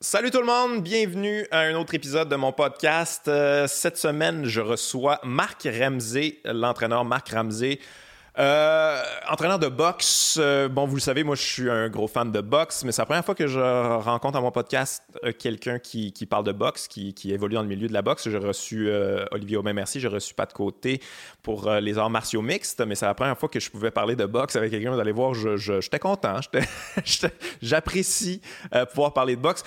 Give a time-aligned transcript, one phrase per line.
[0.00, 3.26] Salut tout le monde, bienvenue à un autre épisode de mon podcast.
[3.26, 7.80] Euh, cette semaine, je reçois Marc Ramsey, l'entraîneur Marc Ramsey.
[8.38, 12.30] Euh, entraîneur de boxe, euh, bon, vous le savez, moi je suis un gros fan
[12.30, 13.58] de boxe, mais c'est la première fois que je
[13.98, 17.62] rencontre à mon podcast euh, quelqu'un qui, qui, parle de boxe, qui, qui, évolue dans
[17.62, 18.28] le milieu de la boxe.
[18.28, 18.88] J'ai reçu
[19.32, 21.00] Olivier Aubin, merci, j'ai reçu pas de côté
[21.42, 24.24] pour les arts martiaux mixtes, mais c'est la première fois que je pouvais parler de
[24.24, 24.92] boxe avec quelqu'un.
[24.92, 26.38] Vous allez voir, j'étais je, je, content,
[27.62, 28.40] j'apprécie
[28.92, 29.64] pouvoir parler de boxe.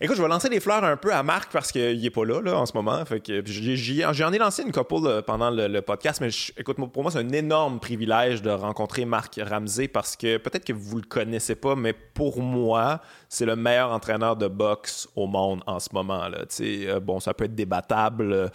[0.00, 2.40] Écoute, je vais lancer des fleurs un peu à Marc parce qu'il n'est pas là,
[2.40, 3.04] là en ce moment.
[3.06, 7.78] J'en ai, lancé une couple pendant le, podcast, mais écoute, pour moi, c'est un énorme
[7.78, 12.42] privilège de rencontrer Marc Ramsey parce que peut-être que vous le connaissez pas, mais pour
[12.42, 16.28] moi, c'est le meilleur entraîneur de boxe au monde en ce moment.
[16.28, 16.44] Là.
[16.60, 18.50] Euh, bon, ça peut être débattable.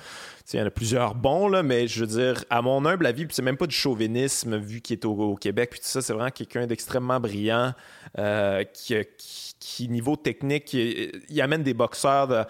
[0.51, 3.27] Il y en a plusieurs bons, là, mais je veux dire, à mon humble avis,
[3.29, 6.65] c'est même pas du chauvinisme vu qu'il est au, Québec, puis ça, c'est vraiment quelqu'un
[6.65, 7.73] d'extrêmement brillant
[8.17, 12.47] euh, qui, qui qui, niveau technique, il, amène des boxeurs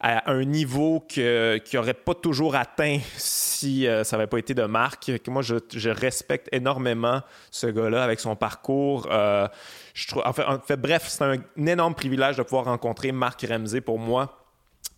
[0.00, 4.64] à un niveau qu'ils n'auraient pas toujours atteint si euh, ça n'avait pas été de
[4.64, 5.10] Marc.
[5.28, 9.06] Moi, je, respecte énormément ce gars-là avec son parcours.
[9.10, 9.46] Euh,
[9.94, 13.98] je trouve, en fait, bref, c'est un, énorme privilège de pouvoir rencontrer Marc Ramsey pour
[13.98, 14.41] moi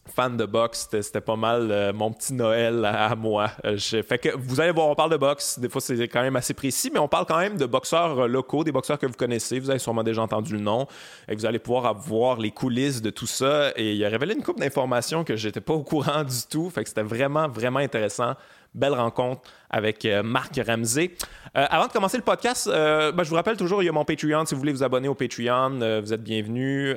[0.07, 3.51] fan de boxe, c'était pas mal euh, mon petit Noël à, moi.
[3.65, 5.59] Euh, fait que vous allez voir, on parle de boxe.
[5.59, 8.27] Des fois, c'est quand même assez précis, mais on parle quand même de boxeurs euh,
[8.27, 9.59] locaux, des boxeurs que vous connaissez.
[9.59, 10.87] Vous avez sûrement déjà entendu le nom.
[11.29, 13.73] Et vous allez pouvoir voir les coulisses de tout ça.
[13.77, 16.71] Et il a révélé une couple d'informations que j'étais pas au courant du tout.
[16.71, 18.35] Fait que c'était vraiment, vraiment intéressant
[18.75, 21.13] belle rencontre avec euh, Marc Ramsey.
[21.57, 23.93] Euh, avant de commencer le podcast, euh, ben, je vous rappelle toujours, il y a
[23.93, 24.45] mon Patreon.
[24.45, 26.97] Si vous voulez vous abonner au Patreon, vous êtes bienvenus.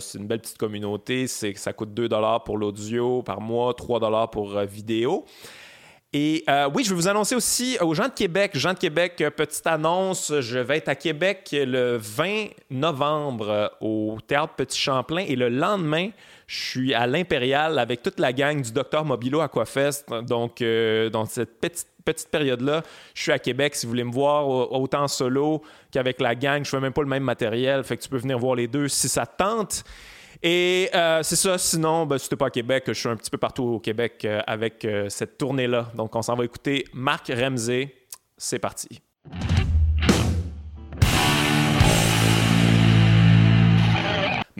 [0.00, 1.26] c'est une belle petite communauté.
[1.26, 2.08] C'est, ça coûte 2
[2.44, 5.24] pour l'audio par mois, 3 pour vidéo.
[6.12, 6.44] Et
[6.74, 8.52] oui, je vais vous annoncer aussi aux gens de Québec.
[8.54, 14.54] Gens de Québec, petite annonce, je vais être à Québec le 20 novembre au Théâtre
[14.56, 16.10] Petit Champlain et le lendemain,
[16.50, 20.12] je suis à l'Impérial avec toute la gang du Docteur Mobilo Aquafest.
[20.26, 22.82] Donc, euh, dans cette petite, petite période-là,
[23.14, 23.76] je suis à Québec.
[23.76, 25.62] Si vous voulez me voir autant solo
[25.92, 27.84] qu'avec la gang, je fais même pas le même matériel.
[27.84, 29.84] Fait que tu peux venir voir les deux si ça te tente.
[30.42, 31.58] Et euh, c'est ça.
[31.58, 34.24] Sinon, ben, si tu pas à Québec, je suis un petit peu partout au Québec
[34.24, 35.90] euh, avec cette tournée-là.
[35.94, 37.94] Donc, on s'en va écouter Marc Ramsey.
[38.38, 39.02] C'est parti.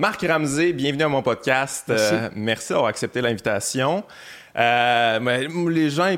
[0.00, 1.84] Marc Ramsey, bienvenue à mon podcast.
[1.88, 4.02] Merci, euh, merci d'avoir accepté l'invitation.
[4.58, 6.14] Euh, les gens,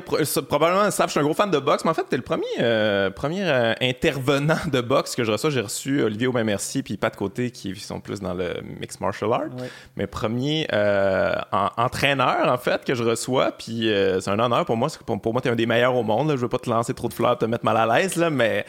[0.47, 2.23] probablement savent, je suis un gros fan de boxe, mais en fait, tu es le
[2.23, 5.49] premier, euh, premier euh, intervenant de boxe que je reçois.
[5.49, 9.31] J'ai reçu Olivier Aubin Merci puis Pat Côté, qui sont plus dans le mixed martial
[9.33, 9.49] art.
[9.95, 10.67] Mais premier
[11.51, 13.51] entraîneur, en fait, que je reçois.
[13.51, 13.89] Puis
[14.19, 14.89] c'est un honneur pour moi.
[15.05, 16.31] Pour, pour moi, tu es un des meilleurs au monde.
[16.31, 18.65] Je veux pas te lancer trop de fleurs, te mettre mal à l'aise, là, mais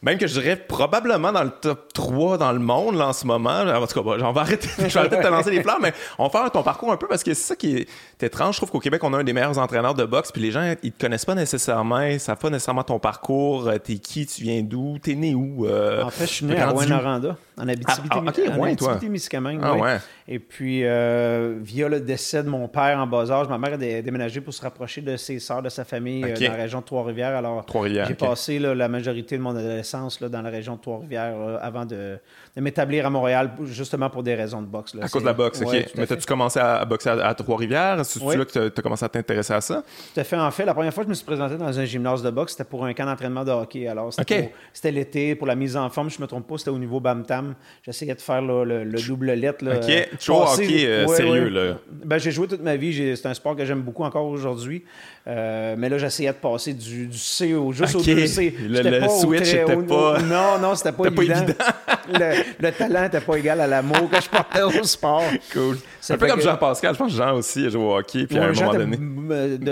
[0.00, 3.26] même que je dirais probablement dans le top 3 dans le monde là, en ce
[3.26, 3.62] moment.
[3.62, 5.92] En tout cas, j'en vais arrêter, je vais arrêter de te lancer les fleurs, mais
[6.18, 7.88] on va faire ton parcours un peu parce que c'est ça qui est
[8.22, 8.54] étrange.
[8.54, 10.74] Je trouve qu'au Québec, on a un des meilleurs entraîneurs de boxe, puis les gens,
[10.84, 14.42] ils te connaissent pas nécessairement, ils savent pas nécessairement ton parcours, euh, t'es qui, tu
[14.42, 15.66] viens d'où, t'es né où.
[15.66, 19.60] Euh, en fait, je suis né à Rouen-Noranda, en Abitibi-Témiscamingue.
[19.62, 19.96] Ah, ouais,
[20.28, 23.76] Et puis, euh, via le décès de mon père en bas âge, ma mère a
[23.76, 27.34] déménagé pour se rapprocher de ses sœurs, de sa famille dans la région de Trois-Rivières.
[27.36, 27.66] Alors,
[28.06, 32.18] j'ai passé la majorité de mon adolescence dans la région de Trois-Rivières euh, avant de,
[32.56, 34.94] m'établir à Montréal, justement pour des raisons de boxe.
[35.00, 35.86] À cause de la boxe, OK.
[35.96, 38.04] Mais as-tu commencé à, boxer à, Trois-Rivières?
[38.04, 39.82] C'est là que tu as, commencé à t'intéresser à ça?
[40.14, 40.36] Tout à fait.
[40.36, 42.52] En fait, la première fois que je me suis présenté dans un gymnase de boxe,
[42.52, 43.86] c'était pour un camp d'entraînement de hockey.
[43.86, 46.78] Alors, c'était l'été, pour la mise en forme, je ne me trompe pas, c'était au
[46.78, 47.54] niveau BAM-TAM.
[47.82, 49.64] J'essayais de faire le, double lettre.
[49.64, 50.18] OK.
[50.18, 51.78] Tu hockey euh, sérieux, là?
[52.04, 53.16] Ben, j'ai joué toute ma vie.
[53.16, 54.84] C'est un sport que j'aime beaucoup encore aujourd'hui.
[55.28, 58.54] Euh, mais là, j'essayais de passer du, C au, juste au 2C.
[58.66, 60.18] Le, le switch n'était pas...
[60.22, 61.44] Non, non, c'était pas, évident.
[62.08, 65.22] le, talent n'était pas égal à l'amour que je portais au sport.
[65.52, 65.76] Cool.
[66.00, 66.94] C'est un peu comme Jean-Pascal.
[66.94, 68.96] Je pense que Jean aussi a joué au hockey, puis à un moment donné,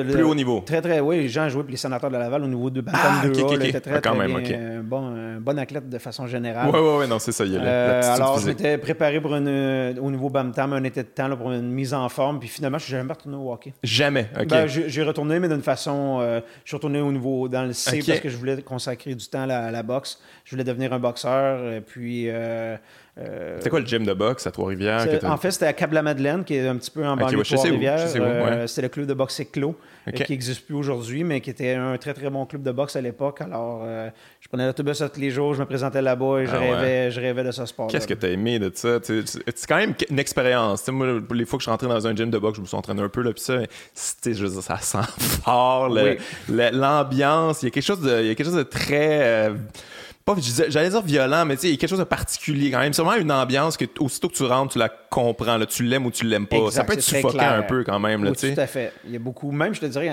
[0.05, 0.61] plus haut niveau.
[0.61, 1.29] Très, très, oui.
[1.29, 3.43] Jean a joué pour les sénateurs de Laval au niveau de Bantam ah, 2A.
[3.43, 6.27] Okay, était très, ah, quand très même, bien, un, bon, un bon athlète de façon
[6.27, 6.69] générale.
[6.73, 7.45] Oui, oui, oui, non, c'est ça.
[7.45, 10.85] Il y a euh, alors, je m'étais préparé pour une, euh, au niveau Bantam un
[10.85, 13.37] été de temps là, pour une mise en forme, puis finalement, je suis jamais retourné
[13.39, 13.73] au hockey.
[13.83, 14.49] Jamais, OK.
[14.49, 16.19] Ben, j'ai retourné, mais d'une façon...
[16.21, 19.27] Euh, je suis retourné au niveau dans le C parce que je voulais consacrer du
[19.27, 20.21] temps à la, boxe.
[20.45, 22.29] Je voulais devenir un boxeur, puis...
[23.19, 25.07] Euh, c'était quoi le gym de boxe à Trois-Rivières?
[25.25, 28.07] En fait, c'était à Cap-la-Madeleine, qui est un petit peu en banlieue de Trois-Rivières.
[28.17, 29.77] Euh, c'était le club de boxe Éclos,
[30.09, 32.97] euh, qui n'existe plus aujourd'hui, mais qui était un très, très bon club de boxe
[32.97, 33.41] à l'époque.
[33.41, 33.85] Alors,
[34.41, 37.21] je prenais l'autobus tous les jours, je me présentais là-bas et je, ah rêvais, je
[37.21, 37.89] rêvais de ce sport.
[37.89, 38.99] Qu'est-ce que tu as aimé de ça?
[39.03, 40.87] C'est quand même une expérience.
[40.89, 42.77] moi, les fois que je suis rentré dans un gym de boxe, je me suis
[42.77, 43.61] entraîné un peu, là, puis ça,
[44.25, 45.89] je ça sent fort,
[46.49, 47.63] l'ambiance.
[47.63, 49.51] Il y a quelque chose de, il y a quelque chose de très
[50.27, 52.81] pas j'allais dire violent mais tu sais il y a quelque chose de particulier quand
[52.81, 52.93] même.
[52.93, 56.05] C'est vraiment une ambiance que aussitôt que tu rentres tu la comprends là, tu l'aimes
[56.05, 56.69] ou tu l'aimes pas.
[56.73, 58.93] Ça peut être suffocant un peu quand même là, tout à fait.
[59.05, 60.11] Il y a beaucoup même je te dirais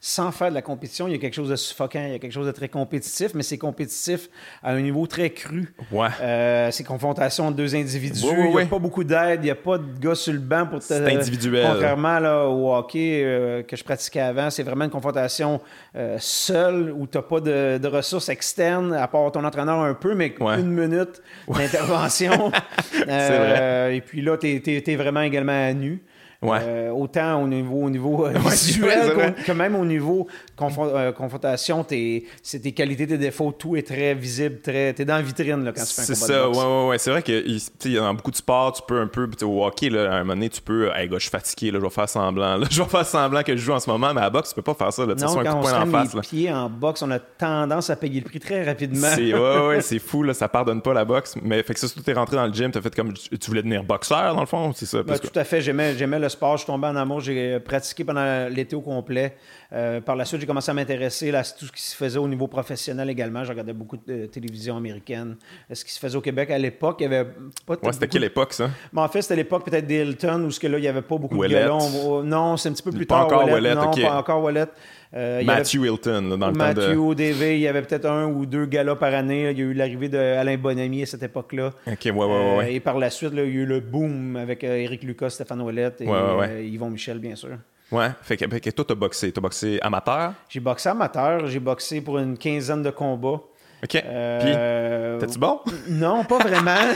[0.00, 2.18] sans faire de la compétition il y a quelque chose de suffocant il y a
[2.18, 4.28] quelque chose de très compétitif mais c'est compétitif
[4.64, 5.72] à un niveau très cru.
[5.92, 6.08] Ouais.
[6.20, 8.20] Euh, c'est confrontation de deux individus.
[8.20, 10.66] Il n'y a pas beaucoup d'aide il n'y a pas de gars sur le banc
[10.66, 11.68] pour te c'est individuel.
[11.70, 15.60] contrairement là, au hockey euh, que je pratiquais avant c'est vraiment une confrontation
[15.94, 19.94] euh, seule où tu n'as pas de, de, ressources externes à part ton entraîneur un
[19.94, 22.50] peu, mais une minute d'intervention.
[23.08, 26.02] euh, et puis là, tu es, vraiment également à nu.
[26.44, 30.26] Euh, autant au niveau, au niveau euh, visuel que même au niveau
[30.60, 35.22] euh, confrontation, c'est tes qualités, tes défauts, tout est très visible, très, t'es dans la
[35.22, 36.98] vitrine là, quand tu fais un combat ça, ouais, ouais, ouais.
[36.98, 40.16] C'est vrai que dans beaucoup de sports, tu peux un peu, au hockey, là, à
[40.16, 42.56] un moment donné, tu peux, hey, gars, je suis fatigué, là, je vais faire semblant,
[42.56, 44.48] là, je vais faire semblant que je joue en ce moment, mais à la boxe,
[44.48, 46.14] tu peux pas faire ça, là, non, quand un coup on point en face.
[46.14, 49.08] Les pieds en boxe, on a tendance à payer le prix très rapidement.
[49.14, 51.86] C'est, ouais, ouais, c'est fou, là, ça pardonne pas la boxe, mais fait que ça,
[51.86, 54.46] surtout t'es rentré dans le gym, t'as fait comme, tu voulais devenir boxeur, dans le
[54.46, 55.04] fond, c'est ça?
[55.04, 58.48] Ben, tout à fait, j'aimais le sport, je suis tombé en amour, j'ai pratiqué pendant
[58.48, 59.36] l'été au complet.
[59.72, 62.28] Euh, par la suite, j'ai commencé à m'intéresser à tout ce qui se faisait au
[62.28, 63.44] niveau professionnel également.
[63.44, 65.36] Je regardais beaucoup de télévision américaine.
[65.72, 67.24] Ce qui se faisait au Québec à l'époque, il y avait
[67.66, 68.70] pas ouais, c'était quelle époque, ça?
[68.94, 71.38] en fait, c'était l'époque peut-être d'Hilton, où ce que là, il n'y avait pas beaucoup
[71.38, 72.22] de galons.
[72.22, 73.26] Non, c'est un petit peu plus pas tard.
[73.26, 74.66] Encore Wallet, non, pas encore Wallet.
[75.14, 77.52] Euh, Matthew Hilton, dans le Matthew, temps de...
[77.52, 79.50] il y avait peut-être un ou deux galas par année.
[79.50, 81.72] Il y a eu l'arrivée d'Alain Bonamy à cette époque-là.
[81.86, 82.64] OK, ouais, ouais, ouais.
[82.64, 85.30] Euh, et par la suite, là, il y a eu le boom avec Eric Lucas,
[85.30, 87.58] Stéphane Ouellette et Yvon Michel, bien sûr.
[87.90, 89.30] Ouais, fait que, fait que toi, t'as boxé.
[89.32, 90.32] T'as boxé amateur?
[90.48, 91.46] J'ai boxé amateur.
[91.46, 93.42] J'ai boxé pour une quinzaine de combats.
[93.84, 93.96] OK.
[93.96, 95.60] Euh, T'es-tu bon?
[95.88, 96.70] Non, pas vraiment.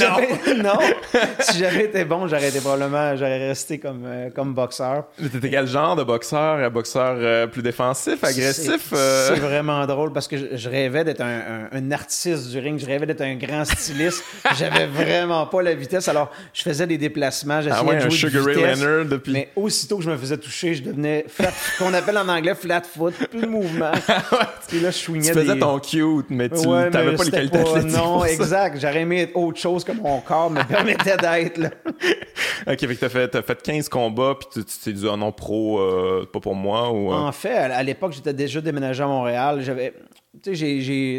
[0.00, 0.62] non.
[0.62, 0.78] non.
[1.40, 5.04] Si j'avais été bon, j'aurais été probablement, j'aurais resté comme, euh, comme boxeur.
[5.16, 6.58] T'étais quel genre de boxeur?
[6.58, 8.92] Un boxeur euh, plus défensif, agressif?
[8.92, 12.78] C'est vraiment drôle parce que je, rêvais d'être un, un, artiste du ring.
[12.78, 14.22] Je rêvais d'être un grand styliste.
[14.54, 16.08] J'avais vraiment pas la vitesse.
[16.08, 17.62] Alors, je faisais des déplacements.
[17.62, 19.32] J'essayais ah ouais, de jouer un Sugar Ray Leonard depuis...
[19.32, 22.82] Mais aussitôt que je me faisais toucher, je devenais flat, qu'on appelle en anglais flat
[22.82, 23.14] foot.
[23.30, 23.92] Plus de mouvement.
[24.72, 27.82] Et là, je swingais tu faisais ton cute, mais tu n'avais pas les qualités pas,
[27.82, 28.78] Non, exact.
[28.80, 31.60] J'aurais aimé être autre chose que mon corps me permettait d'être.
[32.66, 35.32] OK, fait que t'as fait, as fait 15 combats, puis tu t'es dit, oh non,
[35.32, 36.90] pro, euh, pas pour moi.
[36.92, 37.16] Ou, euh?
[37.16, 39.60] En fait, à, l'époque, j'étais déjà déménagé à Montréal.
[39.62, 39.94] J'avais,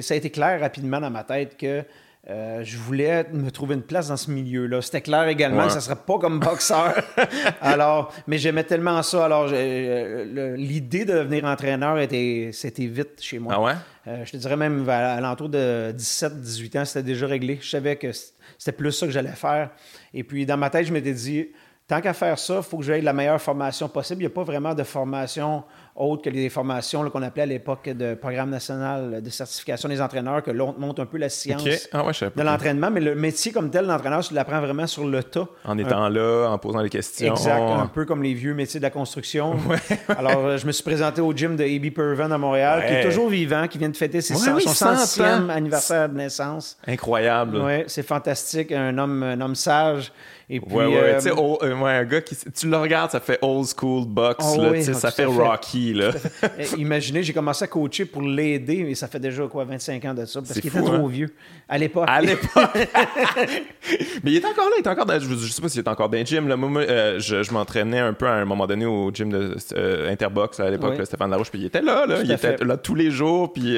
[0.01, 1.83] ça a été clair rapidement dans ma tête que
[2.29, 4.81] euh, je voulais me trouver une place dans ce milieu-là.
[4.81, 6.93] C'était clair également que ça ne serait pas comme boxeur.
[7.61, 9.25] alors, mais j'aimais tellement ça.
[9.25, 13.53] Alors, l'idée de devenir entraîneur était, c'était vite chez moi.
[13.55, 13.73] Ah ouais?
[14.07, 17.59] Euh, je te dirais même à, l'entour de 17-18 ans, c'était déjà réglé.
[17.61, 19.69] Je savais que c'était plus ça que j'allais faire.
[20.13, 21.47] Et puis, dans ma tête, je m'étais dit,
[21.87, 24.21] tant qu'à faire ça, il faut que j'aie la meilleure formation possible.
[24.21, 25.63] Il n'y a pas vraiment de formation
[25.97, 30.43] autre que les formations qu'on appelait à l'époque de programme national de certification des entraîneurs,
[30.43, 32.03] que l'on monte un peu la science ah
[32.35, 32.89] de l'entraînement.
[32.91, 35.47] Mais le métier comme tel, l'entraîneur, tu l'apprends vraiment sur le tas.
[35.65, 37.33] En étant là, en posant les questions.
[37.33, 39.55] Exact, un peu comme les vieux métiers de la construction.
[40.09, 41.93] Alors, euh, je me suis présenté au gym de A.B.
[41.93, 46.09] Perven à Montréal, qui est toujours vivant, qui vient de fêter ses son centième anniversaire
[46.09, 46.77] de naissance.
[46.87, 47.61] Incroyable.
[47.63, 48.71] Oui, c'est fantastique.
[48.71, 50.11] Un homme, un homme sage.
[50.49, 52.37] Et puis, ouais, ouais, euh, euh, un gars qui.
[52.55, 56.11] Tu le regardes, ça fait old school box, oh, là, ça fait Rocky, là.
[56.77, 60.25] Imaginez, j'ai commencé à coacher pour l'aider, et ça fait déjà, quoi, 25 ans de
[60.25, 61.09] ça, parce qu'il était trop hein?
[61.09, 61.29] vieux.
[61.69, 62.05] À l'époque.
[62.07, 62.49] À l'époque.
[64.23, 66.09] Mais il est encore là, il est encore dans, je, sais pas s'il est encore
[66.09, 66.55] dans le gym, là.
[66.55, 69.55] Moi, euh, je, m'entraînais un peu à un moment donné au gym de
[70.09, 72.21] Interbox, à l'époque, Stéphane Larouche, puis il était là, là.
[72.23, 73.77] il était là tous les jours, puis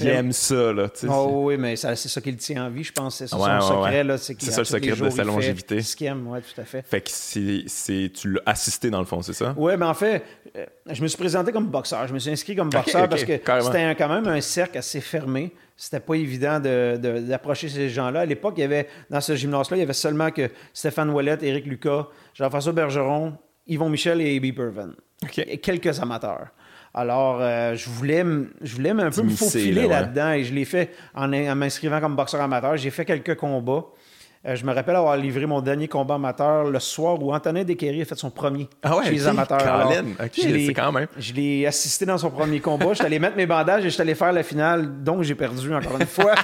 [0.00, 0.88] il aime ça, là.
[1.08, 3.16] Oh, oui, mais c'est ça qui le tient en vie, je pense.
[3.16, 4.04] C'est ça son secret.
[4.18, 6.82] C'est ça le secret de sa longévité ce qu'il aime, oui, tout à fait.
[6.82, 9.54] Fait que c'est, tu l'as assisté dans le fond, c'est ça?
[9.56, 10.24] Oui, mais en fait,
[10.56, 12.06] euh, je me suis présenté comme boxeur.
[12.08, 15.52] Je me suis inscrit comme boxeur parce que c'était quand même un cercle assez fermé.
[15.76, 18.20] C'était pas évident d'approcher ces gens-là.
[18.20, 21.42] À l'époque, il y avait, dans ce gymnase-là, il y avait seulement que Stéphane Ouellette,
[21.42, 23.34] Éric Lucas, Jean-François Bergeron,
[23.66, 24.54] Yvon Michel et A.B.
[24.54, 24.90] Pervin.
[25.36, 26.48] Et quelques amateurs.
[26.92, 28.24] Alors, euh, je voulais,
[28.62, 32.16] je voulais un peu me faufiler là-dedans et je l'ai fait en, en m'inscrivant comme
[32.16, 32.76] boxeur amateur.
[32.76, 33.84] J'ai fait quelques combats.
[34.46, 38.00] Euh, je me rappelle avoir livré mon dernier combat amateur le soir où Antonin Desqueries
[38.00, 39.60] a fait son premier ah ouais, chez les amateurs.
[40.32, 41.08] c'est quand même.
[41.18, 42.88] Je l'ai assisté dans son premier combat.
[42.90, 45.34] Je suis allé mettre mes bandages et je suis allé faire la finale, donc j'ai
[45.34, 46.34] perdu encore une fois.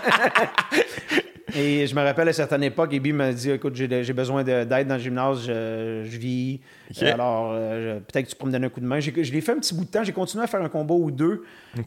[1.55, 4.69] et je me rappelle à une certaine époque, Ebi m'a dit Écoute, j'ai besoin d'aide
[4.69, 6.61] dans le gymnase, je, vis.
[7.00, 9.00] Alors, euh, peut-être que tu pourrais me donner un coup de main.
[9.00, 10.05] Je l'ai fait un petit bout de temps.
[10.05, 11.45] J'ai continué à faire un combat ou deux.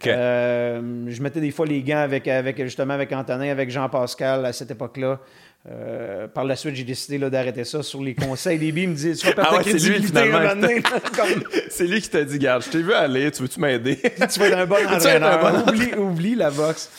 [0.08, 4.54] Euh, je mettais des fois les gants avec, avec justement avec Antonin, avec Jean-Pascal à
[4.54, 5.20] cette époque-là.
[5.68, 8.58] Euh, par la suite, j'ai décidé d'arrêter ça sur les conseils.
[8.58, 10.08] Déby me dit Tu ah ouais, c'est lui,
[11.70, 13.98] C'est lui qui t'a dit Garde, je t'ai vu aller, tu veux-tu m'aider
[14.32, 15.40] Tu vas être un bon entraîneur.
[15.66, 15.72] Bon...
[15.72, 16.90] Oublie, oublie la boxe.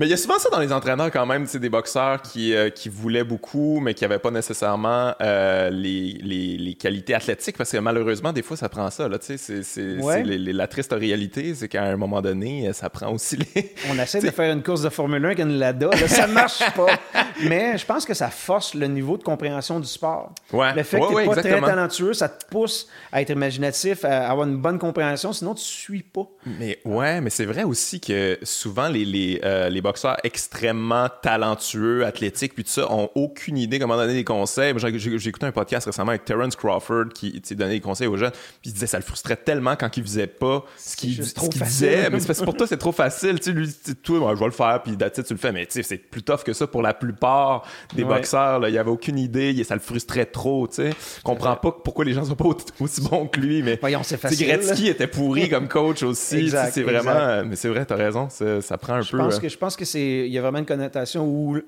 [0.00, 2.70] Mais il y a souvent ça dans les entraîneurs quand même, des boxeurs qui, euh,
[2.70, 7.70] qui voulaient beaucoup, mais qui n'avaient pas nécessairement euh, les, les, les, qualités athlétiques, parce
[7.70, 9.10] que malheureusement, des fois, ça prend ça.
[9.10, 9.62] Là, c'est, c'est,
[9.94, 13.74] la triste réalité, c'est qu'à un moment donné, ça prend aussi les...
[13.90, 16.62] On essaie de faire une course de Formule 1 avec une Lada, là, ça marche
[16.74, 16.86] pas.
[17.44, 20.34] mais je pense que ça force le niveau de compréhension du sport.
[20.50, 20.74] Ouais.
[20.74, 24.30] Le fait que tu n'es pas très talentueux, ça te pousse à être imaginatif, à
[24.30, 26.26] avoir une bonne compréhension, sinon tu suis pas.
[26.58, 32.04] Mais ouais, mais c'est vrai aussi que souvent les, les, euh, les boxeurs extrêmement talentueux,
[32.04, 34.74] athlétiques, puis tout ça, ont aucune idée comment donner des conseils.
[34.76, 38.70] J'ai écouté un podcast récemment avec Terence Crawford qui donnait des conseils aux jeunes, puis
[38.70, 42.10] il disait ça le frustrait tellement quand il faisait pas ce qu'il disait.
[42.10, 43.40] Mais c'est pour toi, c'est trop facile.
[43.40, 43.68] Tu lui,
[44.02, 45.52] toi, je vais le faire, puis tu le fais.
[45.52, 48.60] Mais c'est plus tough que ça pour la plupart des boxeurs.
[48.60, 48.68] Là.
[48.68, 50.68] Il avait aucune idée, ça le frustrait trop.
[50.68, 50.90] Tu
[51.24, 52.48] comprends pas pourquoi les gens sont pas
[52.80, 53.62] aussi bons que lui.
[53.62, 54.46] Mais Voyons, c'est facile.
[54.46, 56.50] Gretzky était pourri comme coach aussi.
[56.72, 57.44] C'est vraiment.
[57.44, 58.28] Mais c'est vrai, t'as raison.
[58.30, 59.18] Ça prend un je peu.
[59.18, 61.58] Pense euh, que, je pense il y a vraiment une connotation où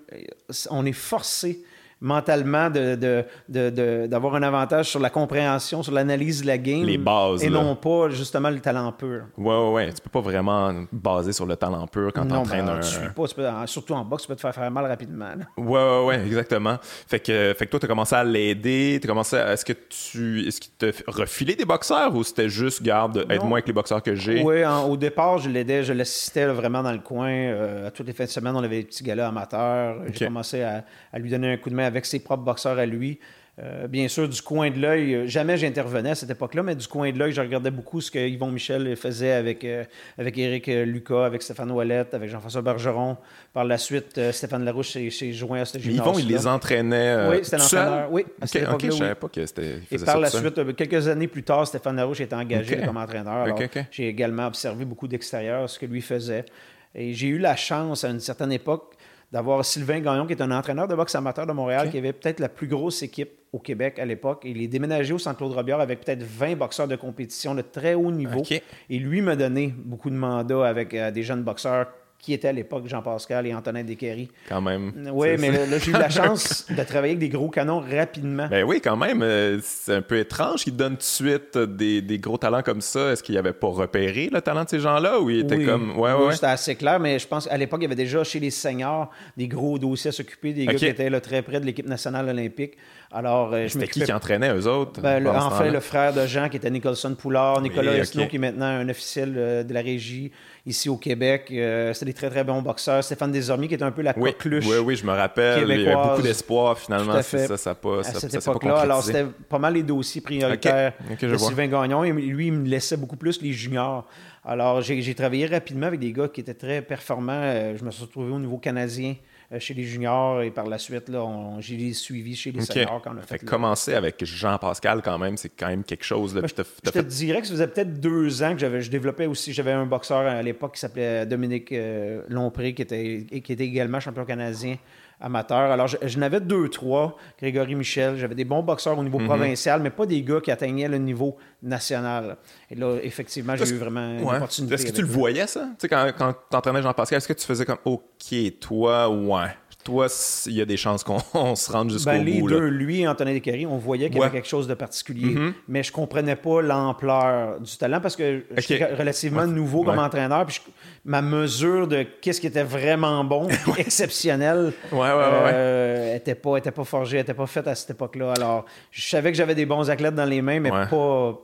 [0.71, 1.65] on est forcé
[2.03, 6.83] mentalement d'avoir de, de, un avantage sur la compréhension, sur l'analyse de la game.
[6.83, 7.43] Les bases.
[7.45, 9.23] Et non pas justement le talent pur.
[9.39, 9.93] Ouais, ouais, ouais.
[9.93, 12.81] Tu peux pas vraiment baser sur le talent pur quand tu entraînes ben, un.
[12.81, 15.31] Tu pas, surtout en boxe, tu peux te faire faire mal rapidement.
[15.57, 16.77] Ouais, ouais, ouais, exactement.
[16.83, 19.01] Fait que, fait que toi, tu as commencé à l'aider.
[19.03, 20.49] Est-ce que tu.
[20.49, 24.17] Est-ce qu'il te refilé des boxeurs ou c'était juste, garde, aide-moi avec les boxeurs que
[24.17, 24.43] j'ai?
[24.43, 27.31] Oui, au départ, je l'aidais, je l'assistais vraiment dans le coin.
[27.31, 29.97] Euh, à toutes les fins de semaine, on avait des petits galas amateurs.
[30.13, 32.87] J'ai commencé à, à lui donner un coup de main avec ses propres boxeurs à
[32.87, 33.19] lui.
[33.59, 36.87] Euh, bien sûr, du coin de l'œil, euh, jamais j'intervenais à cette époque-là, mais du
[36.87, 39.85] coin de l'œil, je regardais beaucoup ce que Yvon Michel faisait avec, euh,
[40.17, 43.19] avec Éric Lucas, avec Stéphane Ouellette, avec Jean-François Bergeron.
[43.53, 45.99] Par la suite, Stéphane Larouche s'est joint à ce gymnase.
[45.99, 47.29] Yvon, il les entraînait.
[47.29, 48.09] oui, c'était l'entraîneur.
[48.11, 49.81] Oui, à cette okay, je savais pas que c'était.
[49.91, 53.55] Et par la suite, quelques années plus tard, Stéphane Larouche était engagé comme entraîneur.
[53.91, 56.47] j'ai également observé beaucoup d'extérieur ce que lui faisait.
[56.95, 58.95] Et j'ai eu la chance à une certaine époque
[59.33, 62.39] d'avoir Sylvain Gagnon, qui est un entraîneur de boxe amateur de Montréal, qui avait peut-être
[62.39, 64.43] la plus grosse équipe au Québec à l'époque.
[64.45, 68.11] Il est déménagé au Centre-Claude Robillard avec peut-être 20 boxeurs de compétition de très haut
[68.11, 68.43] niveau.
[68.91, 71.87] Et lui m'a donné beaucoup de mandats avec euh, des jeunes boxeurs
[72.23, 74.31] qui étaient à l'époque Jean-Pascal et Antonin Desquery.
[74.49, 74.93] Quand même.
[75.13, 78.47] Oui, mais là, j'ai eu la chance de travailler avec des gros canons rapidement.
[78.49, 79.23] Ben oui, quand même.
[79.23, 82.81] Euh, c'est un peu étrange qu'ils donnent tout de suite des, des, gros talents comme
[82.81, 83.11] ça.
[83.11, 85.99] Est-ce qu'il avait pas repéré le talent de ces gens-là ou il était comme.
[85.99, 88.39] Ouais, oui, c'était assez clair, mais je pense qu'à l'époque, il y avait déjà chez
[88.39, 91.67] les seniors des gros dossiers à s'occuper, des gars qui étaient là, très près de
[91.67, 92.75] l'équipe nationale olympique.
[93.15, 95.01] Alors, euh, C'était qui qui entraînait eux autres?
[95.03, 98.39] Ben, en fait, le frère de Jean, qui était Nicholson Poulard, Nicolas oui, qui est
[98.39, 100.33] maintenant un officiel euh, de la régie
[100.65, 101.49] ici au Québec.
[101.51, 103.05] Euh, c'était des très, très bons boxeurs.
[103.05, 104.67] Stéphane Desormiers, qui est un peu la oui, coqueluche.
[104.67, 105.69] Oui, oui, je me rappelle.
[105.69, 107.21] Il y avait beaucoup d'espoir, finalement.
[107.21, 108.79] Ça, ça pas, à cette époque-là.
[108.79, 112.05] Alors, c'était pas mal les dossiers prioritaires de Sylvain Gagnon.
[112.05, 114.07] Et lui, il me laissait beaucoup plus les juniors.
[114.45, 117.77] Alors, j'ai travaillé rapidement avec des gars qui étaient très performants.
[117.77, 119.17] Je me suis retrouvé au niveau canadien.
[119.53, 121.27] Euh, chez les juniors et par la suite, là,
[121.59, 123.39] j'ai suivi chez les seniors quand on a fait.
[123.39, 126.33] fait commencer avec Jean-Pascal, quand même, c'est quand même quelque chose.
[126.33, 129.53] Ben, je, te dirais que ça faisait peut-être deux ans que je développais aussi.
[129.53, 134.01] J'avais un boxeur à l'époque qui s'appelait Dominique euh, Lompré, qui était, qui était également
[134.01, 134.77] champion canadien
[135.23, 135.71] amateur.
[135.71, 137.17] Alors, je, n'avais deux, trois.
[137.39, 139.27] Grégory Michel, j'avais des bons boxeurs au niveau mhm.
[139.27, 142.37] provincial, mais pas des gars qui atteignaient le niveau national.
[142.71, 144.75] Et là, effectivement, j'ai eu vraiment une opportunité.
[144.75, 145.69] Est-ce que tu le voyais, ça?
[145.79, 149.57] Tu sais, quand, quand tu entraînais Jean-Pascal, est-ce que tu faisais comme, OK, toi, ouais
[149.85, 150.07] toi,
[150.47, 151.19] il y a des chances qu'on
[151.57, 152.49] se rende jusqu'au ben, bout.
[152.49, 155.35] Les deux, lui et Antonin Descaries, on voyait qu'il y avait quelque chose de particulier,
[155.35, 155.53] mm-hmm.
[155.69, 160.61] mais je comprenais pas l'ampleur du talent parce que j'étais relativement nouveau comme entraîneur, puis
[161.05, 167.19] ma mesure de qu'est-ce qui était vraiment bon, exceptionnel, euh, était pas était pas forgée,
[167.19, 168.33] était pas faite à cette époque-là.
[168.37, 170.87] Alors, je savais que j'avais des bons athlètes dans les mains, mais pas,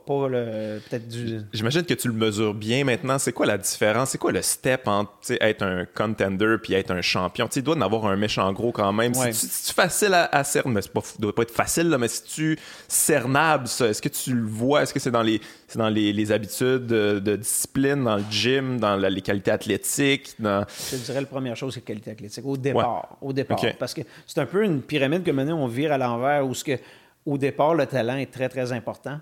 [0.05, 1.41] pas peut-être du.
[1.53, 3.19] J'imagine que tu le mesures bien maintenant.
[3.19, 4.11] C'est quoi la différence?
[4.11, 7.47] C'est quoi le step entre être un contender puis être un champion?
[7.47, 9.13] Tu dois en avoir un en gros quand même.
[9.13, 10.75] C'est-tu facile à, cerner?
[10.75, 12.57] Mais pas, doit pas être facile, là, mais c'est-tu
[12.87, 13.87] cernable, ça?
[13.87, 14.83] Est-ce que tu le vois?
[14.83, 15.41] Est-ce que c'est dans les,
[15.75, 20.35] dans les, habitudes de, discipline, dans le gym, dans les qualités athlétiques?
[20.39, 20.65] Dans...
[20.91, 22.45] Je dirais la première chose, c'est la qualité athlétique.
[22.45, 23.17] Au départ.
[23.21, 23.59] Au départ.
[23.77, 26.63] Parce que c'est un peu une pyramide que maintenant on vire à l'envers où ce
[26.63, 26.77] que,
[27.25, 29.19] au départ, le talent est très, très important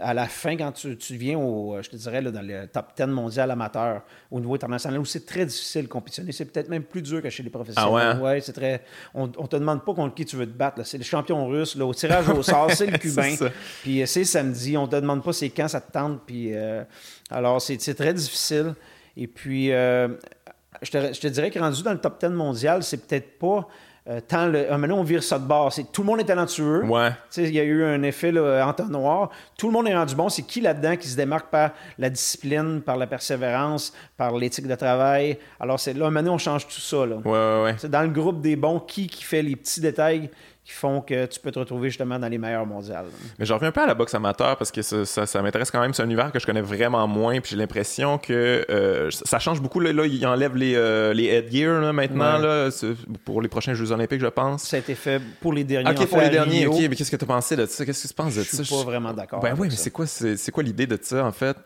[0.00, 3.50] à la fin, quand tu, viens au, je te dirais, dans le top 10 mondial
[3.50, 7.22] amateur au niveau international, où c'est très difficile de compétitionner, c'est peut-être même plus dur
[7.22, 8.16] que chez les professionnels.
[8.16, 8.40] Ah ouais?
[8.40, 8.82] c'est très.
[9.14, 10.84] On, ne te demande pas contre qui tu veux te battre.
[10.84, 11.76] C'est le champion russe.
[11.76, 13.36] Là, au tirage au sort, c'est le cubain.
[13.82, 14.76] Puis euh, c'est samedi.
[14.76, 16.22] On te demande pas c'est quand ça te tente.
[16.26, 16.82] Puis euh,
[17.30, 18.74] alors, c'est très difficile.
[19.16, 20.08] Et puis, euh,
[20.82, 23.68] je, te, je te dirais que rendu dans le top 10 mondial, c'est peut-être pas
[24.06, 25.72] euh, tant le, ah, maintenant on vire ça de bord.
[25.72, 26.84] C'est, tout le monde est talentueux.
[26.84, 27.10] Ouais.
[27.38, 29.30] Il y a eu un effet là, entonnoir.
[29.56, 30.28] Tout le monde est rendu bon.
[30.28, 34.74] C'est qui là-dedans qui se démarque par la discipline, par la persévérance, par l'éthique de
[34.74, 35.38] travail?
[35.58, 37.06] Alors c'est là, maintenant on change tout ça.
[37.06, 37.16] Là.
[37.16, 40.30] Ouais, ouais, dans le groupe des bons, qui, qui fait les petits détails
[40.64, 43.04] qui font que tu peux te retrouver justement dans les meilleurs mondiales.
[43.38, 45.80] Mais je reviens un peu à la boxe amateur parce que ça, ça, m'intéresse quand
[45.80, 45.92] même.
[45.92, 47.40] C'est un univers que je connais vraiment moins.
[47.40, 49.78] Puis j'ai l'impression que euh, ça change beaucoup.
[49.78, 52.70] Là, là ils enlèvent les, euh, les headgear là, maintenant là,
[53.26, 54.62] pour les prochains Jeux Olympiques, je pense.
[54.62, 55.90] Ça a été fait pour les derniers.
[55.90, 56.66] Ok, pour les derniers.
[56.66, 57.84] Ok, mais qu'est-ce que tu as pensé de ça?
[57.84, 59.40] Qu'est-ce que tu penses de ça Je suis pas vraiment d'accord.
[59.40, 61.56] Ben oui, mais c'est quoi, c'est, quoi l'idée de ça en fait?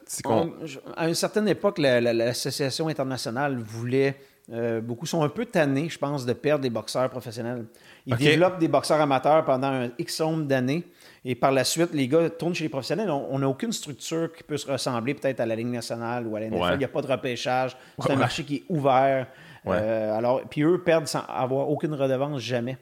[0.96, 4.16] À une certaine époque, l'association internationale voulait
[4.50, 7.66] euh, beaucoup sont un peu tannés, je pense, de perdre des boxeurs professionnels.
[8.06, 10.84] Ils développent des boxeurs amateurs pendant un X nombre d'années.
[11.24, 13.10] Et par la suite, les gars tournent chez les professionnels.
[13.10, 16.40] On n'a aucune structure qui peut se ressembler peut-être à la Ligue nationale ou à
[16.40, 16.74] la NFL.
[16.74, 17.76] Il n'y a pas de repêchage.
[17.98, 19.26] C'est un marché qui est ouvert.
[19.66, 22.78] Euh, alors, puis eux perdent sans avoir aucune redevance jamais.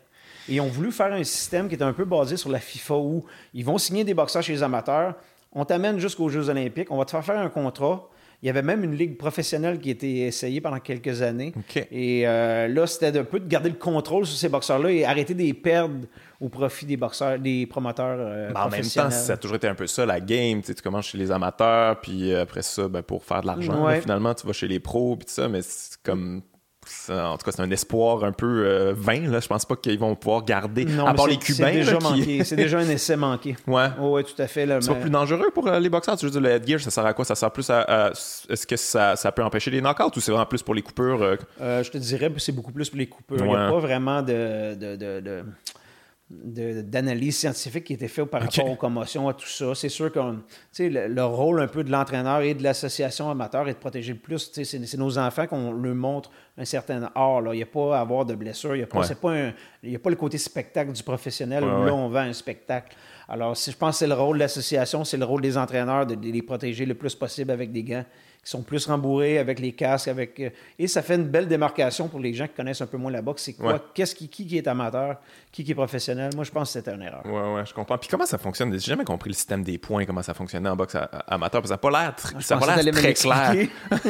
[0.48, 2.94] Et ils ont voulu faire un système qui est un peu basé sur la FIFA
[2.94, 5.14] où ils vont signer des boxeurs chez les amateurs.
[5.52, 6.92] On t'amène jusqu'aux Jeux Olympiques.
[6.92, 8.08] On va te faire faire un contrat
[8.46, 11.52] il y avait même une ligue professionnelle qui a été essayée pendant quelques années.
[11.90, 15.34] Et euh, là, c'était un peu de garder le contrôle sur ces boxeurs-là et arrêter
[15.34, 16.06] de les perdre
[16.40, 19.74] au profit des boxeurs, des promoteurs euh, En même temps, ça a toujours été un
[19.74, 20.62] peu ça, la game.
[20.62, 24.46] Tu, commences chez les amateurs, puis après ça, ben, pour faire de l'argent, finalement, tu
[24.46, 26.42] vas chez les pros, puis tout ça, mais c'est comme
[27.08, 29.28] en tout cas, c'est un espoir un peu euh, vain.
[29.28, 29.40] Là.
[29.40, 31.66] Je pense pas qu'ils vont pouvoir garder, non, à part les Cubains.
[31.66, 32.44] C'est déjà, manqué.
[32.44, 33.56] c'est déjà un essai manqué.
[33.66, 33.88] Ouais.
[34.00, 34.66] Oh, tout à fait.
[34.80, 36.16] C'est pas plus dangereux pour euh, les boxeurs?
[36.16, 37.24] Tu veux dire, le headgear, ça sert à quoi?
[37.24, 38.12] Ça sert plus à.
[38.48, 41.22] Est-ce que ça, ça, peut empêcher les knockouts ou c'est vraiment plus pour les coupures
[41.22, 41.82] euh?
[41.82, 43.38] Je te dirais que c'est beaucoup plus pour les coupures.
[43.38, 45.44] Il n'y a pas vraiment de, de, de
[46.28, 49.76] d'analyse scientifique qui était faite par rapport aux commotions, à tout ça.
[49.76, 53.74] C'est sûr que le, le, rôle un peu de l'entraîneur et de l'association amateur est
[53.74, 54.50] de protéger le plus.
[54.52, 57.42] C'est nos enfants qu'on leur montre un certain art.
[57.42, 57.54] Là.
[57.54, 58.74] Il n'y a pas à avoir de blessures.
[58.74, 62.20] Il n'y a, pas, a pas le côté spectacle du professionnel où là, on vend
[62.20, 62.96] un spectacle.
[63.28, 66.06] Alors, si je pense que c'est le rôle de l'association, c'est le rôle des entraîneurs
[66.06, 68.04] de les protéger le plus possible avec des gants
[68.46, 70.06] qui sont plus rembourrés avec les casques.
[70.06, 72.96] avec euh, Et ça fait une belle démarcation pour les gens qui connaissent un peu
[72.96, 73.42] moins la boxe.
[73.42, 73.84] C'est quoi?
[73.92, 75.16] Qu'est-ce qui, qui, est amateur?
[75.50, 76.30] Qui, qui est professionnel?
[76.36, 77.22] Moi, je pense que c'était une erreur.
[77.24, 77.98] Oui, oui, je comprends.
[77.98, 78.72] Puis comment ça fonctionne?
[78.72, 81.60] J'ai jamais compris le système des points, comment ça fonctionnait en boxe amateur.
[81.60, 83.66] Parce que ça n'a pas l'air, ça pas l'air très clair.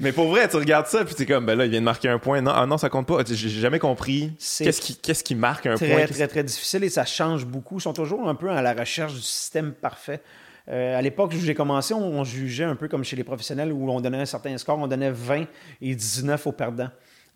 [0.00, 1.84] Mais pour vrai, tu regardes ça, puis tu es comme, ben là, il vient de
[1.84, 2.40] marquer un point.
[2.40, 3.22] Non, ah non ça compte pas.
[3.24, 4.32] J'ai jamais compris.
[4.38, 5.88] Qu'est-ce qui, qu'est-ce qui marque un point?
[5.88, 7.78] Très, très, très difficile et ça change beaucoup.
[7.78, 10.20] Ils sont toujours un peu à la recherche du système parfait.
[10.70, 13.90] Euh, à l'époque où j'ai commencé, on, jugeait un peu comme chez les professionnels où
[13.90, 15.46] on donnait un certain score, on donnait 20
[15.80, 16.90] et 19 aux perdants.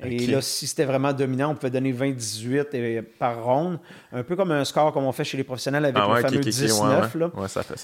[0.04, 3.78] Et là, si c'était vraiment dominant, on pouvait donner 20-18 par ronde,
[4.12, 6.40] un peu comme un score comme on fait chez les professionnels avec ah le fameux
[6.40, 7.16] 19.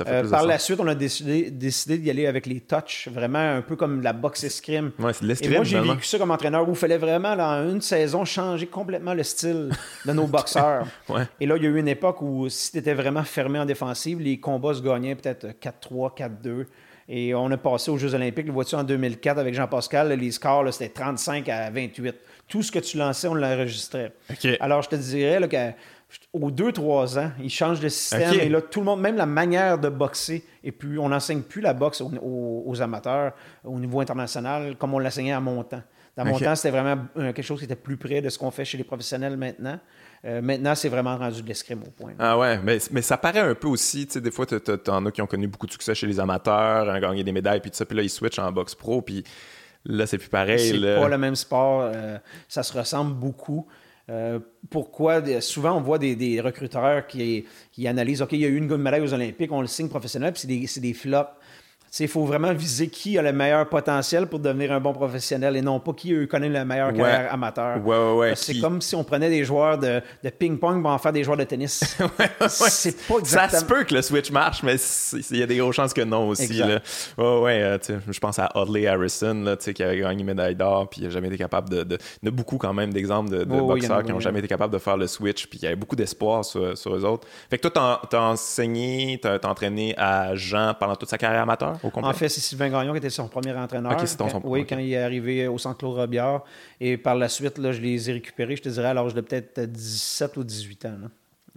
[0.07, 3.63] Euh, par la suite, on a décidé, décidé d'y aller avec les touches, vraiment un
[3.63, 4.93] peu comme la boxe escrime.
[5.41, 8.67] Et moi, j'ai vécu ça comme entraîneur où il fallait vraiment, dans une saison, changer
[8.67, 9.71] complètement le style
[10.05, 10.87] de nos boxeurs.
[11.41, 13.65] Et là, il y a eu une époque où si tu étais vraiment fermé en
[13.65, 16.67] défensive, les combats se gagnaient peut-être 4-3, 4-2.
[17.09, 20.73] Et on a passé aux Jeux Olympiques, le vois-tu, en 2004 avec Jean-Pascal, les scores,
[20.75, 22.15] c'était 35 à 28.
[22.47, 24.13] Tout ce que tu lançais, on l'enregistrait.
[24.61, 28.35] Alors, je te dirais qu'aux 2-3 ans, ils changent de système.
[28.35, 31.63] Et là, tout le monde, même la manière de boxer, et puis on n'enseigne plus
[31.63, 33.33] la boxe aux, amateurs
[33.65, 35.83] au niveau international comme on l'enseignait à mon temps.
[36.15, 38.67] Dans mon temps, c'était vraiment quelque chose qui était plus près de ce qu'on fait
[38.67, 39.79] chez les professionnels maintenant.
[40.25, 42.13] Euh, maintenant, c'est vraiment rendu de l'escrime au point.
[42.19, 45.11] Ah ouais, mais, mais, ça paraît un peu aussi, tu sais, des fois, t'en as
[45.13, 47.77] qui ont connu beaucoup de succès chez les amateurs, ont gagné des médailles, puis tout
[47.77, 49.23] ça, puis là, ils switchent en boxe pro, puis
[49.85, 50.59] là, c'est plus pareil.
[50.59, 53.67] C'est pas le même sport, euh, ça se ressemble beaucoup.
[54.11, 54.39] Euh,
[54.71, 58.75] pourquoi souvent on voit des, recruteurs qui, qui, analysent OK, il y a eu une
[58.77, 61.31] médaille aux Olympiques, on le signe professionnel, puis c'est des, des flops.
[62.01, 65.63] Il faut vraiment viser qui a le meilleur potentiel pour devenir un bon professionnel et
[65.63, 67.79] non pas qui connaît le meilleur carrière amateur.
[68.37, 70.01] c'est comme si on prenait des joueurs de,
[70.39, 71.97] ping-pong pour en faire des joueurs de tennis.
[72.49, 73.49] c'est pas exactement...
[73.49, 74.77] Ça se peut que le switch marche, mais
[75.31, 76.59] il y a des grosses chances que non aussi.
[76.59, 76.81] Là.
[77.19, 81.01] ouais, euh, je pense à Audley Harrison là, qui avait gagné une médaille d'or puis
[81.01, 81.99] il n'a jamais été capable de, de...
[82.23, 84.79] Il y a beaucoup quand même d'exemples de, boxeurs qui n'ont jamais été capables de
[84.79, 87.27] faire le switch puis il y avait beaucoup d'espoir sur, sur eux autres.
[87.51, 91.78] Fait que toi, t'as enseigné, t'as entraîné à Jean pendant toute sa carrière amateur?
[91.83, 93.97] En fait, c'est Sylvain Gagnon qui était son premier entraîneur.
[94.45, 96.45] oui, quand il est arrivé au centre Claude Robillard.
[96.81, 99.21] Et par la suite, là, je les ai récupérés, je te dirais, à l'âge de
[99.21, 100.97] peut-être 17 ou 18 ans.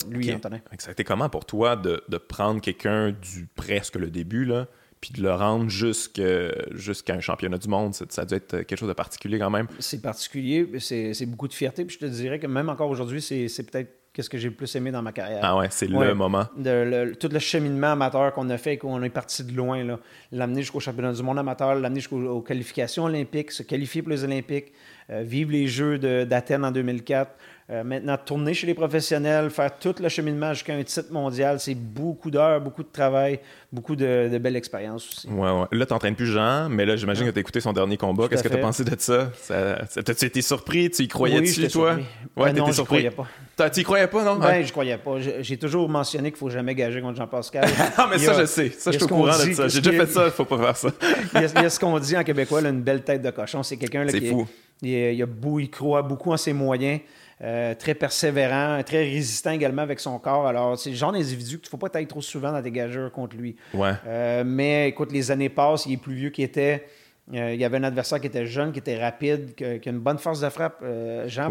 [0.10, 0.60] Lui, Antonin.
[0.80, 4.68] Ça a été comment pour toi de, prendre quelqu'un du presque le début, là,
[5.00, 8.78] puis de le rendre jusqu'à un championnat du monde, ça, ça, a dû être quelque
[8.78, 9.68] chose de particulier quand même.
[9.80, 11.86] C'est particulier, c'est beaucoup de fierté.
[11.86, 14.74] Puis je te dirais que même encore aujourd'hui, c'est peut-être qu'est-ce que j'ai le plus
[14.76, 15.40] aimé dans ma carrière.
[15.44, 16.46] Ah ouais, c'est le moment.
[16.46, 19.98] tout le cheminement amateur qu'on a fait, qu'on est parti de loin,
[20.32, 24.74] l'amener jusqu'au championnat du monde amateur, l'amener jusqu'aux qualifications olympiques, se qualifier pour les Olympiques,
[25.10, 27.32] euh, vivre les Jeux d'Athènes en 2004,
[27.72, 31.74] euh, maintenant, tourner chez les professionnels, faire tout le cheminement jusqu'à un titre mondial, c'est
[31.74, 33.40] beaucoup d'heures, beaucoup de travail,
[33.72, 35.30] beaucoup de, belles expériences aussi.
[35.30, 35.66] Ouais, ouais.
[35.72, 38.28] Là, tu n'entraînes plus Jean, mais là, j'imagine que tu as écouté son dernier combat.
[38.28, 39.32] Qu'est-ce que tu as pensé de ça?
[39.36, 40.90] ça T'as-tu été surpris?
[40.90, 41.94] Tu y croyais-tu, toi?
[41.96, 42.06] Surpris.
[42.36, 43.70] Ouais, non, je croyais pas.
[43.70, 44.36] Tu y croyais pas, non?
[44.38, 45.16] Ben, je croyais pas.
[45.40, 47.70] J'ai toujours mentionné qu'il faut jamais gager contre Jean-Pascal.
[47.98, 48.70] ah, mais ça, je sais.
[48.70, 49.70] Ça, je suis au courant de ça.
[49.70, 50.90] J'ai déjà fait ça, il faut pas faire ça.
[51.36, 53.64] il, y a, ce qu'on dit en québécois, une belle tête de cochon.
[53.64, 54.46] C'est quelqu'un qui fou.
[54.82, 55.28] il, il, a,
[55.60, 57.00] il croit beaucoup en ses moyens.
[57.44, 60.46] Euh, très persévérant, très résistant également avec son corps.
[60.46, 63.12] Alors, c'est le genre d'individu qu'il ne faut pas être trop souvent dans des gageurs
[63.12, 63.56] contre lui.
[63.74, 63.94] Ouais.
[64.06, 66.86] Euh, mais écoute, les années passent, il est plus vieux qu'il était.
[67.34, 70.00] Euh, il y avait un adversaire qui était jeune, qui était rapide, qui, a une
[70.00, 70.84] bonne force de frappe.
[71.28, 71.50] Jean,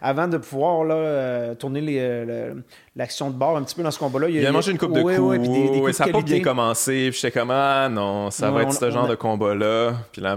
[0.00, 2.52] avant de pouvoir là, tourner les,
[2.96, 4.28] l'action de bord un petit peu dans ce combat-là.
[4.30, 5.96] Il, a, mangé une coupe de coups.
[5.96, 7.10] ça n'a pas bien commencé.
[7.10, 9.92] Puis j'étais comme, ah non, ça va être ce genre de combat-là.
[10.12, 10.36] Puis là,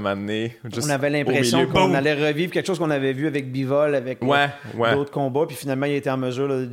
[0.65, 4.19] juste On avait l'impression qu'on allait revivre quelque chose qu'on avait vu avec Bivol, avec
[4.21, 4.47] euh,
[4.93, 5.45] d'autres combats.
[5.47, 6.65] Puis finalement, il était en mesure de,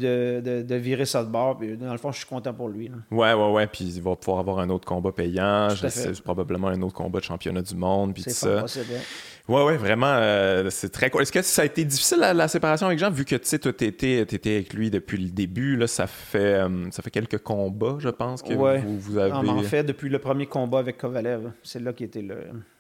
[0.62, 1.57] de, virer ça de bord.
[1.57, 2.90] Puis dans le fond, je suis content pour lui.
[3.11, 3.66] Ouais, ouais, ouais.
[3.66, 5.68] Puis il va pouvoir avoir un autre combat payant.
[5.70, 8.05] C'est probablement un autre combat de championnat du monde.
[8.12, 8.62] Puis tout ça.
[8.62, 8.94] Possible,
[9.48, 11.22] Ouais, ouais, vraiment, euh, c'est très cool.
[11.22, 13.72] Est-ce que ça a été difficile la, séparation avec Jean, vu que tu sais, toi,
[13.72, 17.96] t'étais, étais avec lui depuis le début, là, ça fait, euh, ça fait quelques combats,
[18.00, 19.32] je pense, que vous, vous, avez.
[19.32, 22.38] en fait, depuis le premier combat avec Kovalev, c'est là qui était le.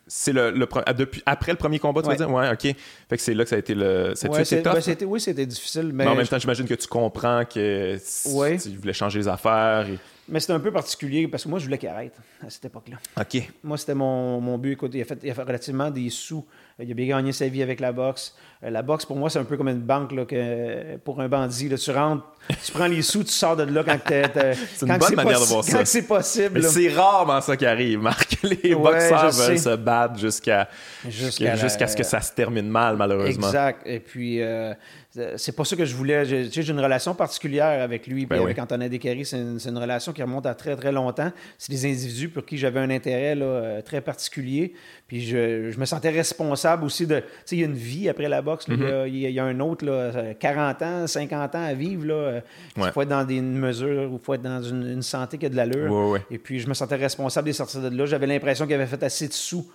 [0.08, 2.30] C'est le, le ah, depuis, après le premier combat, tu veux dire?
[2.30, 2.62] Ouais, ok.
[2.62, 4.14] Fait que c'est là que ça a été le.
[4.28, 5.90] Ouais, ben, oui, c'était difficile.
[5.92, 8.56] Mais, en même temps, j'imagine que tu comprends que ouais.
[8.58, 9.86] tu voulais changer les affaires.
[9.88, 9.98] Et...
[10.28, 12.96] Mais c'était un peu particulier parce que moi, je voulais qu'il arrête à cette époque-là.
[13.20, 13.48] OK.
[13.62, 14.72] Moi, c'était mon, mon, but.
[14.72, 16.44] Écoute, il a, fait, il a fait relativement des sous.
[16.78, 18.34] Il a bien gagné sa vie avec la boxe.
[18.62, 21.28] Euh, la boxe, pour moi, c'est un peu comme une banque là, que, pour un
[21.28, 21.68] bandit.
[21.68, 22.24] Là, tu rentres,
[22.64, 24.24] tu prends les sous, tu sors de là quand t'es.
[24.74, 25.84] c'est une bonne manière de voir ça.
[25.84, 26.62] c'est possible.
[26.64, 28.36] c'est rarement ça qui arrive, Marc.
[28.62, 30.68] Les boxeurs veulent se battre jusqu'à
[31.08, 33.46] jusqu'à ce que ça se termine mal, malheureusement.
[33.46, 33.82] Exact.
[33.86, 34.74] Et puis, euh,
[35.36, 36.24] c'est pas ça que je voulais.
[36.24, 38.26] J'ai une relation particulière avec lui.
[38.26, 41.32] Ben avec Antonin Descaries, c'est une, relation qui remonte à très, très longtemps.
[41.58, 44.74] C'est des individus pour qui j'avais un intérêt là, euh, très particulier.
[45.08, 47.20] Puis je, je, me sentais responsable aussi de.
[47.20, 48.68] Tu sais, il y a une vie après la boxe.
[48.68, 49.08] Mm-hmm.
[49.08, 52.06] il, y a, un autre, là, 40 ans, 50 ans à vivre.
[52.06, 52.40] Là.
[52.76, 55.56] Il faut être dans des mesures, il faut être dans une, santé qui a de
[55.56, 56.18] l'allure.
[56.30, 58.06] Et puis je me sentais responsable des sorties de là.
[58.06, 59.66] J'avais l'impression qu'il avait fait assez de sous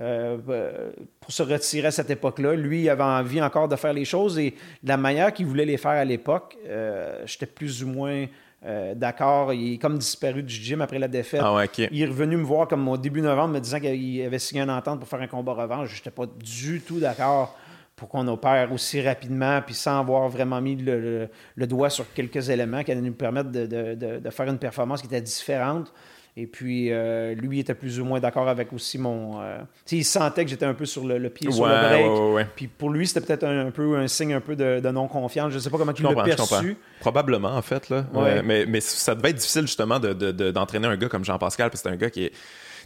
[0.00, 2.54] euh, pour se retirer à cette époque-là.
[2.54, 5.66] Lui, il avait envie encore de faire les choses et de la manière qu'il voulait
[5.66, 8.24] les faire à l'époque, euh, j'étais plus ou moins
[8.64, 9.52] euh, d'accord.
[9.52, 11.42] Il est comme disparu du gym après la défaite.
[11.44, 14.62] Ah il est revenu me voir comme au début novembre, me disant qu'il avait signé
[14.62, 15.90] une entente pour faire un combat revanche.
[15.90, 17.56] Je n'étais pas du tout d'accord
[18.00, 22.82] pour qu'on opère aussi rapidement, puis sans avoir vraiment mis le, doigt sur quelques éléments
[22.82, 25.92] qui allaient nous permettre de, de, faire une performance qui était différente.
[26.34, 29.42] Et puis, euh, lui était plus ou moins d'accord avec aussi mon.
[29.42, 29.58] Euh,
[29.92, 32.48] il sentait que j'étais un peu sur le, pied sur le break.
[32.56, 35.50] puis pour lui, c'était peut-être un, peu un signe un peu de, non-confiance.
[35.50, 36.78] Je ne sais pas comment il l'a perçu.
[37.00, 37.90] Probablement, en fait.
[37.90, 38.06] Là.
[38.42, 41.94] Mais, mais ça devait être difficile, justement, d'entraîner un gars comme Jean-Pascal, parce que c'est
[41.94, 42.32] un gars qui est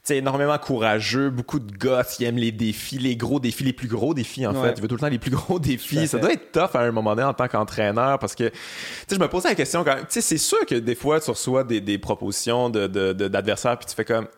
[0.07, 3.89] c'est énormément courageux, beaucoup de gars qui aiment les défis, les gros défis, les plus
[3.89, 4.75] gros défis en fait.
[4.77, 6.07] Il veut tout le temps les plus gros défis.
[6.07, 8.55] Ça doit être tough à un moment donné en tant qu'entraîneur parce que, tu
[9.09, 11.31] sais, je me posais la question quand tu sais, c'est sûr que des fois tu
[11.31, 14.29] reçois des, des propositions de, d'adversaires puis tu fais comme,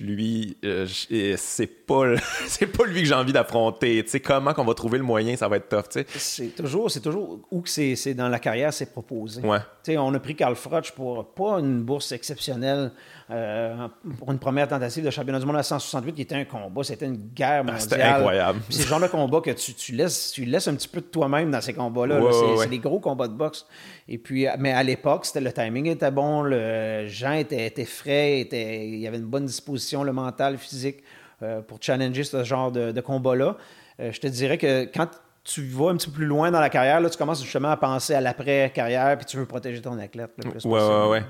[0.00, 0.88] lui, euh,
[1.36, 2.16] c'est pas,
[2.48, 4.02] c'est pas lui que j'ai envie d'affronter.
[4.02, 6.06] Tu sais, comment qu'on va trouver le moyen, ça va être tough, tu sais.
[6.16, 9.40] C'est toujours, c'est toujours où que c'est, c'est dans la carrière, c'est proposé.
[9.42, 9.60] Ouais.
[9.84, 12.90] Tu sais, on a pris Carl Froch pour pas une bourse exceptionnelle
[13.32, 16.82] euh, pour une première tentative de championnat du monde à 168 qui était un combat,
[16.82, 17.80] c'était une guerre ah, mondiale.
[17.80, 18.60] C'était incroyable.
[18.68, 21.06] C'est le genre de combat que tu, tu, laisses, tu laisses un petit peu de
[21.06, 22.20] toi-même dans ces combats-là.
[22.58, 23.66] c'est des gros combats de boxe.
[24.08, 28.40] Et puis, mais à l'époque, c'était le timing était bon, le Jean était, était frais,
[28.40, 31.02] était, il y avait une bonne disposition, le mental, le physique,
[31.42, 33.56] euh, pour challenger ce genre de, combat-là.
[34.00, 35.08] Euh, je te dirais que quand
[35.44, 37.76] tu vas un petit peu plus loin dans la carrière, là, tu commences justement à
[37.76, 41.22] penser à l'après-carrière, puis tu veux protéger ton athlète le plus ouais, Ouais, ouais,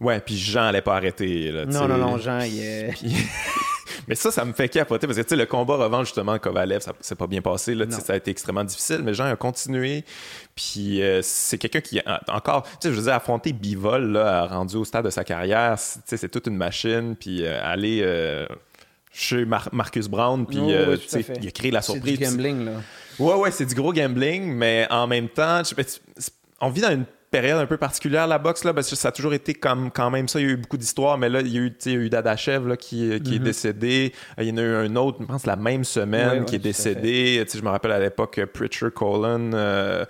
[0.00, 1.50] Ouais, puis Jean allait pas arrêter.
[1.50, 2.94] Là, non, non, non, Jean, il est.
[4.08, 6.80] mais ça, ça me fait capoter parce que tu sais, le combat revanche, justement, Kovalev,
[6.80, 7.74] ça s'est pas bien passé.
[7.74, 10.04] Là, ça a été extrêmement difficile, mais Jean a continué.
[10.54, 14.76] Puis euh, c'est quelqu'un qui, encore, tu sais, je veux dire, affronter Bivol, là, rendu
[14.76, 17.16] au stade de sa carrière, c'est toute une machine.
[17.16, 18.00] Puis euh, aller.
[18.02, 18.46] Euh,
[19.16, 22.18] chez Marcus Brown, puis il a créé la surprise.
[22.18, 22.72] C'est du gambling, là.
[23.20, 25.62] Ouais, ouais, c'est du gros gambling, mais en même temps,
[26.60, 29.12] on vit dans une période un peu particulière, la boxe, là, parce que ça a
[29.12, 30.38] toujours été comme quand même ça.
[30.38, 31.98] Il y a eu beaucoup d'histoires, mais là, il y a eu, il y a
[31.98, 33.44] eu Dadachev là, qui, qui est mhm.
[33.44, 34.12] décédé.
[34.38, 37.44] Il y en a eu un autre, je pense, la même semaine, qui est décédé.
[37.52, 39.50] Je me rappelle à l'époque, Pritchard Colon.
[39.52, 40.04] Euh,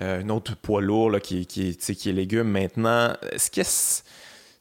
[0.00, 3.12] un autre poids lourd là, qui, qui, qui est légume maintenant.
[3.30, 3.60] Est-ce que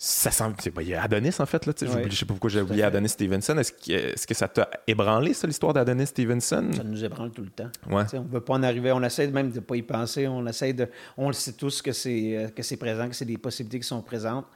[0.04, 0.56] ça semble.
[0.80, 1.64] Il y a Adonis, en fait.
[1.68, 3.56] Là, Je ne sais pas pourquoi j'ai oublié Adonis Stevenson.
[3.60, 6.72] Est-ce que, est que, ça t'a ébranlé, ça, l'histoire d'Adonis Stevenson?
[6.76, 7.70] Ça nous ébranle tout le temps.
[7.88, 8.04] Ouais.
[8.14, 8.92] On ne veut pas en arriver.
[8.92, 10.28] On essaie même de ne pas y penser.
[10.28, 10.90] On essaie de.
[11.18, 13.88] On le sait tous que c'est, euh, que c'est présent, que c'est des possibilités qui
[13.88, 14.48] sont présentes.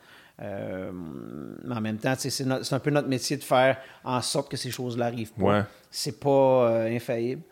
[0.41, 0.91] Euh,
[1.63, 4.57] mais en même temps, c'est, c'est un peu notre métier de faire en sorte que
[4.57, 5.43] ces choses-là arrivent pas.
[5.43, 5.63] Ouais.
[5.91, 7.43] C'est pas euh, infaillible.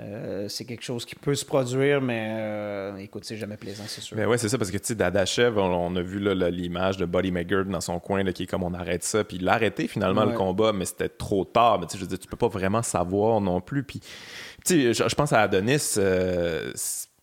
[0.00, 4.00] Euh, c'est quelque chose qui peut se produire, mais euh, écoute, c'est jamais plaisant, c'est
[4.00, 4.16] sûr.
[4.16, 7.32] Mais ouais, c'est ça, parce que tu sais, Dadachev, on, a vu l'image de Buddy
[7.32, 10.24] McGirt dans son coin, qui est comme on arrête ça, puis il a arrêté finalement
[10.24, 11.80] le combat, mais c'était trop tard.
[11.80, 13.82] Mais tu sais, je veux dire, tu peux pas vraiment savoir non plus.
[13.82, 14.00] Puis,
[14.64, 16.72] tu sais, je, pense à Adonis, euh,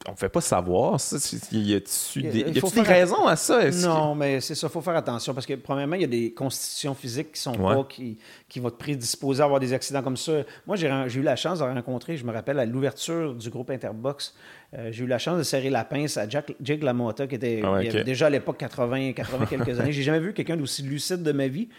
[0.08, 1.18] on fait pas savoir ça.
[1.52, 3.70] Il y a-tu des, y a des raisons à ça?
[3.72, 6.34] Non, mais c'est ça, il faut faire attention parce que, premièrement, il y a des
[6.34, 10.18] constitutions physiques qui sont pas, qui, qui vont te prédisposer à avoir des accidents comme
[10.18, 10.44] ça.
[10.68, 14.36] Moi, j'ai eu la chance de rencontrer, je me rappelle, à l'ouverture du groupe Interbox,
[14.78, 17.62] euh, j'ai eu la chance de serrer la pince à Jack, Jake LaMotta, qui était
[17.64, 19.92] ah déjà à l'époque 80, 80 quelques années.
[19.92, 21.70] J'ai jamais vu quelqu'un d'aussi lucide de ma vie.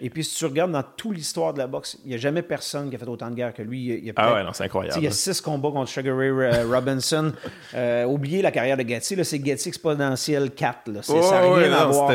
[0.00, 2.42] Et puis, si tu regardes dans toute l'histoire de la boxe, il n'y a jamais
[2.42, 3.84] personne qui a fait autant de guerre que lui.
[3.86, 4.98] Il y a ah ouais, non, c'est incroyable.
[4.98, 7.32] Il y a six combats contre Sugar Ray euh, Robinson.
[7.74, 10.92] euh, oubliez la carrière de Gatti, c'est Gatti exponentiel 4.
[10.92, 11.02] Là.
[11.02, 12.12] ça n'a rien à voir.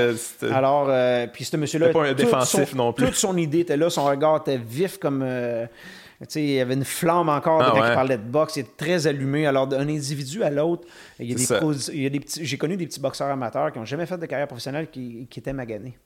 [0.51, 1.89] Alors, puis ce monsieur-là.
[1.89, 3.05] pas un défensif non plus.
[3.07, 5.23] Toute son idée était là, son regard était vif comme
[6.35, 8.55] il y avait une flamme encore ah, quand il parlait de boxe.
[8.55, 9.47] Il était très allumé.
[9.47, 10.87] Alors, d'un individu à l'autre,
[11.19, 14.17] il y a des, petits, j'ai connu des petits boxeurs amateurs qui n'ont jamais fait
[14.17, 15.97] de carrière professionnelle qui, étaient maganés.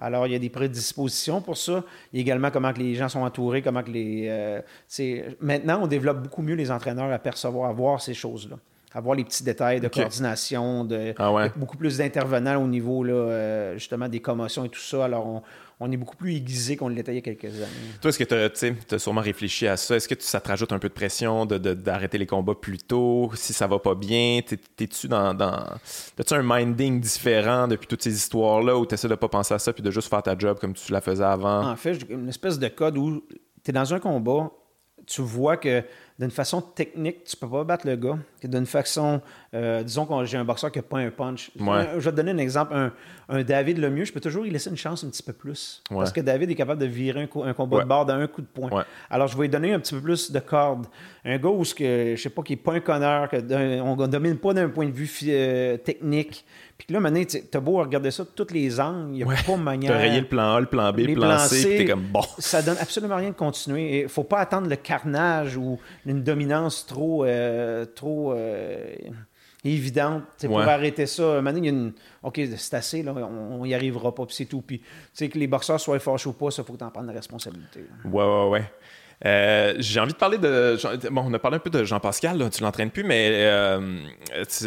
[0.00, 1.84] Alors, il y a des prédispositions pour ça.
[2.12, 4.26] Il y a également comment que les gens sont entourés, comment que les.
[4.28, 4.60] Euh,
[5.40, 8.56] maintenant, on développe beaucoup mieux les entraîneurs à percevoir, à voir ces choses-là.
[8.94, 13.14] À voir les petits détails de coordination, de, ah beaucoup plus d'intervenants au niveau là,
[13.14, 15.06] euh, justement des commotions et tout ça.
[15.06, 15.42] Alors, on,
[15.82, 17.66] on est beaucoup plus aiguisé qu'on l'était il y a quelques années.
[18.00, 18.24] Toi, est-ce que
[18.84, 19.96] tu as, sûrement réfléchi à ça?
[19.96, 23.30] Est-ce que ça te rajoute un peu de pression d'arrêter les combats plus tôt?
[23.34, 24.40] Si ça va pas bien,
[24.76, 25.34] t'es-tu dans.
[25.34, 25.66] dans...
[26.18, 29.58] As-tu un minding différent depuis toutes ces histoires-là ou tu essaies de pas penser à
[29.58, 31.68] ça puis de juste faire ta job comme tu la faisais avant?
[31.68, 33.24] En fait, une espèce de code où
[33.64, 34.50] tu es dans un combat,
[35.06, 35.82] tu vois que
[36.18, 38.18] d'une façon technique, tu peux pas battre le gars.
[38.44, 39.20] D'une façon,
[39.54, 41.50] euh, disons que j'ai un boxeur qui n'a pas un punch.
[41.56, 41.64] Je
[41.98, 42.74] vais te donner un exemple.
[43.28, 45.82] Un, David Lemieux, je peux toujours lui laisser une chance un petit peu plus.
[45.88, 48.84] Parce que David est capable de virer un, combat de barre d'un coup de poing.
[49.10, 50.86] Alors, je vais lui donner un petit peu plus de corde.
[51.24, 54.36] Un gars où, que, je sais pas, qui n'est pas un connard, qu'on ne domine
[54.36, 56.44] pas d'un point de vue euh, technique,
[56.78, 59.56] puis là, maintenant, t'as beau regarder ça de tous les angles, il n'y a pas
[59.56, 59.92] de manière.
[59.92, 62.22] T'as rayé le plan A, le plan B, le plan C, puis t'es comme bon.
[62.38, 64.02] Ça donne absolument rien de continuer.
[64.02, 68.94] Il faut pas attendre le carnage ou une dominance trop, euh, trop euh,
[69.64, 71.40] évidente pour arrêter ça.
[71.40, 71.92] Maintenant, il y a une.
[72.22, 74.62] OK, c'est assez, là, on n'y arrivera pas, puis c'est tout.
[74.62, 76.90] Puis, tu sais, que les boxeurs soient fâchés ou pas, ça, faut que tu en
[76.90, 77.84] prennes la responsabilité.
[78.04, 78.72] Ouais, ouais, ouais.
[79.24, 80.76] Euh, j'ai envie de parler de.
[81.10, 83.80] Bon, on a parlé un peu de Jean-Pascal, tu l'entraînes plus, mais euh,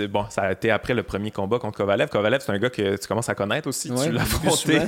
[0.10, 2.10] bon, ça a été après le premier combat contre Kovalev.
[2.10, 3.90] Kovalev, c'est un gars que tu commences à connaître aussi.
[3.90, 4.80] tu l'as affronté.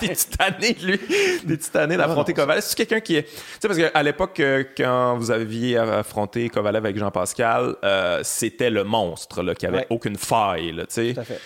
[0.00, 1.00] Des titanées, lui?
[1.44, 2.62] Des titanées d'affronter Kovalev?
[2.62, 3.24] C'est quelqu'un qui est.
[3.24, 7.74] Tu sais, parce qu'à l'époque, euh, quand vous aviez affronté Kovalev avec Jean-Pascal,
[8.22, 11.14] c'était le monstre, là, qui avait aucune faille, tu sais.
[11.14, 11.40] Tout à fait.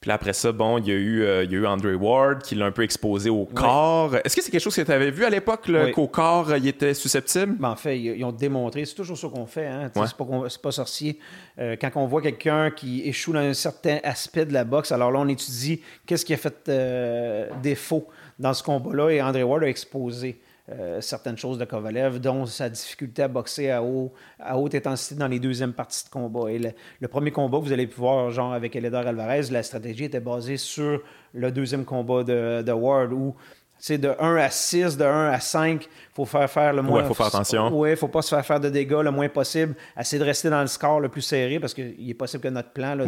[0.00, 1.92] Puis là, après ça, bon, il y a eu, euh, il y a eu Andre
[1.92, 4.16] Ward qui l'a un peu exposé au corps.
[4.24, 6.94] Est-ce que c'est quelque chose que tu avais vu à l'époque, qu'au corps, il était
[6.94, 7.56] susceptible?
[7.58, 8.86] Ben, en fait, ils, ont démontré.
[8.86, 9.66] C'est toujours ce qu'on fait.
[9.66, 9.90] Hein?
[9.94, 10.26] C'est pas,
[10.62, 11.18] pas, sorcier.
[11.58, 15.10] Euh, quand on voit quelqu'un qui échoue dans un certain aspect de la boxe, alors
[15.10, 18.08] là, on étudie qu'est-ce qui a fait euh, défaut
[18.38, 20.40] dans ce combat-là et Andre Ward a exposé.
[20.72, 25.16] Euh, certaines choses de Kovalev, dont sa difficulté à boxer à, haut, à haute intensité
[25.16, 26.48] dans les deuxièmes parties de combat.
[26.48, 26.60] Et
[27.00, 31.02] le, premier combat vous allez pouvoir, genre avec Eledar Alvarez, la stratégie était basée sur
[31.32, 33.34] le deuxième combat de, de Ward, où
[33.80, 37.00] c'est de 1 à 6, de 1 à 5, il faut faire faire le moins.
[37.00, 37.70] Il faut faire attention.
[37.72, 39.74] Oui, il ne faut pas se faire faire de dégâts le moins possible.
[39.98, 42.72] Essayer de rester dans le score le plus serré parce qu'il est possible que notre
[42.72, 43.06] plan là,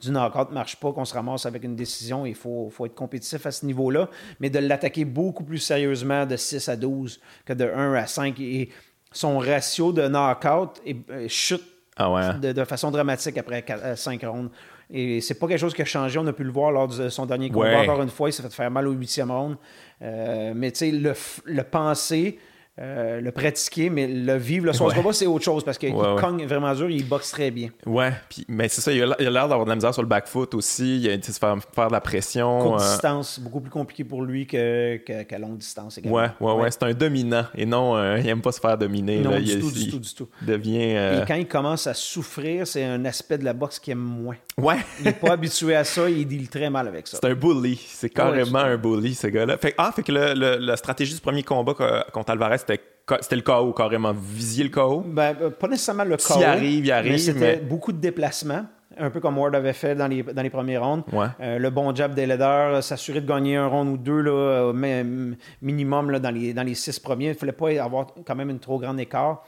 [0.00, 2.24] du knockout ne marche pas, qu'on se ramasse avec une décision.
[2.24, 4.08] Il faut, faut être compétitif à ce niveau-là,
[4.40, 8.40] mais de l'attaquer beaucoup plus sérieusement de 6 à 12 que de 1 à 5.
[8.40, 8.70] Et
[9.12, 11.62] son ratio de knockout est, chute
[11.96, 13.62] ah de, façon dramatique après
[13.94, 14.50] 5 euh, rounds.
[14.96, 16.20] Et c'est pas quelque chose qui a changé.
[16.20, 17.80] On a pu le voir lors de son dernier combat.
[17.80, 19.56] Encore une fois, il s'est fait faire mal au huitième round.
[20.02, 21.12] Euh, mais tu sais, le,
[21.46, 22.38] le penser
[22.80, 26.44] euh, le pratiquer, mais le vivre, le son combat, c'est autre chose parce qu'il cogne
[26.44, 27.68] vraiment dur, il boxe très bien.
[27.86, 30.26] Ouais, puis, mais c'est ça, il a l'air d'avoir de la misère sur le back
[30.26, 32.58] foot aussi, il a de faire, faire de la pression.
[32.60, 32.90] Courte euh...
[32.90, 34.58] distance, beaucoup plus compliqué pour lui qu'à
[34.98, 36.18] que, longue distance également.
[36.18, 39.20] Ouais, ouais, ouais, c'est un dominant et non, euh, il aime pas se faire dominer.
[39.20, 39.40] Non, là.
[39.40, 40.28] du, il, tout, du tout, du tout.
[40.42, 43.92] Devient, euh, Et quand il commence à souffrir, c'est un aspect de la boxe qu'il
[43.92, 44.36] aime moins.
[44.58, 44.78] Ouais.
[44.98, 47.18] il n'est pas habitué à ça, il deal très mal avec ça.
[47.22, 49.58] C'est un bully, c'est carrément un bully, ce gars-là.
[49.58, 51.74] Fait, ah, fait que le, la stratégie du premier combat
[52.12, 52.63] contre Alvarez,
[53.20, 54.12] c'était le KO carrément.
[54.12, 55.04] Visier le KO?
[55.06, 56.34] Ben, euh, pas nécessairement le KO.
[56.34, 57.12] S'il arrive, il arrive.
[57.12, 58.66] Mais c'était beaucoup de déplacements.
[58.96, 61.04] Un peu comme Ward avait fait dans les, dans les premiers rounds.
[61.40, 64.72] Euh, le bon jab des leaders, s'assurer de gagner un round ou deux, là,
[65.60, 67.26] minimum là, dans, les, dans les six premiers.
[67.26, 69.42] Il ne fallait pas avoir quand même une trop grande écart.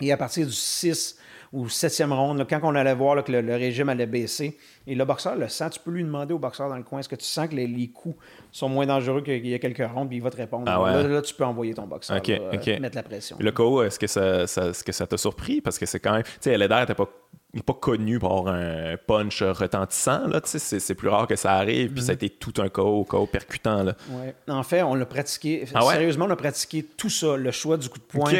[0.00, 1.18] Et à partir du 6
[1.52, 4.56] ou septième ronde, quand on allait voir que le, régime allait baisser,
[4.88, 7.08] et le boxeur le sent, tu peux lui demander au boxeur dans le coin, est-ce
[7.08, 8.16] que tu sens que les, coups
[8.50, 10.64] sont moins dangereux qu'il y a quelques rondes, puis il va te répondre.
[10.66, 13.36] Ah là, tu peux envoyer ton boxeur, mettre la pression.
[13.38, 15.60] Le KO, est-ce que ça, ce que ça t'a surpris?
[15.60, 16.22] Parce que c'est quand même...
[16.22, 17.08] Tu sais, Leder n'était pas
[17.54, 20.26] n'est pas connu pour avoir un punch retentissant.
[20.26, 21.92] Là, c'est, c'est plus rare que ça arrive.
[21.92, 22.16] Puis ça a mhm.
[22.16, 23.82] été tout un KO, KO percutant.
[23.82, 23.94] Là.
[24.10, 24.34] Ouais.
[24.48, 25.64] En fait, on l'a pratiqué.
[25.74, 27.36] Ah sérieusement, on a pratiqué tout ça.
[27.36, 28.32] Le choix du coup de poing,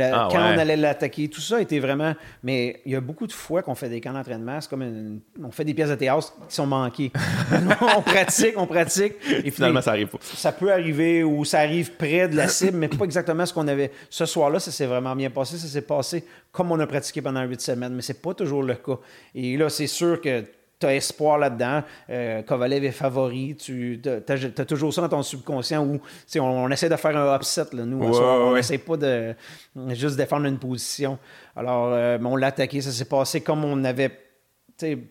[0.00, 2.14] ah quand on allait l'attaquer, tout ça a été vraiment.
[2.42, 4.60] Mais il y a beaucoup de fois qu'on fait des camps d'entraînement.
[4.60, 7.12] C'est comme on fait des pièces de théâtre qui sont manquées.
[7.96, 9.14] on pratique, on pratique.
[9.44, 10.18] Et finalement, ça arrive pas.
[10.20, 13.68] Ça peut arriver ou ça arrive près de la cible, mais pas exactement ce qu'on
[13.68, 13.90] avait.
[14.10, 15.56] Ce soir-là, ça s'est vraiment bien passé.
[15.56, 18.74] Ça s'est passé comme on a pratiqué pendant huit semaines, mais c'est pas toujours le
[18.74, 18.98] cas.
[19.34, 20.44] Et là, c'est sûr que
[20.78, 21.82] tu as espoir là-dedans.
[22.10, 23.56] Euh, Kovalev est favori.
[23.56, 26.00] Tu as, toujours ça dans ton subconscient où
[26.36, 27.64] on, on, essaie de faire un upset.
[27.72, 29.34] Là, nous, on n'essaie pas de
[29.88, 31.18] juste défendre une position.
[31.54, 32.80] Alors, euh, on l'a attaqué.
[32.80, 34.10] Ça s'est passé comme on avait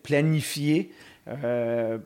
[0.02, 0.92] planifié.
[1.28, 1.98] Euh,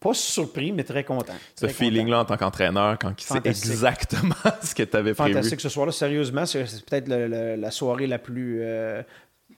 [0.00, 1.34] pas surpris, mais très content.
[1.56, 5.32] Ce feeling-là en tant qu'entraîneur, quand il sait exactement ce que tu avais prévu.
[5.32, 5.92] Fantastique ce soir-là.
[5.92, 9.02] Sérieusement, c'est peut-être la soirée la plus euh,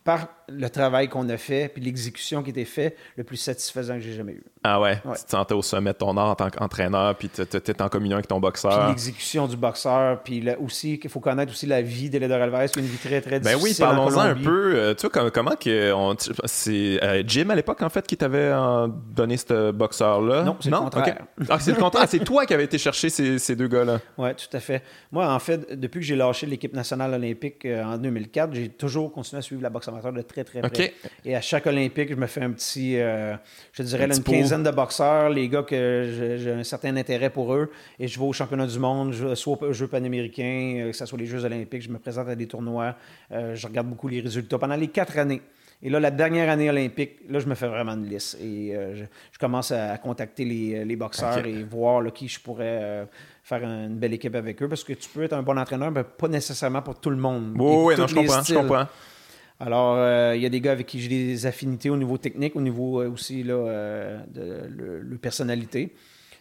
[0.05, 4.01] par le travail qu'on a fait puis l'exécution qui était faite, le plus satisfaisant que
[4.01, 4.43] j'ai jamais eu.
[4.63, 4.97] Ah ouais?
[4.97, 7.89] Tu te sentais au sommet de ton art en tant qu'entraîneur, puis tu étais en
[7.89, 8.79] communion avec ton boxeur.
[8.79, 12.79] Puis l'exécution du boxeur, puis aussi, qu'il faut connaître aussi la vie d'Elédor Alvarez, qui
[12.79, 13.59] est une vie très, très difficile.
[13.59, 14.75] Ben oui, parlons-en un peu.
[14.75, 15.95] Euh, tu vois, comment, que.
[16.45, 18.53] C'est euh, Jim à l'époque, en fait, qui t'avait
[19.15, 20.43] donné ce boxeur-là?
[20.43, 21.27] Non, c'est le contraire.
[21.49, 22.07] Ah, c'est le contraire.
[22.09, 24.01] c'est toi qui avais été chercher ces, ces deux gars-là.
[24.19, 24.83] Oui, tout à fait.
[25.13, 29.13] Moi, en fait, depuis que j'ai lâché l'équipe nationale olympique euh, en 2004, j'ai toujours
[29.13, 30.95] continué à suivre la boxe amateur de très, très près.
[31.25, 33.35] Et à chaque Olympique, je me fais un petit, euh,
[33.73, 37.71] je dirais, une quinzaine de boxeurs, les gars que j'ai un certain intérêt pour eux.
[37.99, 41.19] Et je vais aux championnats du monde, soit aux Jeux panaméricains, euh, que ce soit
[41.19, 42.97] les Jeux olympiques, je me présente à des tournois.
[43.33, 45.43] Euh, je regarde beaucoup les résultats pendant les quatre années.
[45.83, 48.37] Et là, la dernière année olympique, là, je me fais vraiment une liste.
[48.39, 53.09] Et je, commence à, contacter les, boxeurs et voir qui je pourrais
[53.43, 54.69] faire une belle équipe avec eux.
[54.69, 57.55] Parce que tu peux être un bon entraîneur, mais pas nécessairement pour tout le monde.
[57.57, 58.87] oui, non, je comprends, je comprends.
[59.63, 62.57] Alors, euh, il y a des gars avec qui j'ai des affinités au niveau technique,
[62.57, 65.95] au niveau euh, aussi là, euh, de, leur personnalité.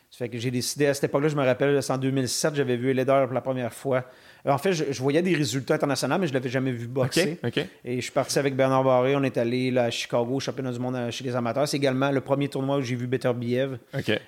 [0.09, 2.77] Ça fait que j'ai décidé, à cette époque-là, je me rappelle, c'est en 2007, j'avais
[2.77, 4.05] vu Leder pour la première fois
[4.45, 7.39] en fait, je, voyais des résultats internationaux, mais je ne l'avais jamais vu boxer.
[7.83, 9.15] Et je suis parti avec Bernard Barré.
[9.15, 11.67] On est allé à Chicago, au championnat du monde euh, chez les amateurs.
[11.67, 13.77] C'est également le premier tournoi où j'ai vu Beterbiev.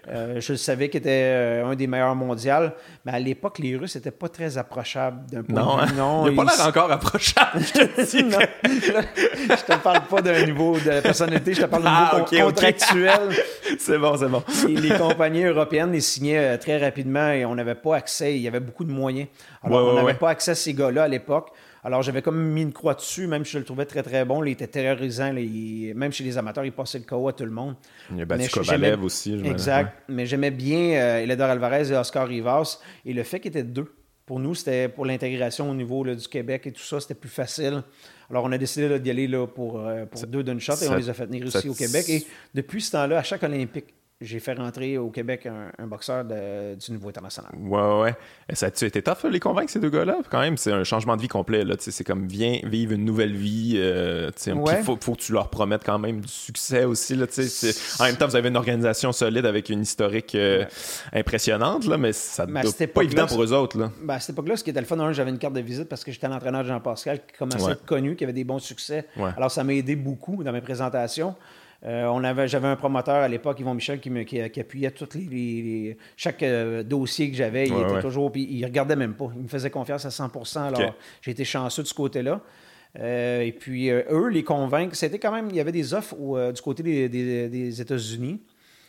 [0.10, 2.71] Euh, je savais qu'il était euh, un des meilleurs mondiaux.
[3.06, 5.95] Mais à l'époque, les Russes n'étaient pas très approchables d'un point non, de vue.
[5.95, 7.62] Non, il n'a pas l'air encore approchable.
[7.62, 12.02] je te non, je te parle pas d'un niveau de personnalité, je te parle d'un
[12.02, 13.30] niveau ah, contractuel.
[13.80, 14.43] c'est bon, c'est bon.
[14.67, 18.36] les compagnies européennes les signaient très rapidement et on n'avait pas accès.
[18.36, 19.28] Il y avait beaucoup de moyens.
[19.63, 21.50] Alors, on n'avait pas accès à ces gars-là à l'époque.
[21.84, 24.44] Alors, j'avais comme mis une croix dessus, même si je le trouvais très, très bon.
[24.44, 25.34] il était terrorisant.
[25.34, 27.76] même chez les amateurs, il passait le KO à tout le monde.
[28.14, 29.34] Il a battu Kovalev aussi.
[29.44, 30.04] Exact.
[30.08, 32.80] Mais j'aimais bien euh, Eledor Alvarez et Oscar Rivas.
[33.06, 33.92] Et le fait qu'ils étaient deux,
[34.28, 37.82] pour nous, c'était pour l'intégration au niveau du Québec et tout ça, c'était plus facile.
[38.30, 40.96] Alors, on a décidé d'y aller là, pour, euh, pour deux d'une shot et on
[40.96, 42.06] les a fait venir ici au Québec.
[42.10, 43.88] Et depuis ce temps-là, à chaque Olympique,
[44.21, 47.51] j'ai fait rentrer au Québec un, boxeur du niveau international.
[47.60, 48.15] Ouais, ouais.
[48.53, 50.19] ça a-tu été tough, les convaincre, ces deux gars-là?
[50.29, 51.63] Quand même, c'est un changement de vie complet.
[51.63, 51.75] Là.
[51.79, 53.73] C'est comme, viens vivre une nouvelle vie.
[53.77, 57.15] Euh, Il faut, faut, que tu leur promettes quand même du succès aussi.
[57.15, 57.25] Là,
[57.99, 60.65] en même temps, vous avez une organisation solide avec une historique euh,
[61.13, 63.77] impressionnante, là, mais ça n'est pas évident pour eux autres.
[63.77, 63.91] Là.
[64.01, 66.03] Ben, à cette époque-là, ce qui était le fun, j'avais une carte de visite parce
[66.03, 69.07] que j'étais l'entraîneur de Jean-Pascal qui commençait à être connu, qui avait des bons succès.
[69.36, 71.36] Alors, ça m'a aidé beaucoup dans mes présentations.
[71.84, 75.15] Euh, on avait, j'avais un promoteur à l'époque, Yvon Michel, qui, me, qui, appuyait toutes
[75.15, 77.67] les, chaque euh, dossier que j'avais.
[77.67, 79.30] Il était toujours, puis il regardait même pas.
[79.36, 82.41] Il me faisait confiance à 100% Alors, j'ai été chanceux de ce côté-là.
[83.00, 86.62] Euh, et puis, eux, les convaincre, c'était quand même, il y avait des offres du
[86.62, 88.41] côté des, États-Unis.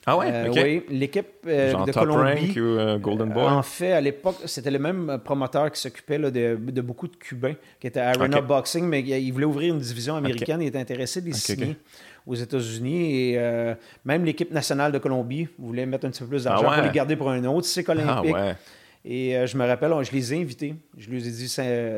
[0.05, 0.51] Ah ouais?
[0.51, 2.61] Oui, l'équipe de Colombie.
[2.61, 3.45] ou Golden Boy?
[3.45, 7.55] en fait, à l'époque, c'était le même promoteur qui s'occupait de, de, beaucoup de Cubains,
[7.81, 10.61] qui était Arena Boxing, mais il voulait ouvrir une division américaine.
[10.61, 11.77] Il était intéressé de les signer
[12.27, 13.31] aux États-Unis.
[13.31, 16.75] Et euh, même l'équipe nationale de Colombie voulait mettre un petit peu plus d'argent ah
[16.77, 18.57] pour les garder pour un autre cycle ah olympique.
[19.05, 20.77] Et euh, je me rappelle, je les ai invités.
[20.97, 21.49] Je leur ai dit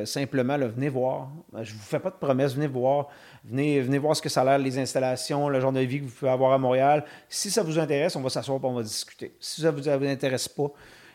[0.06, 1.28] simplement, venez voir.
[1.52, 3.08] Je ne vous fais pas de promesses, venez voir.
[3.44, 6.04] Venez, venez voir ce que ça a l'air, les installations, le genre de vie que
[6.04, 7.04] vous pouvez avoir à Montréal.
[7.28, 9.34] Si ça vous intéresse, on va s'asseoir et on va discuter.
[9.38, 10.70] Si ça ne vous, intéresse pas.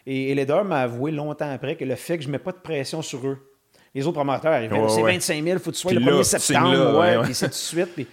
[0.06, 2.58] Et, et m'a avoué longtemps après que le fait que je ne mets pas de
[2.58, 3.38] pression sur eux,
[3.94, 7.00] les autres promoteurs arrivaient, c'est 25 000, il faut que tu sois le 1er septembre,
[7.00, 7.96] ouais, puis c'est tout de suite.
[7.96, 8.08] Puis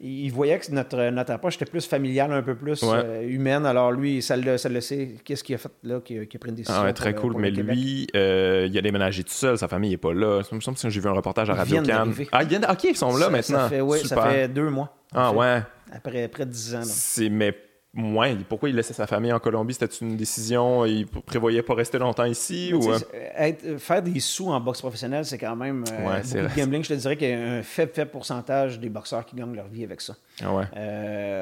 [0.00, 3.66] il voyait que notre, notre approche était plus familiale, un peu plus euh, humaine.
[3.66, 5.16] Alors lui, ça le, ça le sait.
[5.24, 6.82] Qu'est-ce qu'il a fait là, qui, a pris une décision.
[6.84, 7.34] Ah très cool.
[7.36, 9.58] Mais lui, euh, il a déménagé tout seul.
[9.58, 10.42] Sa famille n'est pas là.
[10.44, 12.14] Ça me semble que j'ai vu un reportage à Radio Cannes.
[12.30, 12.66] Ah, ils viennent...
[12.70, 13.58] OK, ils sont là maintenant.
[13.58, 14.94] Ça fait, ça fait deux mois.
[15.12, 15.62] Ah ouais.
[15.90, 16.82] Après près de dix ans.
[16.84, 17.56] C'est mais
[17.96, 19.72] Ouais, pourquoi il laissait sa famille en Colombie?
[19.72, 22.72] C'était une décision, il prévoyait pas rester longtemps ici?
[22.74, 22.92] Ou...
[22.92, 22.98] Euh?
[23.14, 26.84] Euh, faire des sous en boxe professionnelle, c'est quand même euh, ouais, beaucoup de gambling.
[26.84, 29.68] Je te dirais qu'il y a un faible, faible pourcentage des boxeurs qui gagnent leur
[29.68, 30.14] vie avec ça.
[30.44, 30.66] Ah ouais.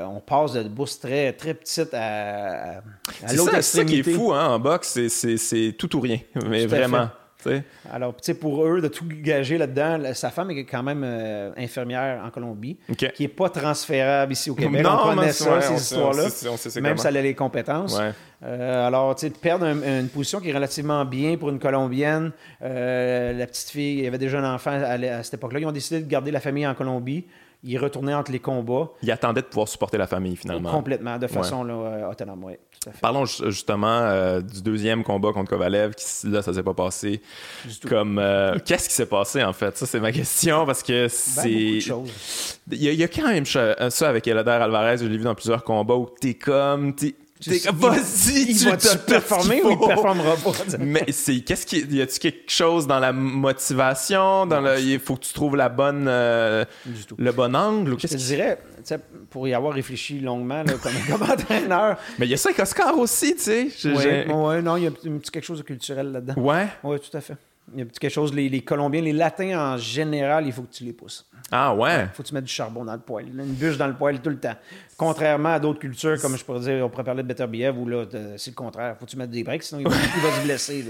[0.07, 2.79] on passe de bourse très, très petite à,
[3.25, 3.63] à l'autre extrémité.
[3.63, 7.09] C'est ça qui est fou hein, en boxe, c'est tout ou rien, mais vraiment.
[7.93, 11.51] Alors, tu sais, pour eux, de tout gager là-dedans, sa femme est quand même euh,
[11.57, 14.83] infirmière en Colombie, qui n'est pas transférable ici au Québec.
[14.83, 16.29] Non, on connaît ça, ces histoires-là.
[16.81, 17.99] Même si elle a les compétences.
[18.45, 22.33] Euh, alors, tu sais, de perdre une position qui est relativement bien pour une Colombienne.
[22.63, 25.61] Euh, la petite fille, il y avait déjà un enfant à, à cette époque-là.
[25.61, 27.25] Ils ont décidé de garder la famille en Colombie
[27.67, 28.91] il retournait entre les combats.
[29.03, 30.71] Il attendait de pouvoir supporter la famille, finalement.
[30.71, 32.55] Complètement, de façon là, euh, autonome, oui.
[33.01, 37.21] Parlons justement euh, du deuxième combat contre Kovalev, qui là, ça s'est pas passé.
[37.89, 39.77] Comme euh, qu'est-ce qui s'est passé en fait?
[39.77, 41.51] Ça, c'est ma question parce que ben, c'est.
[42.71, 44.99] il, y a, quand même ça avec Elader Alvarez.
[44.99, 46.95] Je l'ai vu dans plusieurs combats où t'es comme,
[47.45, 50.53] Vas-y, tu vas te performer ou il performera pas?
[50.79, 55.17] Mais c'est qu'est-ce qui y a-tu quelque chose dans la motivation, dans le il faut
[55.17, 56.65] que tu trouves la bonne euh,
[57.19, 58.59] le bon angle ou Je te dirais
[59.31, 61.99] pour y avoir réfléchi longuement comme, comme entraîneur.
[62.19, 63.69] Mais il y a ça avec Oscar aussi, tu sais.
[63.85, 66.41] Oui, non, il y a un petit quelque chose de culturel là-dedans.
[66.41, 66.69] Ouais.
[66.85, 67.37] Oui, tout à fait.
[67.73, 70.73] Il y a quelque chose, les, les Colombiens, les Latins en général, il faut que
[70.73, 71.29] tu les pousses.
[71.51, 72.09] Ah ouais?
[72.13, 73.27] faut que tu mettes du charbon dans le poêle.
[73.29, 74.55] Une bûche dans le poêle tout le temps.
[74.97, 78.05] Contrairement à d'autres cultures, comme je pourrais dire, on pourrait parler de Beterbiev, où là,
[78.37, 78.97] c'est le contraire.
[78.99, 80.85] Faut que tu mettes des breaks, sinon il va, se blesser.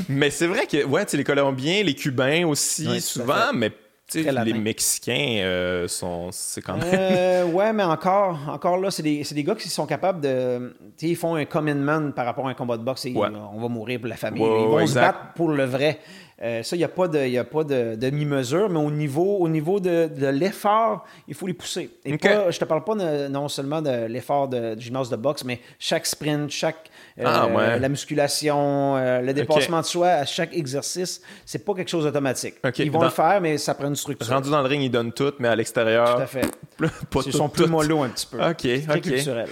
[0.08, 3.72] Mais c'est vrai que, ouais, les Colombiens, les Cubains aussi, souvent, mais
[4.14, 6.28] les Mexicains euh, sont.
[6.32, 6.88] C'est quand même.
[6.92, 10.74] Euh, ouais, mais encore, encore là, c'est des, des, gars qui sont capables de.
[11.00, 13.06] Ils font un commitment par rapport à un combat de boxe.
[13.06, 14.42] Et On va mourir pour la famille.
[14.42, 15.98] ils vont se battre pour le vrai.
[16.42, 19.48] Euh, ça, il n'y a pas de, a pas de, demi-mesure, mais au niveau, au
[19.48, 21.90] niveau de, l'effort, il faut les pousser.
[22.04, 22.96] Et pas, je te parle pas
[23.28, 27.88] non seulement de l'effort de, gymnase de boxe, mais chaque sprint, chaque euh, ah, la
[27.88, 32.54] musculation, euh, le dépassement de soi à chaque exercice, c'est pas quelque chose d'automatique.
[32.78, 34.26] Ils vont le faire, mais ça prend une structure.
[34.28, 36.16] Rendu dans le ring, ils donnent tout, mais à l'extérieur.
[36.16, 36.46] Tout à fait.
[37.26, 38.38] ils sont plus mollo un petit peu.
[38.38, 39.00] OK, OK.
[39.00, 39.48] culturel.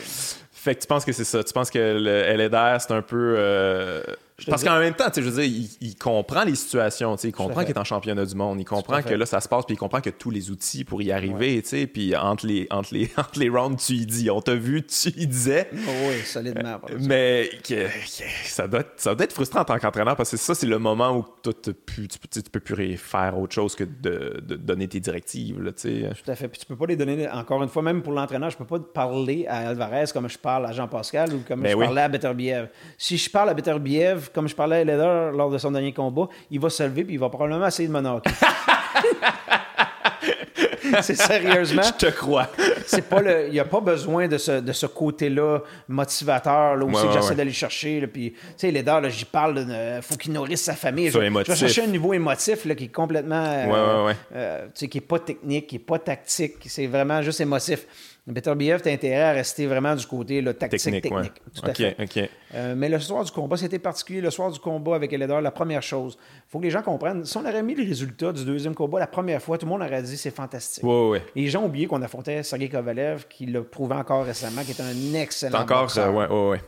[0.53, 1.43] Fait que tu penses que c'est ça.
[1.43, 4.03] Tu penses que le LEDR, c'est un peu.
[4.47, 7.79] Parce qu'en même temps, je veux dire, il, comprend les situations, il comprend qu'il est
[7.79, 10.11] en championnat du monde, il comprend que là, ça se passe, puis il comprend que
[10.11, 13.83] tous les outils pour y arriver, sais puis entre les, entre, les, entre les rounds,
[13.85, 15.69] tu y dis, on t'a vu, tu y disais.
[15.73, 16.81] Oh oui, solidement.
[17.01, 17.51] mais
[18.45, 20.79] ça, doit être, ça doit être frustrant en tant qu'entraîneur, parce que ça, c'est le
[20.79, 21.75] moment où tu,
[22.31, 25.61] tu, peux plus faire autre chose que de, donner tes directives.
[25.61, 26.49] Là, Tout à fait.
[26.49, 28.79] Puis tu peux pas les donner, encore une fois, même pour l'entraîneur, je peux pas
[28.79, 32.69] parler à Alvarez comme je parle à Jean-Pascal ou comme ben je parlais à Beterbiev.
[32.97, 36.29] Si je parle à Beterbiev, comme je parlais à Leder lors de son dernier combat,
[36.51, 38.31] il va se lever puis il va probablement essayer de monarquer.
[41.03, 41.83] c'est sérieusement.
[41.83, 42.49] Je te crois.
[42.87, 46.85] c'est pas le, il n'y a pas besoin de ce, de ce côté-là motivateur, là,
[46.85, 48.07] aussi que j'essaie d'aller chercher.
[48.07, 51.11] puis, tu sais, Leder, j'y parle, il faut qu'il nourrisse sa famille.
[51.11, 53.45] Je, vais chercher un niveau émotif là, qui est complètement.
[53.45, 56.57] Euh, euh, tu sais, qui n'est pas technique, qui n'est pas tactique.
[56.67, 57.87] C'est vraiment juste émotif.
[58.27, 61.33] Beterbiev, tu as intérêt à rester vraiment du côté tactique, technique.
[61.55, 62.31] Tout à fait.
[62.55, 64.21] Euh, mais le soir du combat, c'était particulier.
[64.21, 67.25] Le soir du combat avec Eledor, la première chose, il faut que les gens comprennent,
[67.25, 69.83] si on aurait mis les résultats du deuxième combat la première fois, tout le monde
[69.83, 70.85] aurait dit c'est fantastique.
[71.35, 74.81] Les gens ont oublié qu'on affrontait Sergei Kovalev, qui l'a prouvé encore récemment, qui est
[74.81, 76.61] un excellent Encore, ça, ouais, ouais,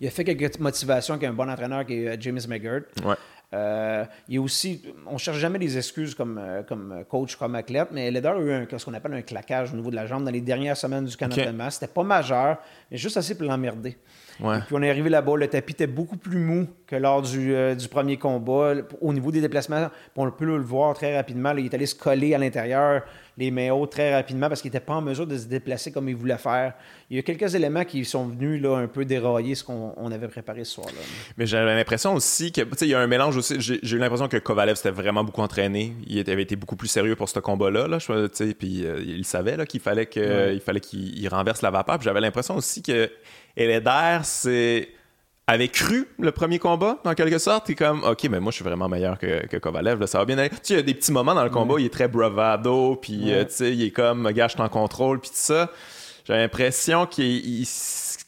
[0.00, 2.84] Il a fait quelques motivations avec un bon entraîneur qui est euh, James McGirt.
[3.04, 3.14] Ouais.
[3.52, 7.34] Euh, il y a aussi, on ne cherche jamais des excuses comme, euh, comme coach,
[7.34, 10.06] comme athlète, mais Leder a eu ce qu'on appelle un claquage au niveau de la
[10.06, 11.70] jambe dans les dernières semaines du Canada okay.
[11.70, 12.58] C'était pas majeur,
[12.90, 13.96] mais juste assez pour l'emmerder.
[14.38, 17.74] Puis on est arrivé là-bas, le tapis était beaucoup plus mou que lors du, euh,
[17.74, 18.74] du premier combat.
[19.00, 21.52] Au niveau des déplacements, on peut le voir très rapidement.
[21.52, 23.02] il est allé se coller à l'intérieur.
[23.36, 26.08] Les mains hautes très rapidement parce qu'il n'était pas en mesure de se déplacer comme
[26.08, 26.74] il voulait faire.
[27.08, 30.28] Il y a quelques éléments qui sont venus là, un peu dérailler ce qu'on avait
[30.28, 31.00] préparé ce soir-là.
[31.36, 33.60] Mais j'avais l'impression aussi que, il y a un mélange aussi.
[33.60, 35.94] J'ai eu l'impression que Kovalev s'était vraiment beaucoup entraîné.
[36.06, 37.88] Il avait été beaucoup plus sérieux pour ce combat-là.
[37.88, 37.98] Là,
[38.58, 42.00] puis euh, il savait qu'il fallait qu'il fallait qu'il renverse la vapeur.
[42.00, 43.10] j'avais l'impression aussi que
[43.56, 44.88] Eleder, c'est
[45.50, 47.66] avait cru le premier combat, en quelque sorte.
[47.66, 50.06] T'es comme, OK, mais moi, je suis vraiment meilleur que, que Kovalev.
[50.06, 50.50] ça va bien aller.
[50.50, 52.96] Tu sais, il y a des petits moments dans le combat, il est très bravado,
[52.96, 55.70] puis euh, tu sais, il est comme, gage en contrôle, puis tout ça.
[56.24, 57.66] J'ai l'impression qu'il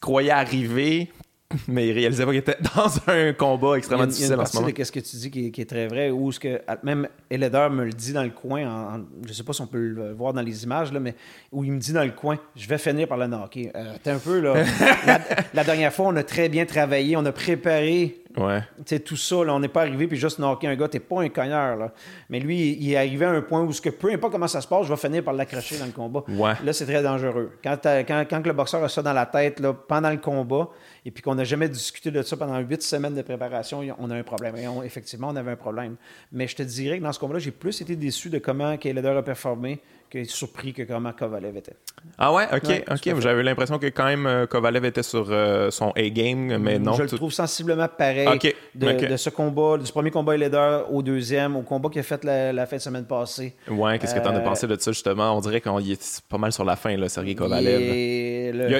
[0.00, 1.12] croyait arriver,
[1.68, 4.72] mais il réalisait pas qu'il était dans un combat extrêmement difficile en ce moment.
[4.72, 7.92] Qu'est-ce que tu dis qui est, très vrai, ou ce que même Eleder me le
[7.92, 10.64] dit dans le coin, en, je sais pas si on peut le voir dans les
[10.64, 11.14] images, là, mais
[11.50, 13.70] où il me dit dans le coin, je vais finir par le knocker.
[13.74, 14.64] Euh, T'es un peu là.
[15.54, 18.18] la, dernière fois, on a très bien travaillé, on a préparé.
[18.34, 18.62] Ouais.
[19.00, 21.28] tout ça, là, on n'est pas arrivé puis juste knocker un gars, t'es pas un
[21.28, 21.76] cogneur.
[21.76, 21.92] Là.
[22.30, 24.62] Mais lui, il est arrivé à un point où ce que peu importe comment ça
[24.62, 26.24] se passe, je vais finir par l'accrocher dans le combat.
[26.64, 27.50] Là, c'est très dangereux.
[27.62, 30.68] Quand, quand, quand, le boxeur a ça dans la tête là, pendant le combat,
[31.04, 34.16] et puis qu'on n'a jamais discuté de ça pendant huit semaines de préparation, on a
[34.16, 34.56] un problème.
[34.56, 35.96] Et effectivement, on avait un problème.
[36.30, 39.08] Mais je te dirais que dans ce combat-là, j'ai plus été déçu de comment Kayleder
[39.16, 39.80] a performé
[40.12, 41.72] que surpris que comment Kovalev était.
[42.18, 42.44] Ah ouais?
[42.52, 42.84] OK.
[42.90, 43.20] ok.
[43.20, 46.92] J'avais l'impression que quand même euh, Kovalev était sur euh, son A-game, mais non.
[46.92, 48.28] Je le trouve sensiblement pareil
[48.74, 52.66] de, ce combat, du premier combat leader au deuxième, au combat qu'il a fait la,
[52.66, 53.54] fin de semaine passée.
[53.70, 55.34] Ouais, qu'est-ce que tu en as euh, pensé de ça justement?
[55.34, 57.80] On dirait qu'il est pas mal sur la fin, là, Sergei Kovalev.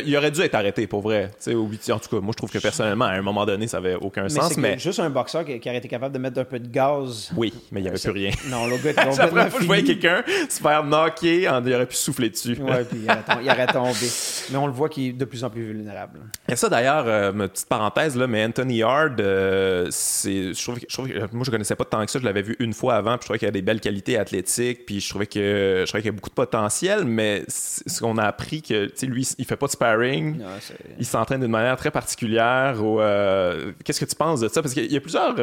[0.05, 1.30] Il, aurait dû être arrêté pour vrai.
[1.47, 4.28] en tout cas, moi je trouve que personnellement, à un moment donné, ça avait aucun
[4.28, 4.59] sens.
[4.59, 7.33] Mais juste un boxeur qui, aurait été capable de mettre un peu de gaz.
[7.35, 8.30] Oui, mais il n'y avait plus rien.
[8.49, 10.85] Non, le gars était complètement je voyais quelqu'un se faire
[11.22, 12.56] il aurait pu souffler dessus.
[12.60, 14.06] Oui, puis il aurait, tombé.
[14.50, 16.20] Mais on le voit qu'il est de plus en plus vulnérable.
[16.48, 20.94] Et ça, d'ailleurs, euh, petite parenthèse, là, mais Anthony Yard, euh, c'est, je trouve, je
[20.94, 22.18] trouve, moi, je connaissais pas tant que ça.
[22.18, 24.86] Je l'avais vu une fois avant, puis je trouvais qu'il a des belles qualités athlétiques,
[24.86, 28.18] puis je trouvais que je trouvais qu'il y a beaucoup de potentiel, mais ce qu'on
[28.18, 30.40] a appris que, lui, il fait pas de sparring.
[30.98, 32.76] il s'entraîne d'une manière très particulière.
[32.80, 34.62] Euh, qu'est-ce que tu penses de ça?
[34.62, 35.34] Parce qu'il y a plusieurs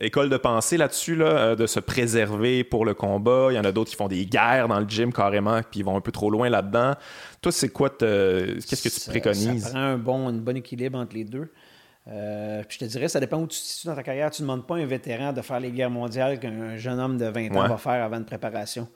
[0.00, 3.48] écoles de pensée là-dessus, là, de se préserver pour le combat.
[3.50, 5.84] Il y en a d'autres qui font des guerres dans le gym carrément, puis ils
[5.84, 6.94] vont un peu trop loin là-dedans.
[7.40, 9.64] Toi, c'est quoi, qu'est-ce que tu préconises?
[9.64, 11.50] Ça prend un bon, un bon équilibre entre les deux.
[12.08, 14.30] Euh, puis je te dirais, ça dépend où tu te situes dans ta carrière.
[14.30, 17.18] Tu ne demandes pas à un vétéran de faire les guerres mondiales qu'un jeune homme
[17.18, 18.88] de 20 ans va faire avant une préparation.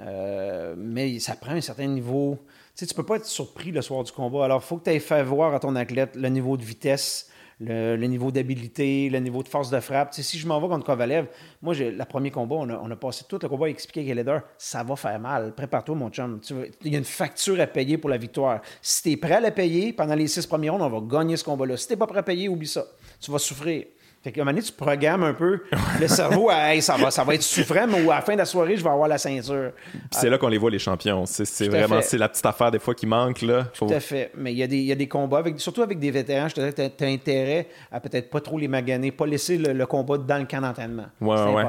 [0.00, 2.38] Euh, mais ça prend un certain niveau.
[2.76, 4.44] Tu sais, tu peux pas être surpris le soir du combat.
[4.44, 7.27] Alors, il faut que tu aies fait voir à ton athlète le niveau de vitesse,
[7.60, 10.14] le, niveau d'habilité, le niveau de force de frappe.
[10.14, 11.26] si je m'en vais contre Kovalev,
[11.60, 14.82] moi, le premier combat, on a, passé tout le combat à expliquer à Leader, ça
[14.82, 15.54] va faire mal.
[15.54, 16.40] Prépare-toi, mon chum.
[16.84, 18.60] il y a une facture à payer pour la victoire.
[18.80, 21.36] Si tu es prêt à la payer, pendant les six premiers rondes, on va gagner
[21.36, 21.76] ce combat-là.
[21.76, 22.84] Si tu pas prêt à payer, oublie ça.
[23.20, 23.86] Tu vas souffrir.
[24.22, 25.60] Fait qu'à un moment donné, tu programmes un peu
[26.00, 28.44] le cerveau à ça, va, ça va être souffrant, mais à la fin de la
[28.44, 29.70] soirée, je vais avoir la ceinture.
[30.10, 31.24] c'est là qu'on les voit, les champions.
[31.26, 33.42] C'est, vraiment c'est la petite affaire des fois qui manque.
[33.42, 33.64] Là.
[33.74, 34.32] Tout à fait.
[34.36, 36.48] Mais il y, a des, il y a des combats, avec, surtout avec des vétérans,
[36.48, 39.56] je te dirais que tu as, intérêt à peut-être pas trop les maganer, pas laisser
[39.56, 41.06] le, combat dans le camp d'entraînement.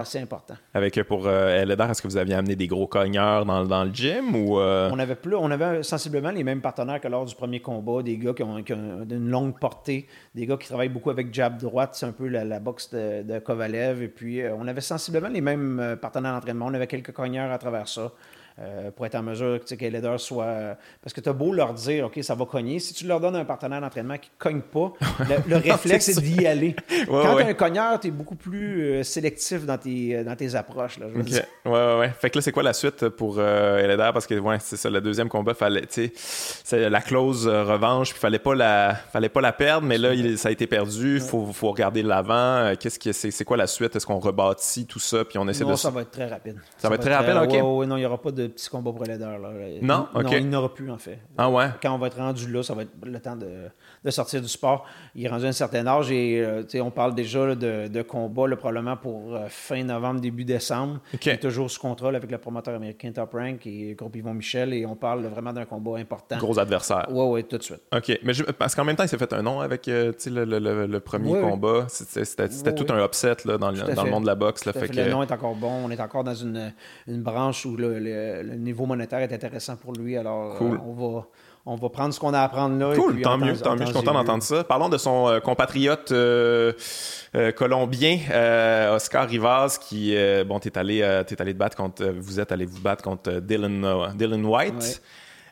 [0.06, 0.56] c'est, important.
[0.74, 3.92] Avec euh, pour euh, est-ce que vous aviez amené des gros cogneurs dans, dans le
[3.94, 4.90] gym ou euh?
[4.92, 8.18] On avait plus, on avait sensiblement les mêmes partenaires que lors du premier combat, des
[8.18, 12.06] gars qui ont, une longue portée, des gars qui travaillent beaucoup avec jab droite, c'est
[12.06, 14.02] un peu la, la boxe de de Kovalev.
[14.02, 16.66] Et puis, euh, on avait sensiblement les mêmes euh, partenaires d'entraînement.
[16.68, 18.12] On avait quelques cogneurs à travers ça.
[18.62, 20.76] Euh, pour être en mesure que les leaders soient.
[21.02, 22.80] Parce que tu as beau leur dire, OK, ça va cogner.
[22.80, 24.92] Si tu leur donnes un partenaire d'entraînement qui ne cogne pas,
[25.48, 26.76] le, réflexe, c'est d'y aller.
[27.08, 30.36] Quand tu es un cogneur, tu es beaucoup plus euh, sélectif dans tes, euh, dans
[30.36, 31.00] tes approches.
[31.00, 32.10] Là, ouais, ouais, ouais.
[32.20, 35.00] Fait que là, c'est quoi la suite pour euh, Parce que, ouais, c'est ça, le
[35.00, 39.88] deuxième combat, fallait, c'est la clause revanche, puis fallait pas la, fallait pas la perdre,
[39.88, 41.16] mais là, il, ça a été perdu.
[41.16, 42.74] Il faut, faut, regarder l'avant.
[42.78, 43.96] Qu'est-ce que c'est, c'est quoi la suite?
[43.96, 45.76] Est-ce qu'on rebâtit tout ça, puis on essaie non, de.
[45.76, 46.58] ça va être très rapide.
[46.78, 47.80] Ça, va être très rapide, OK?
[47.80, 49.18] Ouais, non, il n'y aura pas de petit combat pour Là.
[49.82, 50.08] Non?
[50.14, 51.20] Non, il n'aura plus, en fait.
[51.38, 51.70] Ah ouais?
[51.82, 53.70] Quand on va être rendu là, ça va être le temps de,
[54.04, 54.86] de sortir du sport.
[55.16, 58.48] Il est rendu à un certain âge et euh, on parle déjà de, de, combat
[58.56, 61.00] probablement pour euh, fin novembre, début décembre.
[61.14, 64.74] Il est toujours sous contrôle avec le promoteur américain Top Rank et Groupe Yvon Michel
[64.74, 66.38] et on parle vraiment d'un combat important.
[66.38, 67.08] Gros adversaire.
[67.10, 67.82] Oui, oui, tout de suite.
[67.94, 68.20] OK.
[68.24, 71.00] Mais parce qu'en même temps, il s'est fait un nom avec euh, le, le, le,
[71.00, 71.88] premier combat.
[71.90, 74.66] C'était tout un upset là, dans, le, dans le monde de la boxe.
[74.66, 74.96] Là, fait que...
[74.96, 75.86] Le nom est encore bon.
[75.86, 76.74] On est encore dans une,
[77.08, 80.18] une branche où le, niveau monétaire est intéressant pour lui.
[80.18, 81.28] Alors, on va
[81.66, 82.96] on va prendre ce qu'on a à apprendre là.
[82.96, 83.82] Cool, tant mieux, tant mieux.
[83.82, 84.64] Je suis content d'entendre ça.
[84.64, 86.74] Parlons de son euh, compatriote euh,
[87.36, 88.18] euh, colombien,
[88.94, 92.82] Oscar Rivas, qui, bon, t'es allé, es allé te battre contre, vous êtes allé vous
[92.82, 93.86] battre contre Dylan,
[94.16, 95.02] Dylan White.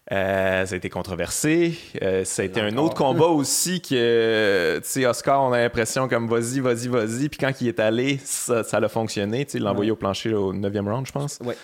[0.09, 1.77] ça a été controversé.
[2.23, 6.27] ça a été un autre combat aussi que, tu sais, Oscar, on a l'impression comme
[6.27, 7.29] vas-y, vas-y, vas-y.
[7.29, 9.45] Puis quand il est allé, ça, ça a fonctionné.
[9.45, 11.39] Tu sais, il l'a envoyé au plancher au 9e round, je pense.
[11.43, 11.57] Ouais.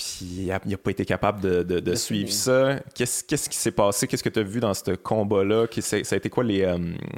[0.00, 2.76] Puis il n'a pas été capable de, suivre ça.
[2.94, 4.06] Qu'est-ce, qui s'est passé?
[4.06, 5.66] Qu'est-ce que tu as vu dans ce combat-là?
[5.80, 6.66] Ça a, été quoi les,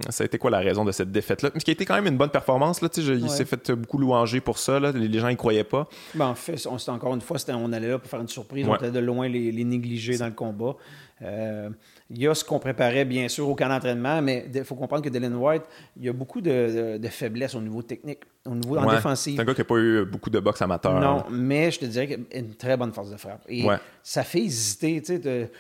[0.09, 1.51] ça a été quoi la raison de cette défaite-là?
[1.55, 2.83] Mais qui a été quand même une bonne performance.
[2.83, 4.81] Là, Il s'est fait beaucoup louanger pour ça.
[4.81, 5.89] Les, gens n'y croyaient pas.
[6.15, 8.67] Ben, en fait, on, encore une fois, on allait là pour faire une surprise.
[8.67, 10.75] On était de loin les, les négligés dans le combat.
[11.23, 11.71] Euh,
[12.15, 15.03] il y a ce qu'on préparait, bien sûr, au camp d'entraînement, mais il faut comprendre
[15.03, 15.63] que Dylan White,
[15.97, 19.37] il y a beaucoup de, faiblesses au niveau technique, au niveau en défensive.
[19.37, 21.01] C'est un gars qui n'a pas eu beaucoup de boxe amateur.
[21.01, 23.43] Non, mais je te dirais qu'il a une très bonne force de frappe.
[23.49, 23.65] Et
[24.03, 25.01] ça fait hésiter.
[25.01, 25.51] Tu sais,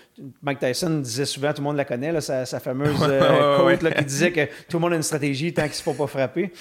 [0.42, 4.32] Mike Tyson disait souvent, tout le monde la connaît, sa, fameuse euh, quote qui disait
[4.32, 6.52] que tout le monde a une stratégie tant qu'il ne se faut pas frapper.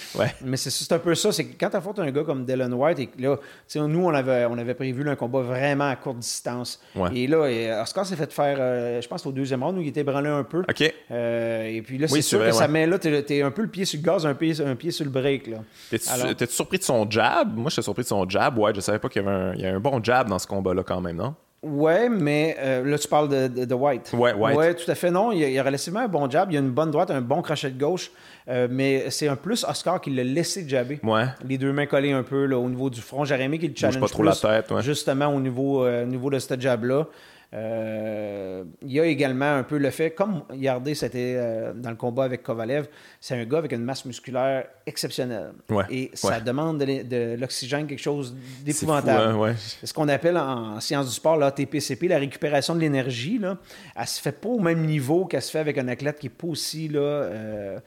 [0.44, 1.32] Mais c'est un peu ça.
[1.32, 3.38] C'est quand tu affrontes un gars comme Dylan White, et là,
[3.76, 6.80] nous, on avait, on avait prévu un combat vraiment à courte distance.
[7.14, 10.30] Et là, Oscar s'est fait faire, euh, je pense, au deuxième round, il était branlé
[10.30, 10.60] un peu.
[10.60, 10.94] OK.
[11.12, 13.68] Euh, et puis là, c'est sûr que ça met là, t'es es un peu le
[13.68, 15.50] pied sur le gaz, un pied, un pied sur le break.
[15.90, 17.56] T'es-tu surpris de son jab?
[17.56, 18.58] Moi, j'étais surpris de son jab.
[18.58, 20.40] Ouais, je savais pas qu'il y avait un, il y a un bon jab dans
[20.40, 21.36] ce combat-là quand même, non?
[21.64, 24.14] Ouais, mais euh, là, tu parles de, de, White.
[24.14, 24.58] Ouais, White.
[24.58, 25.12] Ouais, tout à fait.
[25.12, 26.50] Non, il y, a, relativement un bon jab.
[26.50, 28.10] Il y a une bonne droite, un bon crochet de gauche.
[28.48, 31.00] Euh, mais c'est un plus Oscar qui l'a laissé jabber.
[31.04, 31.26] Ouais.
[31.48, 33.26] Les deux mains collées un peu là, au niveau du front.
[33.26, 34.82] J'aurais aimé qu'il challenge pas trop la tête, ouais.
[34.82, 37.06] justement au niveau, niveau de ce jab-là.
[37.54, 41.98] Euh, il y a également un peu le fait, comme Yardé, c'était euh, dans le
[41.98, 42.88] combat avec Kovalev,
[43.20, 45.52] c'est un gars avec une masse musculaire exceptionnelle.
[45.90, 48.34] et ça demande de, l'oxygène, quelque chose
[48.64, 49.50] d'épouvantable.
[49.50, 53.38] Hein, c'est ce qu'on appelle en, sciences du sport l'ATPCP, la récupération de l'énergie.
[53.38, 53.58] Là,
[53.98, 56.30] elle se fait pas au même niveau qu'elle se fait avec un athlète qui est
[56.30, 57.80] pas aussi là, euh,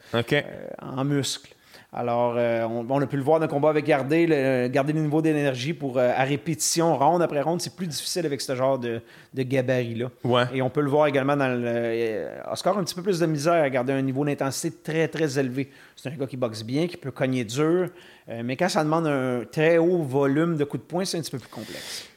[0.79, 1.54] en muscle.
[1.97, 4.27] Alors, euh, on, a pu le voir dans le combat avec Gardé,
[4.69, 8.41] garder le niveau d'énergie pour euh, à répétition, ronde après ronde, c'est plus difficile avec
[8.41, 9.01] ce genre de,
[9.33, 10.09] gabarit-là.
[10.53, 11.63] Et on peut le voir également dans le.
[11.65, 15.07] Euh, Oscar a un petit peu plus de misère à garder un niveau d'intensité très,
[15.07, 15.71] très élevé.
[15.95, 17.87] C'est un gars qui boxe bien, qui peut cogner dur,
[18.43, 21.31] mais quand ça demande un très haut volume de coups de poing, c'est un petit
[21.31, 22.09] peu plus complexe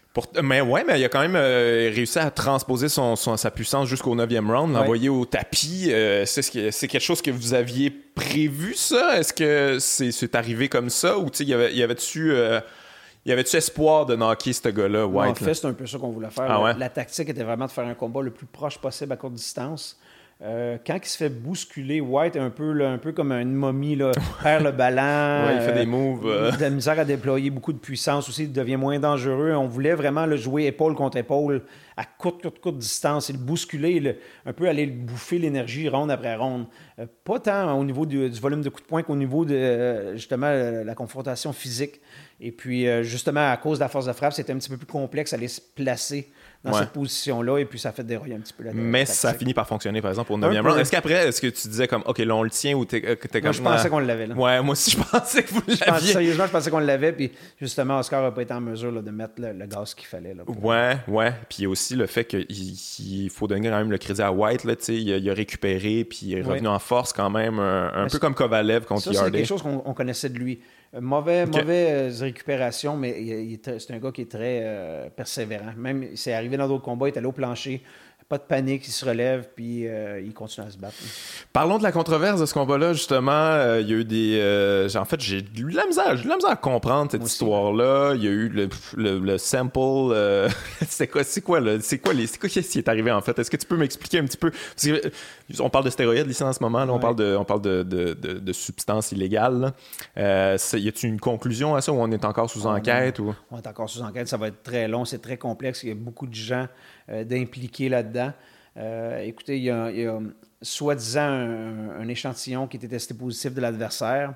[0.42, 4.14] mais ouais, mais il a quand même euh, réussi à transposer son, sa puissance jusqu'au
[4.16, 5.88] 9e round, l'envoyer au tapis.
[5.90, 9.18] Euh, c'est quelque chose que vous aviez prévu, ça?
[9.18, 11.18] Est-ce que c'est arrivé comme ça?
[11.18, 12.28] Ou il y avait-tu...
[12.28, 12.60] Y avait euh,
[13.26, 15.30] y avait-tu espoir de knocker ce gars-là, White?
[15.30, 16.50] En fait, c'est un peu ça qu'on voulait faire.
[16.50, 19.34] Ah la, tactique était vraiment de faire un combat le plus proche possible à courte
[19.34, 19.98] distance.
[20.40, 23.96] Euh, quand il se fait bousculer, White est un peu, un peu comme une momie,
[23.96, 25.52] là, perd le ballon.
[25.56, 26.26] il fait des moves.
[26.26, 26.52] Euh.
[26.52, 29.52] De la misère à déployer beaucoup de puissance aussi, il devient moins dangereux.
[29.54, 31.62] On voulait vraiment le jouer épaule contre épaule
[31.96, 36.36] à courte, courte, courte distance et le bousculer, un peu aller bouffer l'énergie ronde après
[36.36, 36.66] ronde.
[37.00, 40.52] Euh, pas tant au niveau du, volume de coups de poing qu'au niveau de justement
[40.84, 42.00] la confrontation physique.
[42.40, 44.86] Et puis justement, à cause de la force de frappe, c'était un petit peu plus
[44.86, 46.30] complexe à aller se placer
[46.64, 49.54] dans cette position-là, et puis ça fait dérailler un petit peu la Mais ça finit
[49.54, 50.80] par fonctionner, par exemple, au 9e round.
[50.80, 53.16] Est-ce qu'après, est-ce que tu disais comme, OK, là, on le tient ou t'es, euh,
[53.16, 53.42] comme.
[53.42, 54.26] Moi, je pensais qu'on l'avait.
[54.26, 54.34] Là.
[54.34, 56.12] Ouais, moi aussi, je pensais que vous l'aviez.
[56.12, 57.30] sérieusement, je pensais qu'on l'avait, puis
[57.60, 60.34] justement, Oscar n'a pas été en mesure là, de mettre le, gaz qu'il fallait.
[60.34, 61.32] Là, Ouais, ouais.
[61.48, 64.32] Puis il y a aussi le fait qu'il faut donner quand même le crédit à
[64.32, 67.58] White, là, il, a, il a récupéré, puis il est revenu en force quand même,
[67.58, 70.60] un, peu comme Kovalev contre Ça, c'est quelque chose qu'on connaissait de lui.
[70.94, 75.72] Mauvais, mauvaise récupération, mais c'est un gars qui est très euh, persévérant.
[75.76, 77.82] Même, c'est arrivé dans d'autres combats, il est allé au plancher,
[78.28, 80.96] pas de panique, il se relève, puis euh, il continue à se battre.
[81.54, 83.32] Parlons de la controverse de ce combat-là, justement.
[83.32, 84.38] Euh, il y a eu des.
[84.38, 87.24] Euh, en fait, j'ai eu de la misère, j'ai de la misère à comprendre cette
[87.24, 88.12] histoire-là.
[88.16, 88.68] Il y a eu le,
[89.18, 90.14] le, sample.
[90.86, 91.80] c'est quoi, c'est quoi, là?
[91.80, 93.38] C'est quoi, les, c'est quoi qui est arrivé, en fait?
[93.38, 94.52] Est-ce que tu peux m'expliquer un petit peu?
[95.60, 97.82] on parle de stéroïdes ici en ce moment, là, on parle de, on parle de,
[97.82, 99.72] de, de, substances illégales.
[100.16, 103.20] y a-t-il une conclusion à ça ou on est encore sous enquête?
[103.20, 103.34] Ou...
[103.50, 105.82] On est encore sous enquête, ça va être très long, c'est très complexe.
[105.82, 108.32] Il y a beaucoup de gens euh, d'impliquer là-dedans.
[108.78, 110.20] Euh, écoutez, il y a,
[110.62, 114.34] soi-disant un, échantillon qui était testé positif de l'adversaire.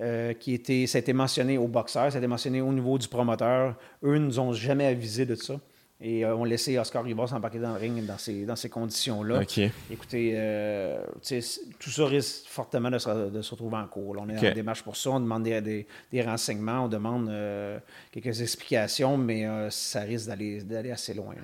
[0.00, 2.98] Euh, qui était, ça a été mentionné au boxeur, ça a été mentionné au niveau
[2.98, 3.76] du promoteur.
[4.02, 5.54] Eux ne nous ont jamais avisé de ça.
[6.00, 9.42] Et euh, on laissait Oscar Rivas s'embarquer dans le ring dans ces, dans ces conditions-là.
[9.90, 11.02] Écoutez, euh,
[11.78, 14.16] tout ça risque fortement de se, de se retrouver en cours.
[14.18, 15.10] on est dans la démarche pour ça.
[15.10, 17.78] On demande des, des, renseignements, on demande euh,
[18.10, 21.36] quelques explications, mais ça risque d'aller assez loin.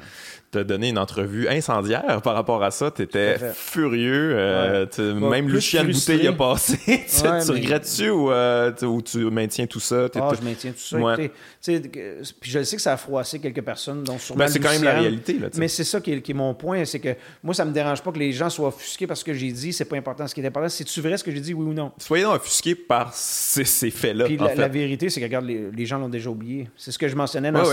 [0.58, 2.90] As donné une entrevue incendiaire par rapport à ça.
[2.90, 4.34] Tu étais furieux.
[4.98, 6.78] même Lucien Bouteille a passé.
[6.86, 10.06] tu, regrettes-tu ou, tu maintiens tout ça?
[10.14, 10.98] Ah, je maintiens tout ça.
[12.40, 14.84] puis je sais que ça a froissé quelques personnes, dont sûrement ben, c'est quand même
[14.84, 15.38] la réalité.
[15.56, 18.18] mais c'est ça qui est, mon point, c'est que moi, ça me dérange pas que
[18.18, 20.26] les gens soient offusqués parce que j'ai dit, c'est pas important.
[20.26, 21.92] Ce qui est important, c'est tu vrai ce que j'ai dit, oui ou non?
[21.98, 24.26] Soyez donc offusqués par ces, faits-là.
[24.26, 26.68] Puis la, vérité, c'est que regarde, les, gens l'ont déjà oublié.
[26.76, 27.64] C'est ce que je mentionnais dans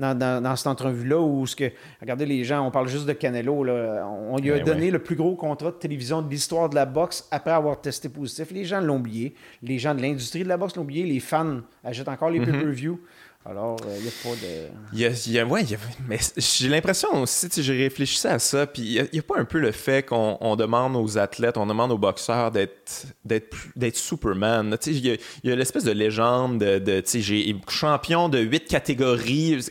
[0.00, 1.70] Dans, cette entrevue-là où, ce que,
[2.00, 4.98] regardez, les gens, on parle juste de Canelo, là, on, lui a ben donné le
[4.98, 8.50] plus gros contrat de télévision de l'histoire de la boxe après avoir testé positif.
[8.50, 9.34] Les gens l'ont oublié.
[9.62, 11.04] Les gens de l'industrie de la boxe l'ont oublié.
[11.04, 12.50] Les fans achètent encore les mm-hmm.
[12.50, 12.98] pay-per-view.
[13.46, 15.70] Alors, il euh, n'y a pas de.
[15.72, 19.38] Y a, mais j'ai l'impression aussi, j'ai réfléchi à ça, puis il n'y a, pas
[19.38, 24.76] un peu le fait qu'on demande aux athlètes, on demande aux boxeurs d'être d'être Superman.
[24.86, 29.64] Il y a, a l'espèce de légende de, de j'ai champion de huit catégories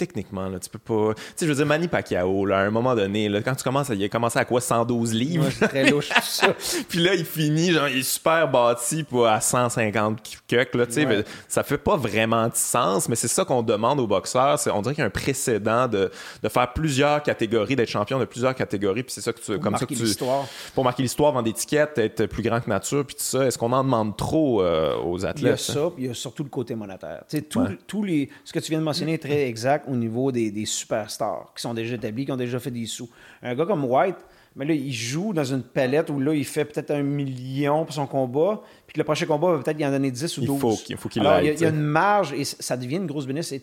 [0.00, 1.14] techniquement, là, tu peux pas.
[1.14, 3.62] Tu sais, je veux dire, Manny Pacquiao, là, à un moment donné, là, quand tu
[3.62, 5.46] commences, il a commencé à quoi 112 livres?
[5.60, 6.54] Ouais, très louche, ça.
[6.88, 10.92] Puis là, il finit, genre, il est super bâti pour à 150 cucks, là, tu
[10.92, 11.24] sais.
[11.48, 14.58] Ça fait pas vraiment de sens, mais c'est ça qu'on demande aux boxeurs.
[14.72, 16.10] On dirait qu'il y a un précédent de,
[16.42, 19.52] de faire plusieurs catégories, d'être champion de plusieurs catégories, puis c'est ça que tu.
[19.52, 20.02] Pour comme ça que tu.
[20.02, 20.46] l'histoire.
[20.74, 23.44] Pour marquer l'histoire, vendre d'étiquettes, être plus grand que nature, puis tout ça.
[23.46, 25.42] Est-ce qu'on en demande trop euh, aux athlètes?
[25.42, 27.24] Il y a ça, puis il y a surtout le côté monétaire.
[27.28, 27.46] Tu sais,
[27.86, 28.30] tous les.
[28.44, 31.62] Ce que tu viens de mentionner est très exact au niveau des, des superstars qui
[31.62, 33.08] sont déjà établis, qui ont déjà fait des sous.
[33.42, 34.16] Un gars comme White,
[34.56, 37.94] mais là, il joue dans une palette où là, il fait peut-être un million pour
[37.94, 40.54] son combat, puis le prochain combat va peut-être y en donner 10 ou 12.
[40.54, 43.06] Il faut, il faut qu'il Alors, il y, a une marge et ça devient une
[43.06, 43.62] grosse bénéfice.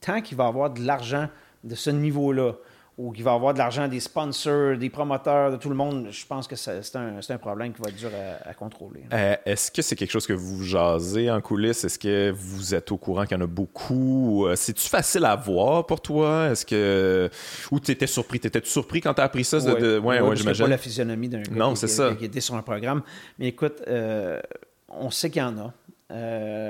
[0.00, 1.28] tant qu'il va avoir de l'argent
[1.62, 2.54] de ce niveau-là,
[2.96, 6.24] ou qu'il va avoir de l'argent des sponsors, des promoteurs, de tout le monde, je
[6.26, 8.10] pense que c'est un, un, problème qui va être dur
[8.44, 9.02] à, contrôler.
[9.12, 11.82] Euh, est-ce que c'est quelque chose que vous jasez en coulisses?
[11.82, 14.46] Est-ce que vous êtes au courant qu'il y en a beaucoup?
[14.46, 16.50] Euh, c'est-tu facile à voir pour toi?
[16.50, 17.28] Est-ce que...
[17.72, 18.38] Ou t'étais surpris?
[18.38, 19.58] T'étais-tu surpris quand t'as appris ça?
[19.58, 19.98] Oui, de...
[19.98, 20.64] ouais, ouais, j'imagine.
[20.64, 22.14] pas la physionomie d'un non, qui, ça.
[22.14, 23.02] qui, était sur un programme.
[23.40, 24.40] Mais écoute, euh,
[24.88, 25.74] on sait qu'il y en a.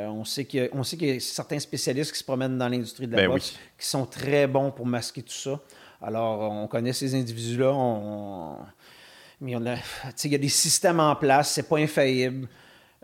[0.08, 3.28] on sait qu'il y, a certains spécialistes qui se promènent dans l'industrie de la ben
[3.28, 5.60] boxe qui sont très bons pour masquer tout ça.
[6.06, 7.72] Alors, on connaît ces individus-là.
[9.40, 12.46] Mais il y a des systèmes en place, c'est pas infaillible.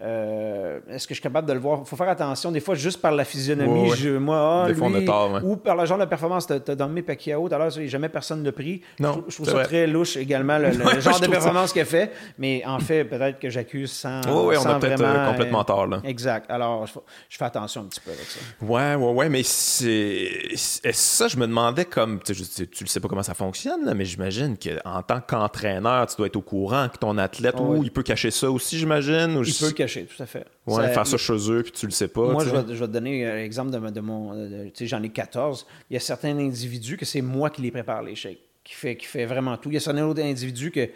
[0.02, 1.80] Euh, est-ce que je suis capable de le voir?
[1.84, 2.50] Il faut faire attention.
[2.50, 6.46] Des fois, juste par la physionomie, Je, moi, ah, ou par le genre de performance.
[6.46, 8.80] Tu as donné Pacquiao tout à l'heure, jamais personne ne pris.
[8.98, 12.12] Non, je, trouve ça très louche également, le, genre de performance qu'il a fait.
[12.38, 14.20] Mais en fait, peut-être que j'accuse sans.
[14.46, 15.86] oui, on a peut-être euh, complètement tort.
[15.86, 16.00] Là.
[16.04, 16.50] Exact.
[16.50, 18.40] Alors, je, fais attention un petit peu avec ça.
[18.62, 19.28] Ouais, ouais, ouais.
[19.28, 20.30] Mais c'est.
[20.54, 22.20] Ça, je me demandais comme.
[22.20, 26.28] Tu, tu, le sais pas comment ça fonctionne, mais j'imagine qu'en tant qu'entraîneur, tu dois
[26.28, 29.42] être au courant que ton athlète, ah ou il peut cacher ça aussi, j'imagine.
[29.44, 30.46] Il peut cacher tout à fait.
[30.66, 32.32] Ouais, faire ça chez eux, puis tu le sais pas.
[32.32, 34.34] Moi, je vais, te donner l'exemple de, de, mon.
[34.68, 35.66] Tu sais, j'en ai 14.
[35.90, 38.40] Il y a certains individus que c'est moi qui les prépare, les shakes.
[38.62, 39.70] Qui fait, qui fait vraiment tout.
[39.70, 40.90] Il y a certains autres individus que,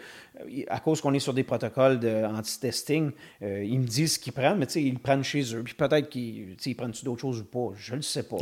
[0.69, 4.59] à cause qu'on est sur des protocoles anti-testing, euh, ils me disent ce qu'ils prennent,
[4.59, 5.63] mais ils le prennent chez eux.
[5.63, 7.75] Puis peut-être qu'ils prennent d'autres choses ou pas?
[7.75, 8.37] Je ne le sais pas.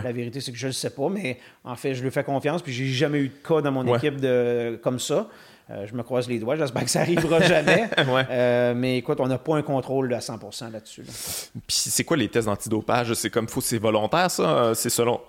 [0.00, 2.24] La vérité, c'est que je ne le sais pas, mais en fait, je lui fais
[2.24, 2.62] confiance.
[2.62, 5.28] Puis j'ai jamais eu de cas dans mon équipe de, comme ça.
[5.70, 7.88] Euh, je me croise les doigts, j'espère que ça arrivera jamais.
[7.98, 11.02] Euh, mais écoute, on n'a pas un contrôle à 100% là-dessus.
[11.02, 13.14] Puis c'est quoi les tests d'antidopage?
[13.14, 14.72] C'est comme faut, c'est volontaire ça?
[14.74, 15.20] C'est selon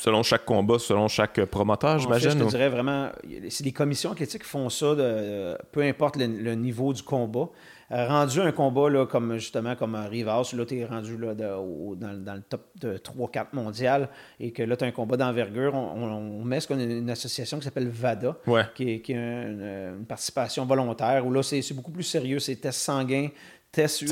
[0.00, 2.30] selon chaque combat, selon chaque promoteur, j'imagine?
[2.30, 3.10] Je te dirais vraiment,
[3.48, 7.48] c'est des commissions athlétiques qui font ça, de, peu importe le, niveau du combat.
[7.92, 12.34] Euh, rendu un combat là, comme justement comme Rivas, là, tu es rendu là, dans,
[12.34, 16.60] le top de 3-4 mondial et que là, tu as un combat d'envergure, on, met
[16.60, 18.36] ce qu'on a une association qui s'appelle VADA,
[18.74, 23.28] qui est, une, participation volontaire, où là, c'est beaucoup plus sérieux, c'est tests sanguins,
[23.72, 24.04] tests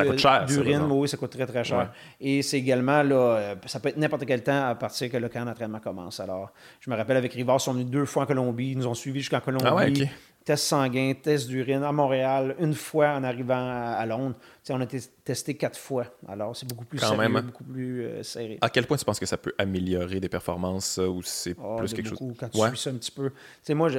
[0.47, 1.93] d'urine, oui, ça coûte très, très cher.
[2.21, 5.29] Et c'est également, là, euh, ça peut être n'importe quel temps à partir que le
[5.29, 6.21] camp d'entraînement commence.
[6.21, 8.87] Alors, je me rappelle avec Rivas, ils sont venus deux fois en Colombie, ils nous
[8.87, 9.67] ont suivis jusqu'en Colombie.
[9.67, 10.09] Ah
[10.49, 14.37] test sanguin, test d'urine à Montréal, une fois en arrivant à, Londres.
[14.71, 16.07] on a testé quatre fois.
[16.27, 17.43] Alors, c'est beaucoup plus sérieux, hein.
[17.43, 18.57] beaucoup plus euh, serré.
[18.63, 21.93] À quel point tu penses que ça peut améliorer des performances ou c'est ah, plus
[21.93, 22.37] quelque beaucoup, chose?
[22.41, 23.31] Quand tu suis ça un petit peu.
[23.75, 23.91] moi,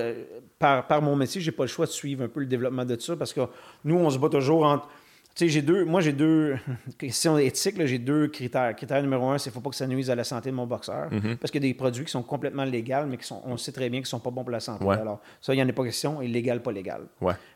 [0.57, 2.99] par, par mon métier, j'ai pas le choix de suivre un peu le développement de
[2.99, 3.41] ça parce que
[3.83, 4.87] nous, on se bat toujours entre
[5.47, 6.57] j'ai deux, moi, j'ai deux
[6.97, 8.75] questions éthiques, j'ai deux critères.
[8.75, 10.55] Critère numéro un, c'est qu'il ne faut pas que ça nuise à la santé de
[10.55, 11.09] mon boxeur.
[11.11, 11.37] Mm-hmm.
[11.37, 13.71] Parce qu'il y a des produits qui sont complètement légaux, mais qui sont, on sait
[13.71, 14.85] très bien qu'ils ne sont pas bons pour la santé.
[14.89, 17.01] Alors, ça, il n'y en a pas question, illégal, pas légal.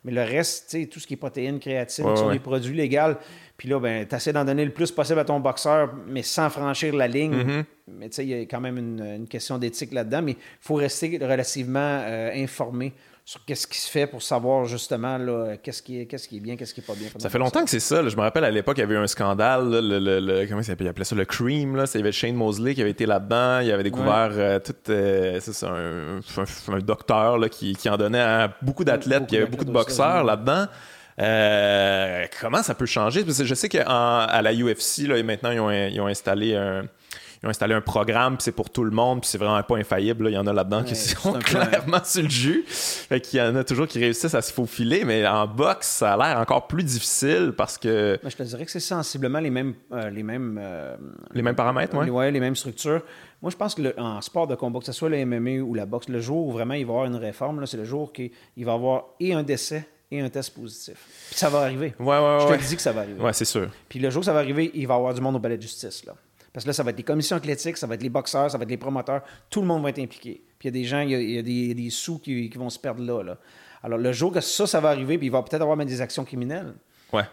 [0.04, 3.18] Mais le reste, tout ce qui est protéines, créatine, qui sont des produits légaux,
[3.58, 6.50] puis là, ben, tu essaies d'en donner le plus possible à ton boxeur, mais sans
[6.50, 7.36] franchir la ligne.
[7.36, 7.64] Mm-hmm.
[7.88, 10.76] Mais tu sais, il y a quand même une, question d'éthique là-dedans, mais il faut
[10.76, 12.94] rester relativement euh, informé
[13.26, 15.18] sur qu'est-ce qui se fait pour savoir justement
[15.64, 17.08] qu'est-ce qui, est, qu'est-ce qui est bien, qu'est-ce qui n'est pas bien.
[17.18, 18.08] Ça fait longtemps que c'est ça.
[18.08, 19.70] Je me rappelle à l'époque, il y avait eu un scandale.
[19.72, 21.78] le, comment il appelait ça Le Cream.
[21.78, 21.86] Là.
[21.94, 23.62] Il y avait Shane Mosley qui avait été là-dedans.
[23.62, 24.76] Il avait découvert euh, tout.
[24.90, 29.26] Euh, c'est un, docteur là, qui, qui, en donnait à beaucoup d'athlètes.
[29.28, 30.66] Puis il y avait beaucoup de boxeurs là-dedans.
[31.20, 33.24] Euh, comment ça peut changer?
[33.24, 36.84] Parce que je sais qu'à la UFC, là, maintenant, ils ont, ils ont installé un
[37.44, 39.76] ils ont installé un programme, puis c'est pour tout le monde, puis c'est vraiment pas
[39.76, 40.30] infaillible.
[40.30, 42.64] Il y en a là-dedans qui sont clairement sur le jus.
[42.68, 46.14] Fait qu'il y en a toujours qui réussissent à se faufiler, mais en boxe, ça
[46.14, 48.18] a l'air encore plus difficile parce que.
[48.24, 49.74] je te dirais que c'est sensiblement les mêmes.
[49.92, 50.96] Euh, les mêmes, euh,
[51.34, 52.10] les mêmes paramètres, oui.
[52.10, 53.02] Ouais, les mêmes structures.
[53.42, 55.86] Moi, je pense que en sport de combat, que ce soit le MMA ou la
[55.86, 58.32] boxe, le jour où vraiment il va y avoir une réforme, c'est le jour qu'il
[58.60, 60.96] va y avoir et un décès et un test positif.
[61.32, 61.94] ça va arriver.
[62.00, 63.22] Ouais, ouais, je te dis que ça va arriver.
[63.22, 63.70] Ouais, c'est sûr.
[63.90, 65.58] Puis le jour où ça va arriver, il va y avoir du monde au palais
[65.58, 66.06] de justice.
[66.06, 66.14] Là.
[66.54, 68.58] Parce que là, ça va être les commissions athlétiques, ça va être les boxeurs, ça
[68.58, 69.24] va être les promoteurs.
[69.50, 70.44] Tout le monde va être impliqué.
[70.60, 73.04] Puis il y a des gens, il y a, des, sous qui, vont se perdre
[73.04, 73.38] là, là.
[73.82, 76.00] Alors, le jour que ça, ça va arriver, puis il va peut-être avoir même des
[76.00, 76.74] actions criminelles.
[77.12, 77.26] Ouais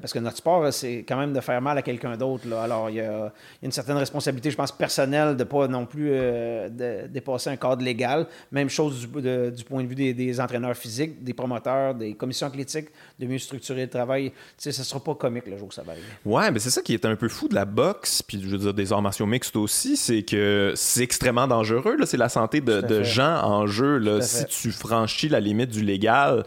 [0.00, 2.50] parce que notre sport, c'est quand même de faire mal à quelqu'un d'autre.
[2.52, 3.32] Alors, il y, a,
[3.62, 7.82] une certaine responsabilité, je pense, personnelle de ne pas non plus euh, dépasser un cadre
[7.82, 8.26] légal.
[8.50, 12.88] Même chose du, point de vue des, entraîneurs physiques, des promoteurs, des commissions athlétiques,
[13.18, 14.32] de mieux structurer le travail.
[14.56, 16.06] Ce ne sera pas comique le jour où ça va arriver.
[16.24, 18.58] Ouais, mais c'est ça qui est un peu fou de la boxe, puis je veux
[18.58, 21.96] dire des arts martiaux mixtes aussi, c'est que c'est extrêmement dangereux.
[22.06, 23.98] C'est la santé de, gens en jeu.
[23.98, 24.20] Là.
[24.22, 26.44] Si tu franchis la limite du légal,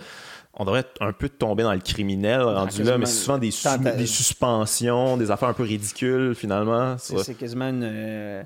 [0.58, 3.52] on devrait un peu tomber dans le criminel rendu là, mais c'est souvent des,
[3.98, 6.98] des, suspensions, des affaires un peu ridicules finalement.
[6.98, 7.84] C'est quasiment une.
[7.84, 8.44] Euh,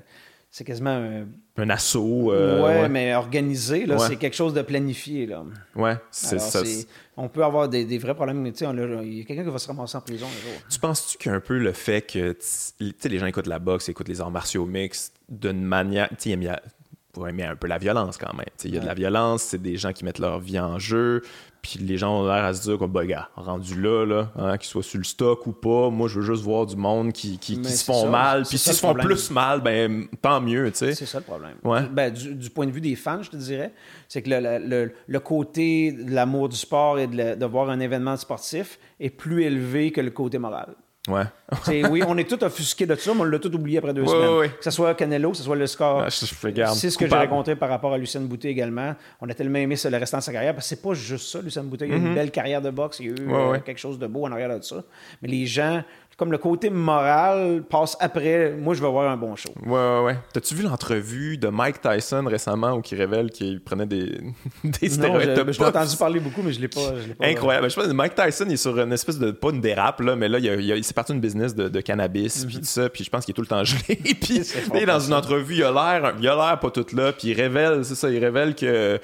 [0.50, 1.26] c'est quasiment un...
[1.58, 2.32] un assaut.
[2.32, 5.26] Euh, ouais, mais organisé, là, c'est quelque chose de planifié.
[5.26, 5.44] Là.
[5.76, 6.62] Ouais, c'est ça.
[7.16, 8.44] On peut avoir des, des vrais problèmes.
[8.44, 10.60] Il y a quelqu'un qui va se ramasser en prison un jour.
[10.68, 12.36] Tu penses-tu qu'un peu le fait que
[12.80, 16.08] les gens écoutent la boxe, écoutent les arts martiaux mixtes d'une manière.
[17.12, 18.46] Pour aimer un peu la violence quand même.
[18.64, 21.22] Il y a de la violence, c'est des gens qui mettent leur vie en jeu,
[21.62, 24.56] puis les gens ont l'air à se dire, comme, bah, gars, rendu là, là hein,
[24.56, 27.38] qu'ils soient sur le stock ou pas, moi, je veux juste voir du monde qui,
[27.38, 28.44] qui, se font mal.
[28.48, 30.94] Puis s'ils se font plus mal, ben tant mieux, tu sais.
[30.94, 31.56] C'est ça le problème.
[31.92, 33.72] Ben, du, point de vue des fans, je te dirais,
[34.08, 38.16] c'est que le, le, côté de l'amour du sport et de, de voir un événement
[38.16, 40.74] sportif est plus élevé que le côté moral.
[41.08, 41.22] Ouais.
[41.88, 44.50] oui, on est tous offusqués de ça, mais on l'a tout oublié après deux semaines.
[44.50, 46.02] Que ce soit Canelo, que ce soit le score.
[46.02, 48.94] Ah, c'est ce que j'ai raconté par rapport à Lucien Boutet également.
[49.20, 51.40] On a tellement aimé le restant de sa carrière, parce que c'est pas juste ça,
[51.40, 51.86] Lucien Boutet.
[51.88, 52.14] Il a une mm-hmm.
[52.14, 54.54] belle carrière de boxe, il y a eu euh, quelque chose de beau en arrière
[54.54, 54.84] de ça.
[55.22, 55.82] Mais les gens
[56.20, 58.52] comme le côté moral passe après.
[58.52, 59.48] Moi, je veux avoir un bon show.
[59.64, 60.18] Ouais, ouais, ouais.
[60.34, 64.20] T'as-tu vu l'entrevue de Mike Tyson récemment où il révèle qu'il prenait des,
[64.64, 67.26] des stéroïdes non, je, l'ai entendu parler beaucoup, mais je l'ai pas, pas.
[67.26, 67.70] Incroyable.
[67.70, 69.30] Je pense que Mike Tyson il est sur une espèce de.
[69.30, 72.56] Pas une dérape, là, mais là, il, il, s'est parti d'une business de, cannabis, puis
[72.56, 72.60] mhm.
[72.60, 73.96] tout ça, puis je pense qu'il est tout le temps gelé.
[74.20, 77.34] puis dans une entrevue, il a l'air, il a l'air pas tout là, puis il
[77.34, 79.00] révèle, c'est ça, il révèle que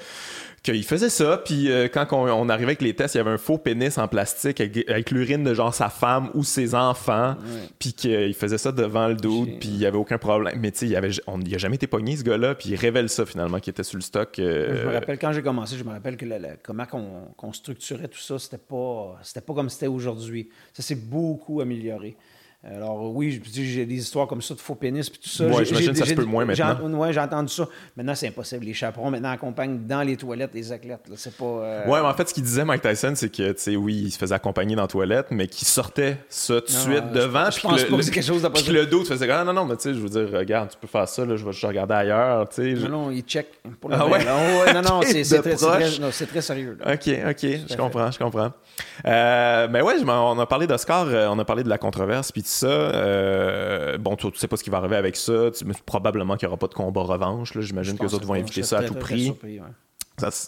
[0.71, 3.37] qu'il faisait ça, puis euh, quand on, arrivait avec les tests, il y avait un
[3.37, 7.35] faux pénis en plastique avec, l'urine de genre sa femme ou ses enfants,
[7.79, 10.59] puis qu'il faisait ça devant le doute, puis il y avait aucun problème.
[10.59, 13.09] Mais tu sais, il, avait, il a jamais été pogné ce gars-là, puis il révèle
[13.09, 14.39] ça finalement, qu'il était sur le stock.
[14.39, 16.25] Euh, je me rappelle quand j'ai commencé, je me rappelle que
[16.63, 20.49] comment qu'on structurait tout ça, c'était pas, c'était pas comme c'était aujourd'hui.
[20.73, 22.17] Ça s'est beaucoup amélioré.
[22.63, 25.45] Alors oui, j'ai des histoires comme ça de faux pénis puis tout ça.
[25.45, 26.77] Moi, j'imagine que ça se peut moins maintenant.
[26.81, 27.67] Oui, j'ai entendu ça.
[27.95, 28.65] Maintenant, c'est impossible.
[28.65, 31.07] Les chaperons maintenant accompagnent dans les toilettes les athlètes.
[31.15, 31.45] C'est pas.
[31.45, 34.01] Euh, ouais, mais en fait, ce qu'il disait Mike Tyson, c'est que, tu sais, oui,
[34.05, 37.49] il se faisait accompagner dans la toilette, mais qu'il sortait ça tout de suite devant.
[37.51, 39.83] Je, pense que quelque chose Puis le dos, tu faisais ah non, non, mais tu
[39.83, 42.49] sais, je veux dire, regarde, tu peux faire ça, là, je vais juste regarder ailleurs,
[42.49, 42.73] tu sais.
[42.87, 43.47] Non, non, il check.
[43.79, 44.25] Pour ah ouais?
[44.73, 45.55] non, non, c'est très,
[46.25, 46.77] très, sérieux.
[46.81, 48.51] OK, OK, je comprends, je comprends.
[49.05, 52.43] Euh, mais ouais, on a parlé d'Oscar, euh, on a parlé de la controverse, puis
[52.47, 52.67] ça.
[52.67, 55.51] Euh, bon, tu, sais pas ce qui va arriver avec ça.
[55.51, 57.57] Tu, probablement qu'il n'y aura pas de combat revanche.
[57.59, 59.33] J'imagine que les autres vont éviter ça à tout prix.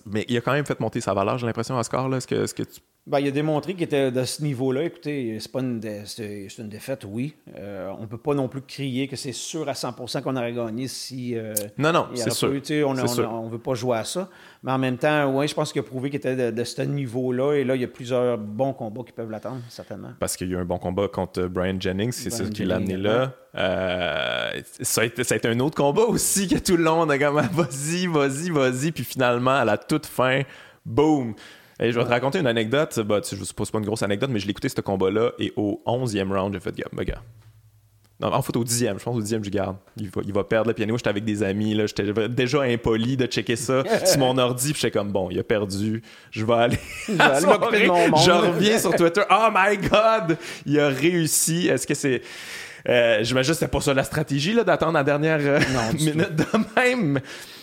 [0.05, 2.13] mais il a quand même fait monter sa valeur, j'ai l'impression, Oscar.
[2.13, 2.79] Est-ce que, que tu
[3.09, 4.83] ben, il a démontré qu'il était de ce niveau-là.
[4.83, 7.33] Écoutez, c'est pas une, c'est, une défaite, oui.
[7.57, 10.87] Euh, on peut pas non plus crier que c'est sûr à 100% qu'on aurait gagné
[10.87, 11.35] si.
[11.35, 12.49] Euh, non, non, c'est sûr.
[12.87, 14.29] on, ne veut pas jouer à ça.
[14.61, 17.53] Mais en même temps, oui, je pense qu'il a prouvé qu'il était de, ce niveau-là.
[17.55, 20.11] Et là, il y a plusieurs bons combats qui peuvent l'attendre, certainement.
[20.19, 22.75] Parce qu'il y a eu un bon combat contre Brian Jennings, c'est ça qui l'a
[22.75, 23.33] amené là.
[23.55, 27.01] Euh, ça, a été, ça, a été, un autre combat aussi que tout le long,
[27.01, 28.91] on a comme vas-y, vas-y, vas-y.
[28.91, 30.43] Puis finalement, à la toute fin,
[30.85, 31.33] boum!
[31.79, 32.99] Je vais te raconter une anecdote.
[33.01, 35.53] Bah, je ne suppose pas une grosse anecdote, mais je l'ai écouté ce combat-là et
[35.55, 37.21] au 11e round, j'ai fait, gars, gars.
[38.21, 39.77] Non, en fait, au 10e, je pense au 10e, je garde.
[39.95, 40.97] Il va, il va perdre le piano.
[40.97, 41.85] J'étais avec des amis, là.
[41.85, 44.73] J'étais déjà impoli de checker ça sur mon ordi.
[44.73, 46.01] Puis j'étais comme, bon, il a perdu.
[46.29, 46.79] Je vais aller.
[47.07, 49.21] Je, je reviens sur Twitter.
[49.31, 50.37] Oh my God!
[50.65, 51.69] Il a réussi.
[51.69, 52.21] Est-ce que c'est.
[52.89, 55.59] Euh, J'imagine que c'était pas ça la stratégie, d'attendre la dernière euh,
[55.93, 57.19] minute de même?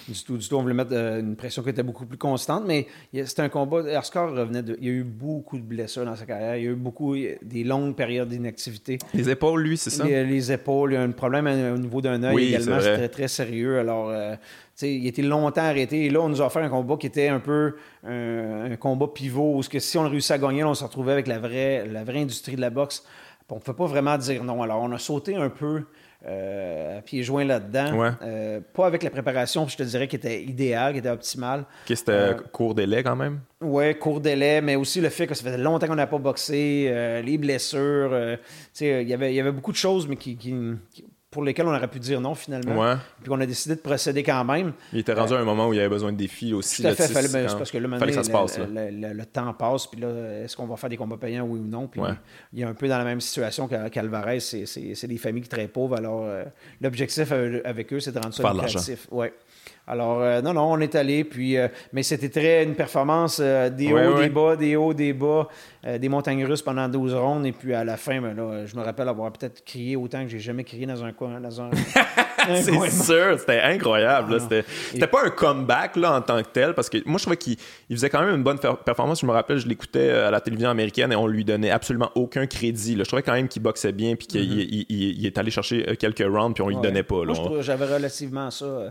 [0.08, 0.56] Du tout, du tout.
[0.56, 3.82] On voulait mettre euh, une pression qui était beaucoup plus constante, mais c'était un combat.
[3.88, 4.76] Erscar revenait de.
[4.80, 6.56] Il y a eu beaucoup de blessures dans sa carrière.
[6.56, 7.14] Il y a eu beaucoup.
[7.14, 8.98] des longues périodes d'inactivité.
[9.14, 10.04] Les épaules, lui, c'est ça?
[10.04, 10.92] Les, épaules.
[10.92, 12.80] Il y a un problème au niveau d'un œil également.
[12.80, 13.78] C'était très sérieux.
[13.78, 14.10] Alors.
[14.10, 14.36] Euh,
[14.82, 16.04] il était longtemps arrêté.
[16.04, 17.76] Et là, on nous a offert un combat qui était un peu
[18.06, 21.38] un, combat pivot, où que si on réussissait à gagner, on se retrouvait avec la
[21.38, 23.02] vraie, la vraie industrie de la boxe.
[23.48, 24.62] On ne peut pas vraiment dire non.
[24.62, 25.84] Alors, on a sauté un peu
[26.26, 28.14] euh, à pieds joints là-dedans.
[28.22, 31.64] Euh, pas avec la préparation, je te dirais, qui était idéale, qui était optimale.
[31.84, 33.40] Qui c'était euh, court délai quand même?
[33.60, 37.22] Oui, court délai, mais aussi le fait que ça faisait longtemps qu'on n'a pas boxé,
[37.24, 38.36] les blessures.
[38.80, 40.36] il y avait, y avait beaucoup de choses, mais qui
[41.36, 42.96] pour lesquels on aurait pu dire non finalement.
[43.20, 44.72] Puis qu'on a décidé de procéder quand même.
[44.94, 46.80] Il était rendu à un moment où il y avait besoin de défis aussi.
[46.80, 50.00] Tout à fait, fallait, ben, parce que là, maintenant, ça passe, le, temps passe, puis
[50.00, 50.08] là,
[50.44, 51.88] est-ce qu'on va faire des combats payants, oui ou non?
[51.88, 52.00] Puis
[52.54, 56.22] il est un peu dans la même situation qu'Alvarez, c'est des familles très pauvres, alors
[56.24, 56.44] euh,
[56.80, 57.30] l'objectif
[57.64, 59.06] avec eux, c'est de rendre ça lucratif.
[59.10, 59.34] Ouais.
[59.88, 63.70] Alors, euh, non, non, on est allé, puis, euh, mais c'était très une performance, euh,
[63.70, 65.46] des hauts, des bas, des hauts, des bas,
[66.00, 68.82] des montagnes russes pendant 12 rondes, et puis à la fin, ben, là, je me
[68.82, 71.70] rappelle avoir peut-être crié autant que j'ai jamais crié dans un coin, dans un,
[72.54, 74.38] c'est sûr, c'était incroyable.
[74.40, 74.62] Ah
[74.92, 77.56] c'était pas un comeback là, en tant que tel, parce que moi, je trouvais qu'il
[77.90, 79.20] faisait quand même une bonne performance.
[79.20, 82.46] Je me rappelle, je l'écoutais à la télévision américaine et on lui donnait absolument aucun
[82.46, 82.96] crédit.
[82.98, 85.26] Je trouvais quand même qu'il boxait bien puis qu'il mm-hmm.
[85.26, 87.22] est allé chercher quelques rounds puis on lui donnait pas.
[87.60, 88.90] j'avais relativement ça euh,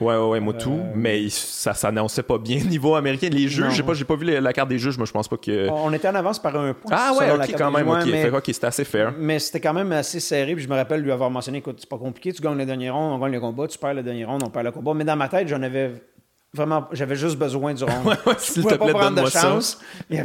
[0.00, 0.72] Ouais, ouais, ouais, moi tout.
[0.72, 3.28] Euh, mais ça s'annonçait pas bien niveau américain.
[3.30, 5.68] Les juges, j'ai pas, pas vu la carte des juges, mais je pense pas que.
[5.70, 6.90] On était en avance par un point.
[6.94, 8.42] Ah ouais, ok, quand même, ok.
[8.46, 9.12] c'était assez fair.
[9.18, 10.54] Mais c'était quand même assez serré.
[10.54, 12.90] Puis je me rappelle lui avoir mentionné écoute, c'est pas compliqué tu gagnes le dernier
[12.90, 14.94] round, on gagne le combat, tu perds le dernier round, on perd le combat.
[14.94, 15.92] Mais dans ma tête, j'en avais
[16.54, 18.06] vraiment, j'avais juste besoin du round.
[18.26, 19.80] ouais, je pouvais pas prendre de chance.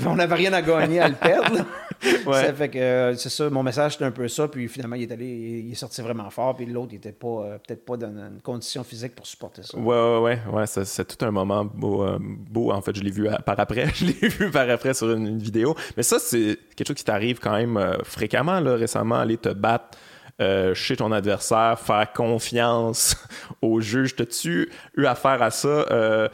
[0.05, 1.65] on n'avait rien à gagner à le perdre.
[2.01, 4.47] Ça fait que euh, c'est ça, mon message c'était un peu ça.
[4.47, 5.25] Puis finalement, il est allé,
[5.65, 6.55] il est sorti vraiment fort.
[6.55, 9.77] Puis l'autre, il était pas, euh, peut-être pas dans une condition physique pour supporter ça.
[9.77, 10.39] Ouais, ouais, ouais.
[10.53, 12.71] ouais c'est tout un moment beau, euh, beau.
[12.71, 13.87] En fait, je l'ai vu par après.
[13.95, 15.75] je l'ai vu par après sur une, vidéo.
[15.95, 19.97] Mais ça, c'est quelque chose qui t'arrive quand même fréquemment, là, récemment, aller te battre
[20.39, 23.15] euh, chez ton adversaire, faire confiance
[23.63, 24.15] au juge.
[24.15, 25.67] T'as-tu eu affaire à ça?
[25.67, 26.29] Euh,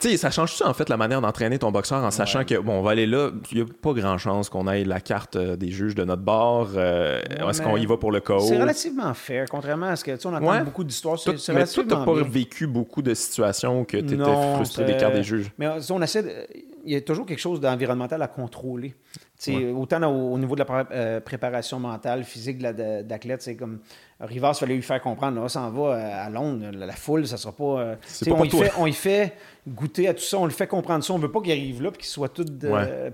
[0.00, 2.82] sais, ça change-tu en fait la manière d'entraîner ton boxeur en sachant que, bon, on
[2.82, 5.70] va aller là, il n'y a pas grand chance qu'on aille la carte euh, des
[5.70, 6.78] juges de notre bord.
[6.78, 8.40] Est-ce qu'on y va pour le KO?
[8.40, 11.18] C'est relativement fair, contrairement à ce que, tu sais, on entend beaucoup d'histoires.
[11.18, 15.14] C'est, mais toi, t'as pas vécu beaucoup de situations que tu étais frustré des cartes
[15.14, 15.50] des juges?
[15.58, 16.46] Mais on essaie,
[16.84, 18.94] il y a toujours quelque chose d'environnemental à contrôler.
[19.76, 23.80] Autant au, niveau de la euh, préparation mentale, physique de d'athlète, c'est comme
[24.20, 27.26] Rivas, il fallait lui faire comprendre, là, ça en va euh, à Londres, la, foule,
[27.26, 27.80] ça sera pas.
[27.80, 27.96] Euh,
[28.28, 29.34] on, y fait, on y fait
[29.66, 31.90] goûter à tout ça, on le fait comprendre ça, on veut pas qu'il arrive là
[31.90, 32.44] et qu'il soit tout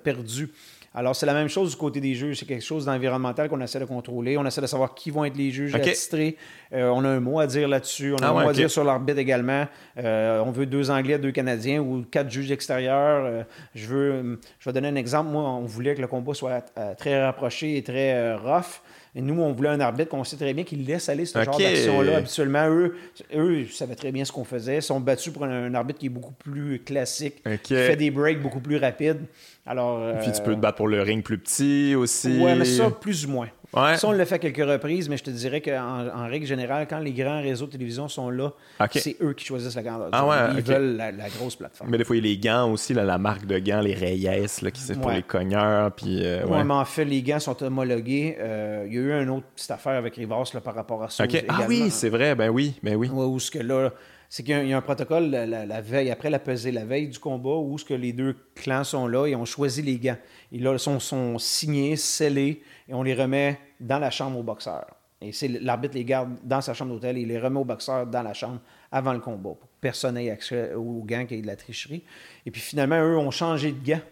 [0.03, 0.51] perdu.
[0.97, 2.39] Alors, c'est la même chose du côté des juges.
[2.39, 4.39] C'est quelque chose d'environnemental qu'on essaie de contrôler.
[4.39, 6.37] On essaie de savoir qui vont être les juges okay.
[6.71, 8.13] on a un mot à dire là-dessus.
[8.13, 9.67] On a ah un mot à dire sur l'arbitre également.
[9.97, 13.45] on veut deux Anglais, deux Canadiens ou quatre juges extérieurs.
[13.75, 15.31] je veux, je vais donner un exemple.
[15.31, 16.65] Moi, on voulait que le combat soit
[16.97, 18.81] très rapproché et très rough.
[19.17, 21.57] Et nous, on voulait un arbitre qu'on sait très bien qu'il laisse aller ce genre
[21.57, 22.17] d'action-là.
[22.17, 22.97] Habituellement, eux,
[23.35, 24.77] eux savaient très bien ce qu'on faisait.
[24.77, 28.43] Ils sont battus pour un, arbitre qui est beaucoup plus classique, qui fait des breaks
[28.43, 29.21] beaucoup plus rapides.
[29.67, 32.39] Alors, Puis tu peux te battre pour le ring plus petit aussi.
[32.39, 33.49] Ouais, mais ça, plus ou moins.
[33.75, 36.99] Ça, on l'a fait quelques reprises, mais je te dirais qu'en en règle générale, quand
[36.99, 38.53] les grands réseaux de télévision sont là,
[38.93, 41.91] c'est eux qui choisissent la grande ah Ils veulent la, grosse plateforme.
[41.91, 44.47] Mais des fois, il y a les gants aussi, la marque de gants, les Reyes,
[44.63, 45.93] là, qui c'est pour les cogneurs.
[45.93, 48.37] Puis, euh, mais en fait, les gants sont homologués.
[48.39, 51.25] Euh, il y a eu une autre petite affaire avec Rivas par rapport à ça.
[51.49, 53.09] Ah oui, c'est vrai, ben oui, ben oui.
[53.11, 53.91] où ce que là,
[54.35, 57.55] c'est qu'il y, a un protocole la, veille, après la pesée, la veille du combat,
[57.55, 60.17] où ce que les deux clans sont là et ont choisi les gants.
[60.51, 64.87] Ils là, sont, signés, scellés, et on les remet dans la chambre au boxeur.
[65.21, 68.09] Et c'est l'arbitre les garde dans sa chambre d'hôtel et il les remet au boxeur
[68.09, 68.59] dans la chambre
[68.91, 72.03] avant le combat pour que personne n'ait accès aux gants qui ait de la tricherie.
[72.45, 74.03] Et puis finalement, eux ont changé de gants.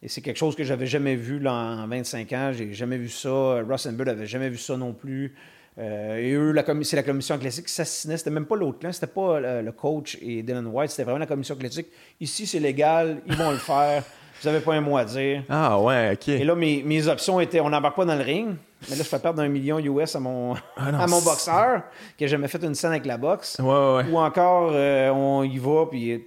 [0.00, 2.52] Et c'est quelque chose que j'avais jamais vu là, en 25 ans.
[2.52, 3.62] J'ai jamais vu ça.
[3.68, 5.34] Russ Bird avait jamais vu ça non plus.
[5.78, 8.16] Euh, et eux, c'est la commission classique qui s'assinait.
[8.16, 11.18] C'était même pas l'autre clan, c'était pas euh, le coach et Dylan White, c'était vraiment
[11.18, 11.88] la commission classique.
[12.20, 14.02] Ici, c'est légal, ils vont le faire.
[14.42, 15.42] Vous n'avez pas un mot à dire.
[15.48, 16.28] Ah ouais, OK.
[16.28, 18.56] Et là, mes, mes options étaient on n'embarque pas dans le ring,
[18.88, 20.60] mais là, je fais perdre un million US à mon, ah
[21.00, 21.82] à mon boxeur,
[22.16, 23.56] qui n'a jamais fait une scène avec la boxe.
[23.58, 24.04] Ouais, ouais.
[24.10, 26.22] Ou encore, euh, on y va, puis,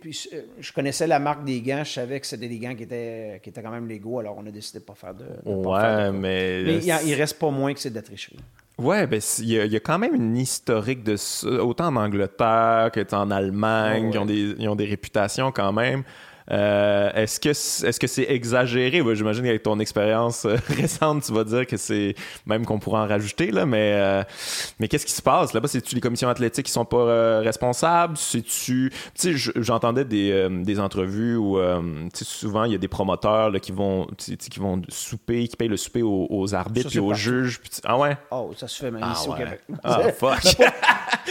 [0.60, 3.50] je connaissais la marque des gants, je savais que c'était des gants qui étaient, qui
[3.50, 5.26] étaient quand même légaux, alors on a décidé de ne pas faire de.
[5.46, 6.64] ouais, mais.
[6.64, 8.40] Mais il, il, reste pas moins que c'est de la tricherie.
[8.80, 13.30] Ouais, ben il y, a quand même une historique de ça, autant en Angleterre qu'en
[13.30, 16.04] Allemagne, ils, ont des, ils ont des réputations quand même.
[16.52, 19.04] Euh, est-ce que est-ce que c'est exagéré?
[19.14, 23.08] J'imagine qu'avec ton expérience euh, récente, tu vas dire que c'est même qu'on pourrait en
[23.08, 24.24] rajouter là, mais euh,
[24.80, 25.54] mais qu'est-ce qui se passe?
[25.54, 28.18] Là-bas C'est-tu les commissions athlétiques qui sont pas responsables?
[28.18, 31.60] C'est-tu Tu sais, j'entendais des, des entrevues où
[32.14, 35.78] souvent il y a des promoteurs là, qui vont qui vont souper, qui payent le
[35.78, 37.62] souper aux, arbitres et aux juges.
[37.84, 38.18] ah ouais?
[38.32, 39.62] Oh, ça se fait même ah ici au Québec.
[39.84, 40.40] Ah fuck.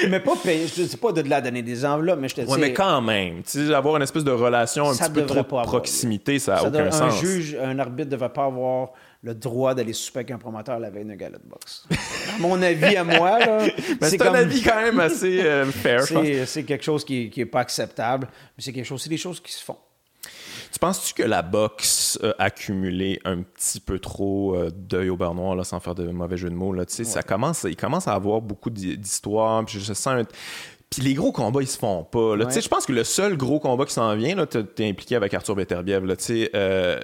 [0.08, 0.66] mais pas payer.
[0.66, 2.50] Je sais pas de là donner des enveloppes, mais je te dis.
[2.50, 5.60] Ouais, mais quand même, tu sais, avoir une espèce de relation un petit peu trop
[5.60, 7.14] de proximité, ça n'a aucun sens.
[7.14, 8.90] Un juge, un arbitre ne devrait pas avoir
[9.22, 11.86] le droit d'aller souper avec un promoteur la veille d'un gala de boxe.
[12.38, 13.66] mon avis, à moi, là,
[14.02, 16.02] c'est un avis quand même assez euh, fair.
[16.46, 19.52] C'est quelque chose qui n'est pas acceptable, mais c'est quelque chose, c'est des choses qui
[19.52, 19.76] se font.
[20.70, 25.34] Tu penses-tu que la boxe a accumulé un petit peu trop euh, d'œil au beurre
[25.34, 26.72] noir, là, sans faire de mauvais jeu de mots?
[26.72, 29.66] Là, ça commence, il commence à avoir beaucoup d'histoires.
[29.66, 30.24] je sens un
[30.90, 32.34] puis les gros combats, ils se font pas.
[32.34, 32.48] Là.
[32.48, 35.54] Je pense que le seul gros combat qui s'en vient, tu es impliqué avec Arthur
[35.54, 36.04] Beterbiev.
[36.04, 36.14] Là,
[36.54, 37.00] euh,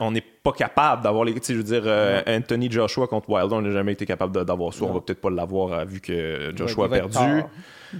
[0.00, 1.34] on n'est pas capable d'avoir les.
[1.46, 4.84] Je veux dire, euh, Anthony Joshua contre Wilder, on n'a jamais été capable d'avoir ça.
[4.84, 7.18] On va peut-être pas l'avoir euh, vu que Joshua a perdu.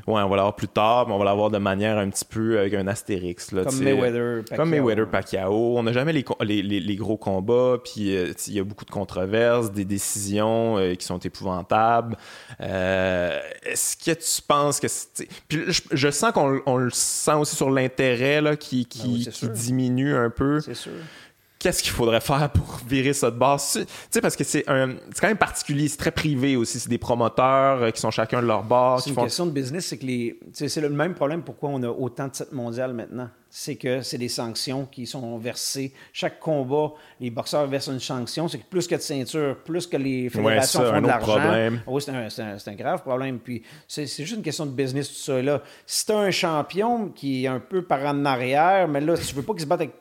[0.07, 2.59] Ouais, on va l'avoir plus tard, mais on va l'avoir de manière un petit peu
[2.59, 3.53] avec un astérix.
[3.53, 4.57] Là, comme Mayweather, Pacquiao.
[4.57, 5.79] Comme Mayweather, Pacquiao.
[5.79, 8.91] On n'a jamais les, les, les, gros combats, puis euh, il y a beaucoup de
[8.91, 12.17] controverses, des décisions euh, qui sont épouvantables.
[12.61, 14.87] Euh, est-ce que tu penses que...
[15.49, 20.61] Puis je, sens qu'on le sent aussi sur l'intérêt qui, qui, qui diminue un peu.
[20.61, 20.93] C'est sûr
[21.63, 23.79] qu'est-ce qu'il faudrait faire pour virer ça de base?
[23.81, 26.81] Tu sais, parce que c'est un, c'est quand même particulier, c'est très privé aussi.
[26.81, 29.05] C'est des promoteurs euh, qui sont chacun de leur base.
[29.05, 31.89] C'est une question de business, c'est que les, c'est le même problème pourquoi on a
[31.89, 33.29] autant de titres mondiales maintenant.
[33.49, 35.93] C'est que c'est des sanctions qui sont versées.
[36.15, 38.49] Chaque combat, les boxeurs versent une sanction.
[38.49, 41.79] C'est que plus que de ceinture, plus que les fédérations font de l'argent.
[41.87, 43.39] Oui, c'est un, c'est, un, grave problème.
[43.39, 45.43] Puis c'est, juste une question de business, tout ça.
[45.43, 45.63] Là.
[45.85, 49.35] Si tu as un champion qui est un peu par en arrière, mais là, tu
[49.35, 49.93] veux pas qu'il se batte avec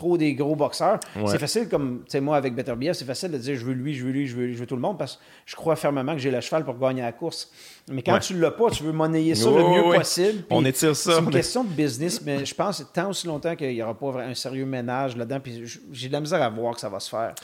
[0.00, 0.98] trop des gros boxeurs.
[1.26, 4.04] C'est facile, comme moi avec Better BF, c'est facile de dire je veux lui, je
[4.04, 6.18] veux lui, je veux, je veux tout le monde parce que je crois fermement que
[6.20, 7.50] j'ai le cheval pour gagner la course.
[7.90, 10.44] Mais quand tu ne l'as pas, tu veux monnayer ça le mieux possible.
[10.50, 11.12] On étire ça.
[11.14, 14.22] C'est une question de business, mais je pense tant aussi longtemps qu'il n'y aura pas
[14.22, 15.40] un sérieux ménage là-dedans.
[15.40, 17.34] Puis j'ai de la misère à voir que ça va se faire.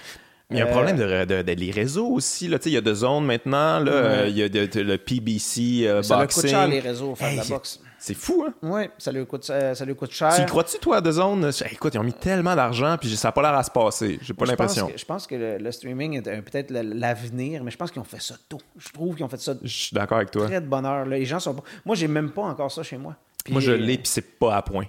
[0.51, 2.47] Il y a un problème de, de, de, les réseaux aussi.
[2.47, 2.59] Là.
[2.65, 3.81] Il y a deux zones maintenant.
[3.81, 4.29] Là.
[4.29, 6.43] Il y a le PBC euh, ça boxing.
[6.43, 7.81] Ça coûte cher les réseaux, faire de la boxe.
[7.99, 8.55] C'est fou, hein?
[8.63, 10.35] Oui, ça lui coûte, ça, lui coûte cher.
[10.35, 11.51] Tu y crois-tu, toi, de zone?
[11.71, 14.19] Écoute, ils ont mis tellement d'argent, puis ça n'a pas l'air à se passer.
[14.23, 14.91] J'ai pas l'impression.
[14.95, 18.35] Je pense que le, streaming est peut-être l'avenir, mais je pense qu'ils ont fait ça
[18.49, 18.61] tôt.
[18.77, 19.55] Je trouve qu'ils ont fait ça.
[19.63, 20.47] Je suis d'accord avec toi.
[20.47, 21.07] Très de bonheur.
[21.07, 21.57] Les gens sont.
[21.85, 23.17] Moi, j'ai même pas encore ça chez moi.
[23.49, 24.87] moi, je l'ai, puis c'est pas à point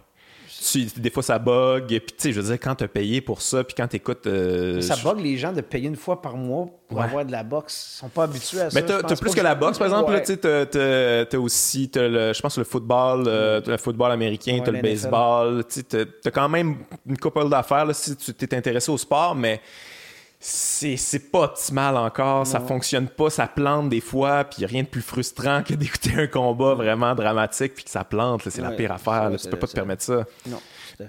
[0.97, 1.87] des fois ça bug.
[1.87, 3.97] Puis, tu sais, je veux dire, quand tu as payé pour ça, puis quand tu
[3.97, 4.27] écoutes.
[4.27, 7.43] Euh, ça bug les gens de payer une fois par mois pour avoir de la
[7.43, 7.95] boxe.
[7.95, 8.79] Ils sont pas habitués à ça.
[8.79, 10.21] Mais tu as, plus que, la boxe, par exemple.
[10.25, 14.81] Tu as, aussi, le, je pense, le football, euh, le football américain, tu as le
[14.81, 15.63] baseball.
[15.67, 15.83] Tu
[16.25, 16.77] as, quand même
[17.07, 19.61] une couple d'affaires si tu t'es intéressé au sport, mais
[20.39, 25.01] c'est pas optimal encore, ça fonctionne pas, ça plante des fois, puis rien de plus
[25.01, 29.31] frustrant que d'écouter un combat vraiment dramatique puis que ça plante, c'est la pire affaire,
[29.35, 30.25] tu peux pas te permettre ça.
[30.47, 30.59] Non.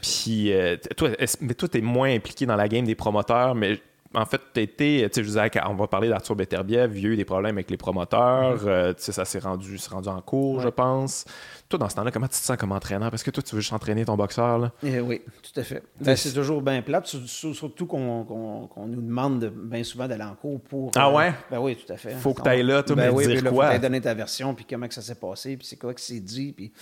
[0.03, 1.11] Puis euh, toi,
[1.41, 3.81] mais toi t'es moins impliqué dans la game des promoteurs, mais
[4.15, 7.07] en fait, tu été, tu sais, je disais, on va parler d'Arthur Beterbiev, il y
[7.07, 8.69] a eu des problèmes avec les promoteurs, mm-hmm.
[8.69, 11.27] euh, tu sais, ça s'est rendu, rendu en cours, je pense.
[11.69, 13.11] Toi, dans ce temps-là, comment tu te sens comme entraîneur?
[13.11, 14.73] Parce que toi, tu veux juste entraîner ton boxeur, là?
[14.83, 15.83] Eh oui, tout à fait.
[16.01, 20.91] Ben, c'est toujours bien plate, surtout qu'on nous demande bien souvent d'aller en cours pour...
[20.97, 21.35] Ah ouais?
[21.51, 22.13] ben oui, tout à fait.
[22.13, 23.73] Faut que tu ailles là, toi, ben mais oui, dire quoi?
[23.73, 26.21] Faut donner ta version, puis comment que ça s'est passé, puis c'est quoi que c'est
[26.21, 26.73] dit, puis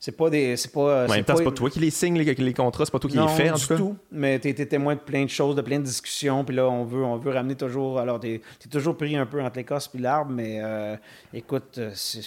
[0.00, 0.56] c'est pas des...
[0.56, 1.04] C'est pas...
[1.04, 3.10] En même temps, c'est pas toi qui les signes, les, les contrats, c'est pas toi
[3.10, 3.76] qui les fais, en tout cas?
[3.76, 6.68] tout, mais t'es es témoin de plein de choses, de plein de discussions, puis là,
[6.68, 8.00] on veut, on veut ramener toujours...
[8.00, 10.96] Alors, t'es es toujours pris un peu entre l'écosse puis l'arbre, mais euh,
[11.32, 12.22] écoute, c'est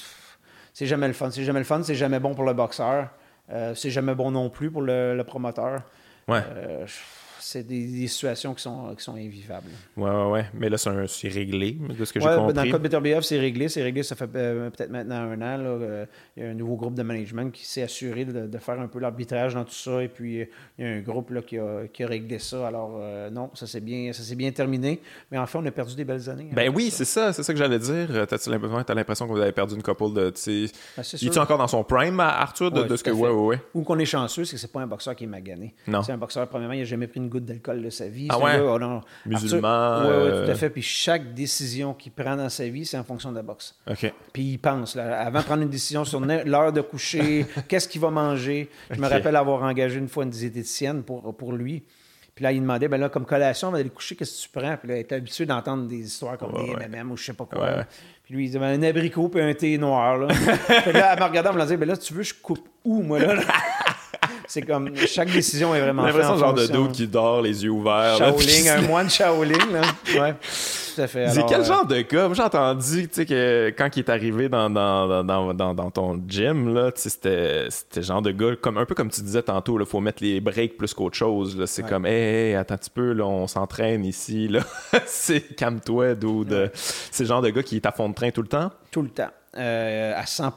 [0.76, 1.32] c'est jamais le fun.
[1.32, 3.08] C'est jamais le fun, c'est jamais bon pour le boxeur.
[3.50, 5.82] Euh, c'est jamais bon non plus pour le, promoteur.
[6.28, 6.42] Ouais.
[6.58, 6.86] Euh,
[7.46, 9.70] c'est des, situations qui sont, qui sont invivables.
[9.96, 10.46] Ouais, ouais, ouais.
[10.56, 12.54] Mais là, c'est réglé, de ce que j'ai compris.
[12.54, 13.70] Dans le cas de BF, c'est réglé.
[13.70, 15.58] C'est réglé, ça fait euh, peut-être maintenant un an.
[15.58, 18.80] Là, euh, il y a un nouveau groupe de management qui s'est assuré de, faire
[18.80, 20.02] un peu l'arbitrage dans tout ça.
[20.02, 20.48] Et puis,
[20.80, 22.68] il y a un groupe là, qui, a, qui a réglé ça.
[22.68, 25.00] Alors, euh, non, ça s'est bien, bien terminé.
[25.32, 26.50] Mais enfin, on a perdu des belles années.
[26.52, 27.32] Ben oui, c'est ça.
[27.32, 28.26] C'est ça que j'allais dire.
[28.28, 30.34] T'as-tu l'impression que vous avez perdu une couple de.
[30.98, 33.12] Ben, il est encore dans son prime, Arthur, de, ce que.
[33.12, 33.62] Ouais, ouais, ouais.
[33.76, 35.76] Ou qu'on est chanceux, c'est que c'est pas un boxeur qui est magané.
[35.86, 36.02] Non.
[36.02, 38.28] C'est un boxeur, premièrement, il n'a jamais pris une d'alcool de sa vie.
[38.30, 38.60] Ah ouais?
[38.60, 38.80] Oh
[39.26, 40.02] Musulman.
[40.02, 40.70] Oui, tout à euh, fait.
[40.70, 43.76] Puis chaque décision qu'il prend dans sa vie, c'est en fonction de la boxe.
[43.90, 44.14] OK.
[44.32, 48.02] Puis il pense, là, avant de prendre une décision sur l'heure de coucher, qu'est-ce qu'il
[48.02, 48.70] va manger.
[48.90, 51.84] Je me rappelle avoir engagé une fois une diététicienne pour, pour lui.
[52.36, 54.60] Puis là, il demandait, ben là, comme collation, on va aller coucher, qu'est-ce que tu
[54.60, 54.76] prends?
[54.76, 57.46] Puis là, il était habitué d'entendre des histoires comme des MMM ou je sais pas
[57.46, 57.86] quoi.
[58.26, 60.18] Puis lui, il disait, ben, un abricot puis un thé noir.
[60.18, 60.28] Là.
[60.84, 63.02] puis là, elle me regardait, elle me disait, ben là, tu veux, je coupe où,
[63.02, 63.36] moi, là?
[64.48, 66.04] c'est comme chaque décision est vraiment.
[66.04, 68.18] L'impression genre de dos qui dort, les yeux ouverts.
[68.18, 69.82] Shaolin, un moine Shaolin, là.
[70.22, 70.36] Ouais.
[70.96, 71.30] Tout à fait.
[71.30, 72.30] C'est quel euh, genre de gars?
[72.32, 76.74] J'ai entendu, tu sais, que quand il est arrivé dans, dans, dans, dans, ton gym,
[76.74, 80.00] là, c'était, c'était genre de gars, comme, un peu comme tu disais tantôt, il faut
[80.00, 81.66] mettre les breaks plus qu'autre chose.
[81.66, 84.62] C'est comme, hé, attends un petit peu, là, on s'entraîne ici, là.
[85.06, 86.72] c'est calme-toi, dude.
[86.74, 88.72] C'est le genre de gars qui est à fond de train tout le temps?
[88.92, 89.32] Tout le temps.
[89.58, 90.54] Euh, à 100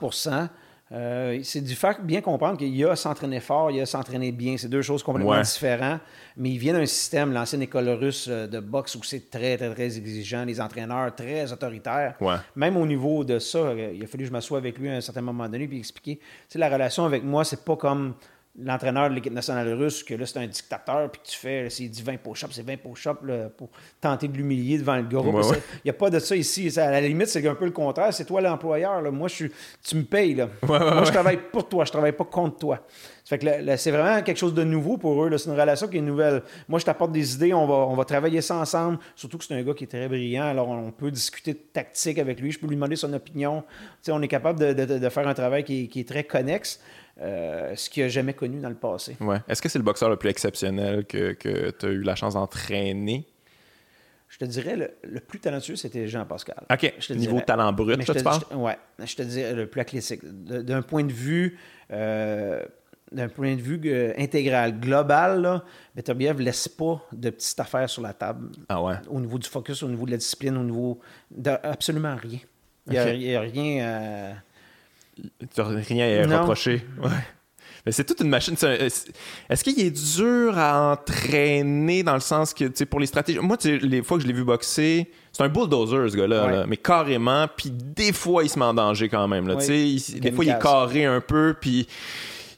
[0.90, 4.32] euh, c'est du fait bien comprendre qu'il y a s'entraîner fort, il y a s'entraîner
[4.32, 4.56] bien.
[4.56, 6.00] C'est deux choses complètement différentes.
[6.36, 9.74] Mais il vient d'un système, l'ancienne école russe euh, de boxe, où c'est très, très,
[9.74, 12.14] très exigeant, les entraîneurs très autoritaires.
[12.56, 14.94] Même au niveau de ça, euh, il a fallu que je m'assoie avec lui à
[14.94, 16.20] un certain moment donné puis expliquer.
[16.54, 18.14] la relation avec moi, c'est pas comme
[18.62, 22.02] l'entraîneur de l'équipe nationale russe, que là, c'est un dictateur, puis tu fais, s'il dit
[22.02, 23.20] 20 push-ups, c'est 20 push-ups
[23.56, 23.68] pour
[24.00, 25.20] tenter de l'humilier devant le gars.
[25.22, 26.72] Il n'y a pas de ça ici.
[26.78, 28.12] À la limite, c'est un peu le contraire.
[28.12, 29.00] C'est toi l'employeur.
[29.12, 30.34] Moi, je suis, tu me payes.
[30.34, 30.48] Là.
[30.66, 31.84] Moi, je travaille pour toi.
[31.84, 32.80] Je travaille pas contre toi.
[33.28, 35.36] Fait que c'est vraiment quelque chose de nouveau pour eux.
[35.36, 36.42] C'est une relation qui est nouvelle.
[36.66, 38.98] Moi, je t'apporte des idées, on va, on va travailler ça ensemble.
[39.14, 42.18] Surtout que c'est un gars qui est très brillant, alors on peut discuter de tactique
[42.18, 42.52] avec lui.
[42.52, 43.64] Je peux lui demander son opinion.
[44.08, 46.80] on est capable de, faire un travail qui, est très connexe.
[47.20, 49.16] Euh, ce qu'il n'a jamais connu dans le passé.
[49.20, 49.38] Ouais.
[49.48, 52.34] Est-ce que c'est le boxeur le plus exceptionnel que, que tu as eu la chance
[52.34, 53.26] d'entraîner?
[54.28, 56.64] Je te dirais, le, plus talentueux, c'était Jean-Pascal.
[56.70, 56.94] OK.
[57.10, 58.42] Niveau talent brut, tu parles?
[58.52, 58.72] Oui.
[59.02, 60.20] Je te dirais le plus classique.
[60.24, 61.58] D'un point de vue...
[61.90, 62.62] Euh,
[63.10, 65.62] d'un point de vue euh, intégral, global,
[65.96, 68.50] Beterbiev ne laisse pas de petites affaires sur la table.
[68.68, 68.96] Ah ouais.
[69.08, 71.00] Au niveau du focus, au niveau de la discipline, au niveau
[71.30, 72.40] de absolument rien.
[72.86, 74.42] Il n'y a, rien
[75.56, 76.84] rien à reprocher.
[77.02, 77.10] Ouais.
[77.86, 78.54] Mais c'est toute une machine.
[78.54, 83.38] Est-ce qu'il est dur à entraîner dans le sens que, tu sais, pour les stratégies?
[83.38, 87.46] Moi, les fois que je l'ai vu boxer, c'est un bulldozer, ce gars-là, mais carrément.
[87.56, 89.48] Puis des fois, il se met en danger quand même.
[89.48, 91.54] Là, des fois, il est carré un peu.
[91.58, 91.86] Puis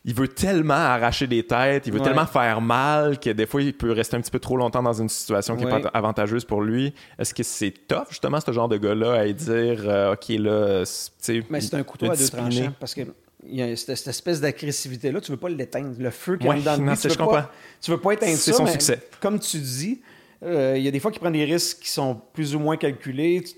[0.04, 3.74] il veut tellement arracher des têtes, il veut tellement faire mal que des fois, il
[3.74, 6.62] peut rester un petit peu trop longtemps dans une situation qui n'est pas avantageuse pour
[6.62, 6.94] lui.
[7.18, 10.84] Est-ce que c'est tough, justement, ce genre de gars-là, à dire euh, OK, là,
[11.22, 13.02] tu Mais c'est un couteau à deux tranchants parce que.
[13.46, 15.94] Il y a cette, espèce d'agressivité-là, tu veux pas l'éteindre.
[15.98, 17.50] Le feu qui est dans le tu, veux pas,
[17.80, 18.52] tu veux pas éteindre ça.
[18.52, 19.00] Son succès.
[19.18, 20.02] Comme tu dis,
[20.42, 22.76] euh, il y a des fois qu'il prend des risques qui sont plus ou moins
[22.76, 23.42] calculés.
[23.42, 23.54] Tu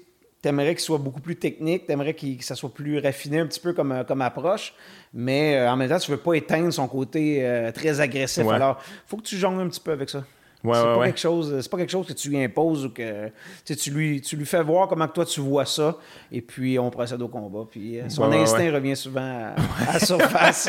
[0.49, 3.61] aimerais qu'il soit beaucoup plus technique, tu aimerais que ça soit plus raffiné un petit
[3.61, 4.75] peu comme, euh, comme approche
[5.15, 8.49] mais euh, en même temps, tu veux pas éteindre son côté euh, très agressif.
[8.49, 10.25] Alors, il faut que tu jongles un petit peu avec ça.
[10.65, 13.31] Ouais, c'est, pas quelque chose, c'est pas quelque chose que tu lui imposes ou que
[13.65, 15.97] tu lui, tu lui fais voir comment que toi tu vois ça
[16.31, 17.67] et puis on procède au combat.
[17.69, 19.21] Puis son instinct revient souvent
[19.57, 20.69] à, la surface.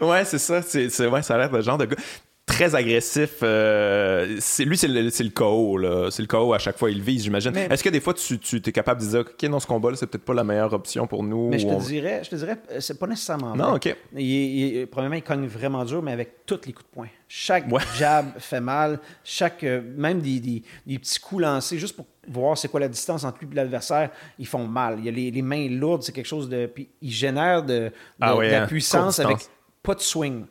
[0.00, 0.62] ouais, c'est ça.
[0.62, 1.96] C'est, ouais, ça a l'air de genre de gars
[2.48, 3.36] très agressif.
[3.42, 6.10] Euh, lui, c'est le, le chaos.
[6.10, 6.90] C'est le chaos à chaque fois.
[6.90, 7.56] Il vise, j'imagine.
[7.56, 10.06] Est-ce que des fois, tu, tu es capable de dire, OK, dans ce combat-là, c'est
[10.06, 11.48] peut-être pas la meilleure option pour nous?
[11.50, 13.94] Mais je te, dirais, je te dirais, euh, c'est pas nécessairement Non, OK.
[14.16, 17.08] Il, premièrement, il cogne vraiment dur, mais avec tous les coups de poing.
[17.28, 17.66] Chaque
[17.96, 18.98] jab fait mal.
[19.22, 22.88] Chaque, euh, même des, des, des, petits coups lancés, juste pour voir c'est quoi la
[22.88, 24.96] distance entre lui et l'adversaire, ils font mal.
[24.98, 26.66] Il y a les, les mains lourdes, c'est quelque chose de...
[26.66, 28.66] Puis il génère de, de, ah la hein.
[28.66, 29.38] puissance avec
[29.82, 30.44] pas de swing.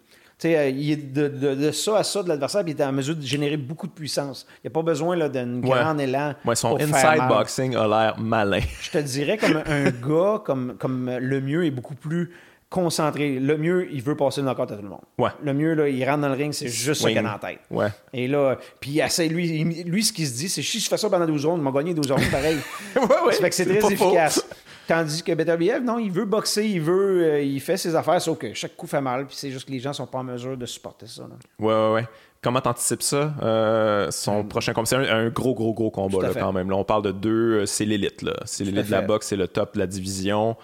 [0.45, 3.15] Euh, il est de, de, ça à ça de l'adversaire, puis il est en mesure
[3.15, 4.45] de générer beaucoup de puissance.
[4.57, 6.35] Il n'y a pas besoin d'un grand élan.
[6.45, 8.59] Ouais, son inside boxing a l'air malin.
[8.81, 12.31] Je te dirais comme un gars, comme, comme le mieux est beaucoup plus
[12.69, 13.39] concentré.
[13.39, 15.01] Le mieux, il veut passer le knockout à tout le monde.
[15.17, 15.29] Ouais.
[15.43, 17.59] Le mieux, là, il rentre dans le ring, c'est juste ce qu'il a en tête.
[17.71, 17.87] Ouais.
[18.13, 20.97] Et là, puis il essaie, lui, lui, ce qu'il se dit, c'est si je fais
[20.97, 22.57] ça pendant 12 rondes, il m'a gagné 12 rondes pareil.
[22.95, 23.33] ouais, ouais.
[23.33, 24.45] Ça fait que c'est très efficace.
[24.87, 28.37] Tandis que Beterbiev, non, il veut boxer, il veut, euh, il fait ses affaires, sauf
[28.37, 30.55] que chaque coup fait mal, puis c'est juste que les gens sont pas en mesure
[30.55, 31.23] de supporter ça.
[31.23, 31.35] Là.
[31.59, 32.07] Ouais, ouais, ouais.
[32.41, 33.33] Comment t'anticipes ça?
[33.41, 34.47] Euh, son mm.
[34.47, 36.69] prochain combat, c'est un, gros, gros, gros combat là, quand même.
[36.69, 38.21] Là, on parle de deux, euh, c'est l'élite.
[38.21, 38.33] là.
[38.45, 40.55] C'est l'élite de la boxe, c'est le top de la division.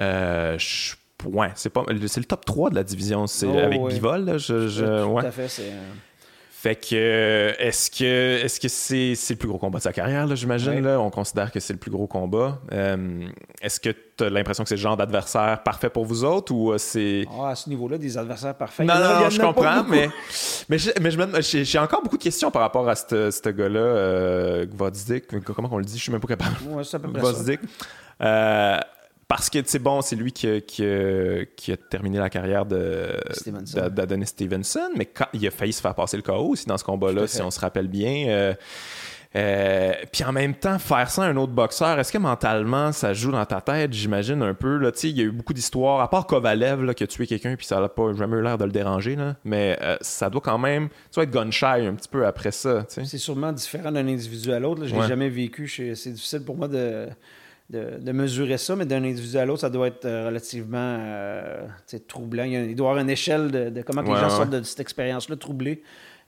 [0.00, 0.58] Euh,
[1.26, 3.26] ouais, c'est pas, c'est le top 3 de la division.
[3.26, 4.24] C'est oh, avec Bivol.
[4.24, 5.26] Là, je, je, tout ouais.
[5.26, 5.72] à fait, c'est...
[6.60, 10.34] Fait que est-ce que est-ce que c'est, le plus gros combat de sa carrière, là,
[10.34, 10.82] j'imagine?
[10.82, 11.00] Là?
[11.00, 12.58] On considère que c'est le plus gros combat.
[12.70, 13.26] Euh,
[13.62, 16.70] est-ce que tu as l'impression que c'est le genre d'adversaire parfait pour vous autres ou
[16.70, 17.24] euh, c'est.
[17.30, 18.86] Ah, à ce niveau-là, des adversaires parfaits.
[18.86, 20.10] Non, non, non je comprends, mais,
[20.68, 20.76] mais,
[21.40, 24.66] j'ai, encore beaucoup de questions par rapport à ce gars-là, euh,
[25.56, 25.96] Comment on le dit?
[25.96, 26.56] Je suis même pas capable.
[26.68, 27.60] Ouais, c'est à peu près Gvozdik.
[28.20, 28.78] Euh,
[29.30, 34.90] parce que c'est bon, c'est lui qui a, qui, a, terminé la carrière d'Adonis Stevenson,
[34.96, 37.52] mais il a failli se faire passer le KO aussi dans ce combat-là, si on
[37.52, 38.26] se rappelle bien.
[38.26, 38.54] Euh,
[39.36, 43.12] euh, puis en même temps, faire ça à un autre boxeur, est-ce que mentalement ça
[43.12, 44.78] joue dans ta tête, j'imagine un peu?
[44.78, 47.54] Là, il y a eu beaucoup d'histoires, à part Kovalev là, qui a tué quelqu'un
[47.54, 50.40] puis ça n'a pas jamais eu l'air de le déranger, là, mais euh, ça doit
[50.40, 52.84] quand même tu être gun un petit peu après ça.
[52.88, 54.86] C'est sûrement différent d'un individu à l'autre.
[54.86, 55.68] Je l'ai jamais vécu.
[55.68, 57.06] C'est difficile pour moi de
[57.70, 61.66] de, mesurer ça, mais d'un individu à l'autre, ça doit être euh, relativement euh,
[62.08, 62.44] troublant.
[62.44, 65.82] Il, doit y avoir une échelle de, comment les gens sortent de cette expérience-là troublée.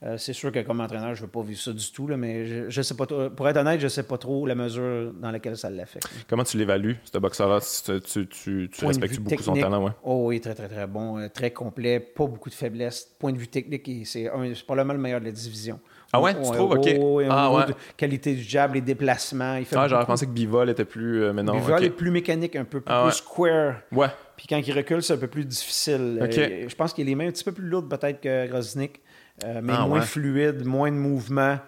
[0.04, 2.16] Euh, c'est sûr que comme entraîneur, je ne veux pas vivre ça du tout, là,
[2.16, 5.12] mais je, je, sais pas pour être honnête, je ne sais pas trop la mesure
[5.12, 6.08] dans laquelle ça l'affecte.
[6.28, 7.60] Comment tu l'évalues, ce boxeur-là?
[8.04, 9.84] Tu, tu, tu respectes beaucoup son talent?
[9.84, 9.92] Ouais?
[10.02, 11.28] Oh oui, très, très, très bon.
[11.32, 13.14] Très complet, pas beaucoup de faiblesses.
[13.18, 14.28] Point de vue technique, c'est
[14.66, 15.78] probablement le meilleur de la division.
[16.14, 16.72] Ah ouais, tu trouves?
[16.72, 16.88] OK.
[17.30, 17.64] ah ouais.
[17.96, 19.56] qualité du jab, les déplacements.
[19.56, 21.22] Il fait ah, j'aurais pensé que Bivol était plus...
[21.22, 23.76] Euh, mais non, Bivol est plus mécanique, un peu ah plus square.
[23.90, 24.08] Ouais.
[24.36, 26.18] Puis quand il recule, c'est un peu plus difficile.
[26.20, 29.00] Euh, je pense qu'il a les mains un petit peu plus lourdes peut-être que Groznik,
[29.44, 31.58] euh, mais ah moins fluide, moins de mouvement.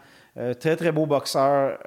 [0.60, 1.78] très, très beau boxeur.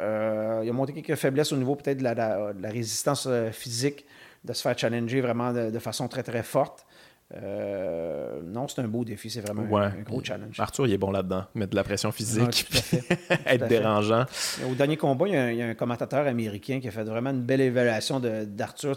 [0.63, 4.05] il a monté quelques faiblesses au niveau peut-être de la, résistance physique,
[4.43, 6.87] de se faire challenger vraiment de, façon très, très forte.
[7.35, 10.59] Euh, non, c'est un beau défi, c'est vraiment un, gros challenge.
[10.59, 12.65] Arthur, il est bon là-dedans, mettre de la pression physique,
[13.45, 14.25] être dérangeant.
[14.69, 17.61] Au dernier combat, il y, a un, commentateur américain qui a fait vraiment une belle
[17.61, 18.95] évaluation d'Arthur.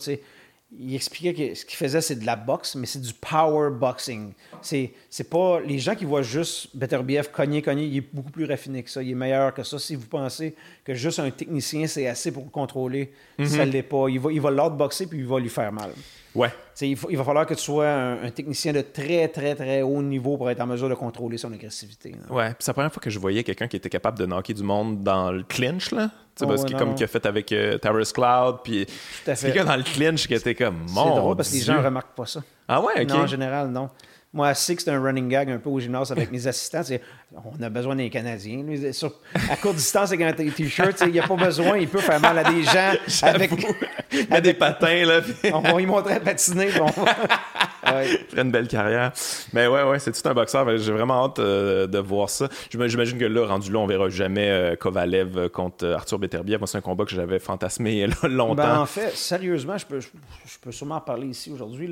[0.79, 4.33] Il expliquait que ce qu'il faisait, c'est de la boxe, mais c'est du power boxing.
[4.63, 4.93] C'est,
[5.29, 8.91] pas les gens qui voient juste Beterbiev cogner, cogner, il est beaucoup plus raffiné que
[8.91, 9.81] ça, il est meilleur que ça.
[9.81, 10.55] Si vous pensez
[10.85, 13.13] que juste un technicien, c'est assez pour le contrôler,
[13.43, 13.71] ça ne mhm.
[13.73, 14.07] l'est pas.
[14.09, 15.91] Il va, il va l'outboxer puis il va lui faire mal.
[16.35, 16.51] Ouais.
[16.81, 20.37] Il, il, va falloir que tu sois un, technicien de très, très, très haut niveau
[20.37, 22.15] pour être en mesure de contrôler son agressivité.
[22.31, 24.63] Ouais, c'est la première fois que je voyais quelqu'un qui était capable de knocker du
[24.63, 26.11] monde dans le clinch, là.
[26.43, 28.87] Oh, parce que comme qu'il a fait avec euh, Cloud, puis
[29.27, 31.85] quelqu'un dans le clinch qui était comme mon C'est drôle parce que les gens ne
[31.85, 32.43] remarquent pas ça.
[32.67, 33.09] Ah ouais, ok.
[33.09, 33.91] Non, en général, non.
[34.33, 36.83] Moi, je sais que c'est un running gag un peu au gymnase avec mes assistants.
[37.35, 38.65] On a besoin des Canadiens.
[39.51, 41.79] à courte distance, avec un t-shirt, il n'y a pas besoin.
[41.79, 42.93] Il peut faire mal à des gens
[43.23, 43.51] avec,
[44.31, 45.05] avec des patins.
[45.05, 45.21] Là,
[45.53, 46.69] on va lui montrer à patiner.
[46.79, 46.87] Bon.
[47.93, 48.21] ouais.
[48.37, 49.13] une belle carrière.
[49.53, 50.79] Mais ouais, ouais, c'est tout un boxeur.
[50.79, 52.49] J'ai vraiment hâte euh, de voir ça.
[52.71, 56.61] J'imagine que là, rendu là, on verra jamais euh, Kovalev contre Arthur Beterbiev.
[56.61, 58.55] Moi, c'est un combat que j'avais fantasmé longtemps.
[58.55, 60.09] Ben, en fait, sérieusement, je peux, je,
[60.61, 61.91] peux sûrement en parler ici aujourd'hui.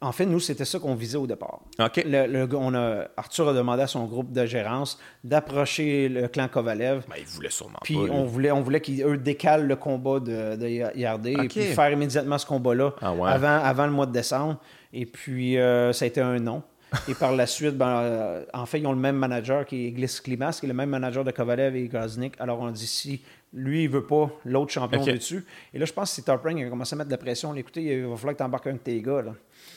[0.00, 1.60] En fait, nous, c'était ça qu'on visait au départ.
[1.80, 2.02] OK.
[2.06, 7.04] Le, on a, Arthur a demandé à son groupe de gérance d'approcher le clan Kovalev.
[7.08, 10.68] Ben, il voulait sûrement puis on voulait, on voulait qu'ils décalent le combat de, de
[10.68, 14.58] IRD et puis faire immédiatement ce combat-là ah avant, avant le mois de décembre.
[14.92, 16.62] Et puis, euh, ça a été un non.
[17.06, 19.90] Et par la suite, ben, euh, en fait, ils ont le même manager qui est
[19.90, 22.34] Gliss Klimas, qui est le même manager de Kovalev et Groznik.
[22.38, 23.22] Alors, on dit si
[23.52, 25.14] lui, il veut pas, l'autre champion okay.
[25.14, 25.44] dessus.
[25.72, 27.18] Et là, je pense que c'est Top Ring qui a commencé à mettre de la
[27.18, 27.54] pression.
[27.54, 29.22] Écoutez, il va falloir que tu embarques un de tes gars.
[29.22, 29.34] Là.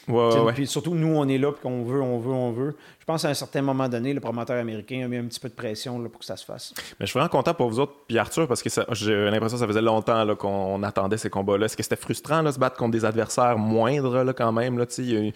[0.08, 2.76] Ouais, Puis surtout, nous, on est là, puis qu'on veut, on veut, on veut.
[3.00, 5.50] Je pense qu'à un certain moment donné, le promoteur américain a mis un petit peu
[5.50, 6.74] de pression là, pour que ça se fasse.
[7.00, 9.62] Mais je suis vraiment content pour vous autres, puis Arthur, parce que j'ai l'impression que
[9.62, 11.66] ça faisait longtemps qu'on attendait ces combats-là.
[11.66, 14.78] Est-ce que c'était frustrant, là, se battre contre des adversaires moindres, là, quand même?
[14.78, 15.34] Là, il y a eu,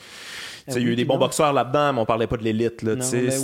[0.67, 2.81] y a eu des bons boxeurs là-dedans, mais on parlait pas de l'élite.
[2.81, 2.93] Là,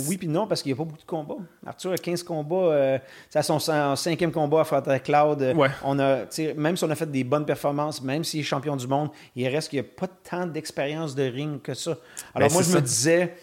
[0.08, 1.42] oui, puis non, parce qu'il n'y a pas beaucoup de combats.
[1.66, 2.56] Arthur a 15 combats.
[2.56, 3.58] Euh, c'est son
[3.96, 5.54] cinquième combat à faire Cloud.
[5.84, 6.20] On a,
[6.56, 9.48] même si on a fait des bonnes performances, même s'il est champion du monde, il
[9.48, 11.96] reste qu'il n'y a pas tant d'expérience de ring que ça.
[12.34, 13.34] Alors ben, moi, je me disais,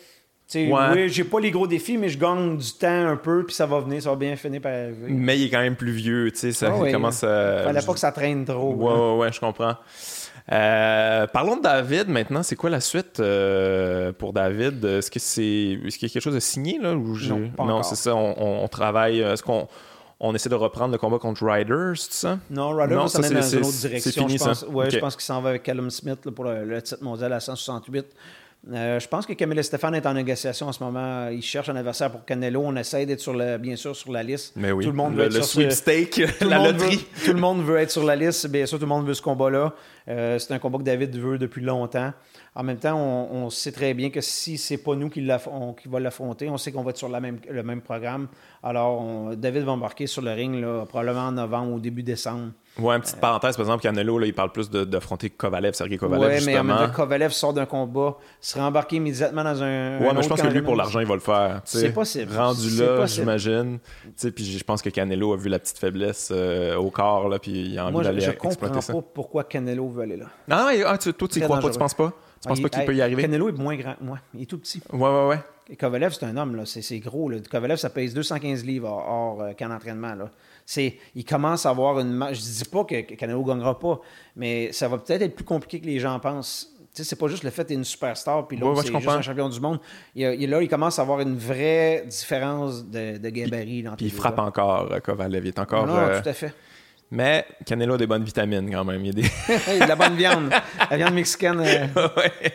[0.55, 3.65] oui, j'ai pas les gros défis, mais je gagne du temps un peu, puis ça
[3.65, 5.07] va venir, ça va bien finir par arriver.
[5.07, 7.63] Mais il est quand même plus vieux, tu sais, ça ah commence à...
[7.63, 8.73] Fallait pas que ça traîne trop.
[8.73, 9.75] Ouais, ouais, ouais, je comprends.
[10.51, 12.41] Euh, parlons de David maintenant.
[12.41, 14.83] C'est quoi la suite euh, pour David?
[14.83, 15.43] Est-ce que c'est
[15.85, 16.93] est-ce qu'il y a quelque chose de signé là?
[16.95, 17.15] Ou
[17.59, 18.15] non, c'est ça.
[18.15, 19.19] On, travaille.
[19.19, 19.67] Est-ce qu'on
[20.19, 22.39] on essaie de reprendre le combat contre Ryder, c'est ça?
[22.49, 24.27] Non, Ryder va s'en dans une autre direction.
[24.27, 27.03] Fini, je pense, Ouais, je pense qu'il s'en va avec Callum Smith pour le, titre
[27.03, 28.05] mondial à 168.
[28.73, 31.29] Euh, je pense que Camille Stéphane est en négociation en ce moment.
[31.29, 32.61] Il cherche un adversaire pour Canelo.
[32.65, 34.51] On essaie d'être sur le, bien sûr sur la liste.
[34.57, 37.05] Mais oui, tout le monde veut le, sweepstake, la loterie.
[37.23, 38.47] tout le monde veut être sur la liste.
[38.47, 39.73] Bien sûr, tout le monde veut ce combat-là.
[40.09, 42.11] Euh, c'est un combat que David veut depuis longtemps.
[42.59, 45.99] En même temps, on, sait très bien que si c'est pas nous qui, qui va
[46.01, 48.27] l'affronter, on sait qu'on va être sur la même, le même programme.
[48.61, 52.51] Alors, David va embarquer sur le ring probablement en novembre ou début décembre.
[52.77, 56.37] Ouais, une petite parenthèse, par exemple, Canelo, là, il parle plus d'affronter Kovalev, Sergei Kovalev.
[56.37, 59.99] Oui, mais en Kovalev sort d'un combat, serait embarqué immédiatement dans un.
[59.99, 61.61] Ouais, mais je pense que lui, pour l'argent, il va le faire.
[61.63, 62.35] C'est possible.
[62.35, 63.79] Rendu là, j'imagine.
[64.35, 67.51] Puis je pense que Canelo a vu la petite faiblesse euh, au corps, là, puis
[67.51, 68.65] il a envie d'aller exploiter ça.
[68.65, 70.25] Je comprends pas pourquoi Canelo veut aller là.
[70.49, 72.13] Non, non, ah, toi, tu crois pas, tu penses pas?
[72.41, 73.23] Tu penses pas qu'il peut y arriver?
[73.23, 74.19] Canelo est moins grand que moi.
[74.33, 74.81] Il est tout petit.
[74.91, 75.39] Ouais, ouais, ouais.
[75.69, 76.65] Et Kovalev, c'est un homme, là.
[76.65, 77.29] C'est gros.
[77.29, 77.37] Là.
[77.49, 80.15] Kovalev, ça pèse 215 livres hors, euh, camp d'entraînement.
[80.15, 80.31] Là
[80.77, 83.99] il commence à avoir une Je dis pas que, Canelo ne gagnera pas,
[84.35, 86.69] mais ça va peut-être être plus compliqué que les gens pensent.
[86.93, 89.21] Tu sais, c'est pas juste le fait d'être une superstar, puis l'autre, c'est juste un
[89.21, 89.79] champion du monde.
[90.15, 93.83] Il, là, il commence à avoir une vraie différence de, de gabarit.
[93.97, 95.45] Puis, il frappe encore, euh, Kovalev.
[95.45, 95.85] Il est encore.
[95.85, 96.53] Non, euh, tout à fait.
[97.11, 99.03] Mais Canelo a des bonnes vitamines quand même.
[99.03, 99.31] Il, y a des...
[99.75, 100.51] il a de la bonne viande.
[100.89, 101.59] La viande mexicaine.
[101.59, 101.87] Euh.
[102.17, 102.53] ouais.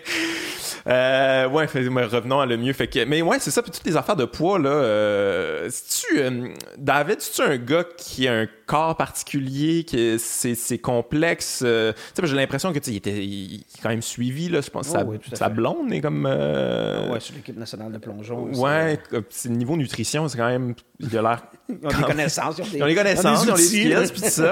[0.86, 2.72] Euh, ouais, revenons à le mieux.
[2.72, 3.62] Fait que, mais ouais, c'est ça.
[3.62, 4.70] Puis toutes les affaires de poids, là.
[4.70, 11.62] Euh, tu euh, David, tu un gars qui a un corps particulier, que c'est complexe?
[11.64, 14.60] Euh, j'ai l'impression que il était il, est quand même suivi, là.
[14.60, 16.26] Je pense que oh, sa, blonde est comme.
[16.28, 18.52] Euh, ouais, sur l'équipe nationale de plongeon.
[18.54, 18.98] Ouais,
[19.30, 20.74] c'est le niveau nutrition, c'est quand même.
[21.00, 21.42] Il a l'air.
[21.68, 22.60] Ils ont des connaissances.
[22.74, 24.43] Ils ont des connaissances, ils ont les skills, puis ça.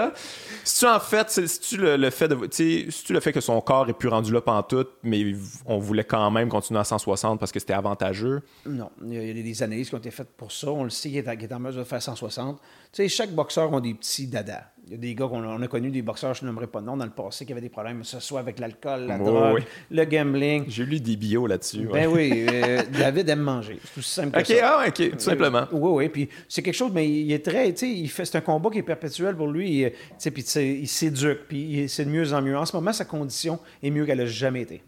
[0.64, 3.60] Si tu en fait, si tu le, fait de, si tu le fait que son
[3.60, 5.34] corps est plus rendu là tout, mais
[5.66, 8.42] on voulait quand même continuer à 160 parce que c'était avantageux?
[8.66, 10.70] Non, il y a des analyses qui ont été faites pour ça.
[10.70, 12.58] On le sait qu'il est, est, en mesure de faire 160.
[12.58, 14.71] Tu sais, chaque boxeur a des petits dadas.
[14.86, 16.96] Il y a des gars qu'on a connus, des boxeurs, je n'aimerais pas de nom,
[16.96, 20.04] dans le passé, qui avaient des problèmes, que ce soit avec l'alcool, la drogue, le
[20.04, 20.64] gambling.
[20.66, 21.88] J'ai lu des bios là-dessus.
[21.92, 23.78] Ben oui, euh, David aime manger.
[23.84, 24.80] C'est tout simple que ça.
[24.80, 25.66] Ah, OK, tout simplement.
[25.70, 26.08] Oui, oui.
[26.08, 28.70] Puis c'est quelque chose, mais il est très, tu sais, il fait, c'est un combat
[28.70, 29.84] qui est perpétuel pour lui.
[29.84, 32.56] Tu sais, puis il s'éduque, puis c'est de mieux en mieux.
[32.56, 34.82] En ce moment, sa condition est mieux qu'elle n'a jamais été.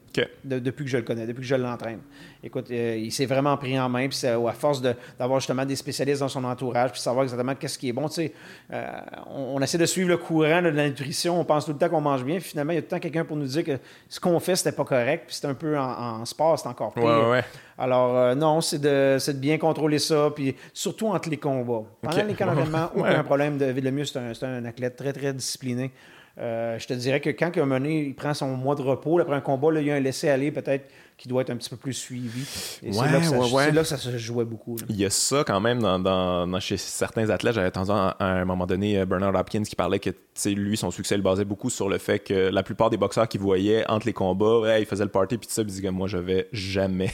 [0.44, 2.00] Depuis que je le connais, depuis que je l'entraîne.
[2.42, 6.20] Écoute, euh, il s'est vraiment pris en main, puis à force d'avoir justement des spécialistes
[6.20, 8.08] dans son entourage, puis savoir exactement qu'est-ce qui est bon.
[8.08, 8.32] Tu sais,
[8.72, 8.86] euh,
[9.34, 12.00] on, essaie de suivre le courant de la nutrition, on pense tout le temps qu'on
[12.00, 13.78] mange bien, puis finalement, il y a tout le temps quelqu'un pour nous dire que
[14.08, 17.42] ce qu'on fait, c'était pas correct, puis c'est un peu en, sport, c'est encore pire.
[17.76, 21.82] Alors, euh, non, c'est de, de, bien contrôler ça, puis surtout entre les combats.
[22.02, 23.58] Pendant les camps d'entraînement, aucun problème.
[23.58, 25.90] David Lemieux, c'est un, un, athlète très, très discipliné.
[26.38, 29.36] Euh, je te dirais que quand a mené, il prend son mois de repos, après
[29.36, 31.76] un combat, là, il y a un laisser-aller peut-être qui doit être un petit peu
[31.76, 32.44] plus suivi.
[32.44, 34.76] c'est là, que ça se jouait beaucoup.
[34.88, 37.54] Il y a ça quand même dans, chez certains athlètes.
[37.54, 40.10] J'avais entendu à, un moment donné euh, Bernard Hopkins qui parlait que
[40.46, 43.40] lui, son succès le basait beaucoup sur le fait que la plupart des boxeurs qu'il
[43.40, 46.18] voyait entre les combats, il faisait le party puis tout ça, il disait moi je
[46.18, 47.10] vais jamais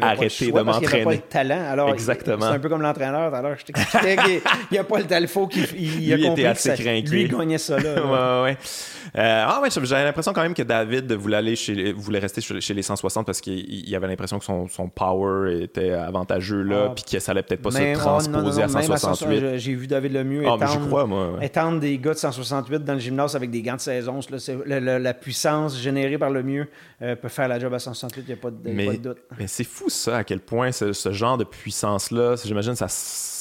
[0.00, 0.98] arrêter de m'entraîner.
[1.00, 1.64] Il pas le talent.
[1.68, 2.46] Alors, Exactement.
[2.46, 3.32] C'est un peu comme l'entraîneur.
[3.34, 4.16] Alors je t'expliquais
[4.68, 5.26] qu'il a pas le talent.
[5.26, 6.76] Faut qu'il il, a lui était assez.
[6.76, 8.42] Lui il gagnait ça là.
[8.42, 8.58] ouais, ouais.
[9.16, 12.74] Euh, ah ouais, j'avais l'impression quand même que David voulait aller chez, voulait rester chez
[12.74, 16.92] les 160 parce qu'il avait l'impression que son, son, power était avantageux là, ah.
[16.94, 19.58] puis que ça allait peut-être pas se transposer à 168.
[19.58, 23.00] J'ai vu David Lemieux ah, étendre, crois, moi, étendre des gars de 168 dans le
[23.00, 24.20] gymnase avec des gants de saison.
[24.66, 26.68] Là, la, puissance générée par Lemieux
[27.00, 29.18] euh, peut faire la job à 168, il n'y a pas de, mais, doute.
[29.38, 32.88] Mais c'est fou ça, à quel point ce, ce genre de puissance-là, j'imagine, ça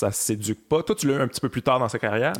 [0.02, 0.82] ça s'éduque pas.
[0.82, 2.34] Toi, tu l'as eu un petit peu plus tard dans sa carrière,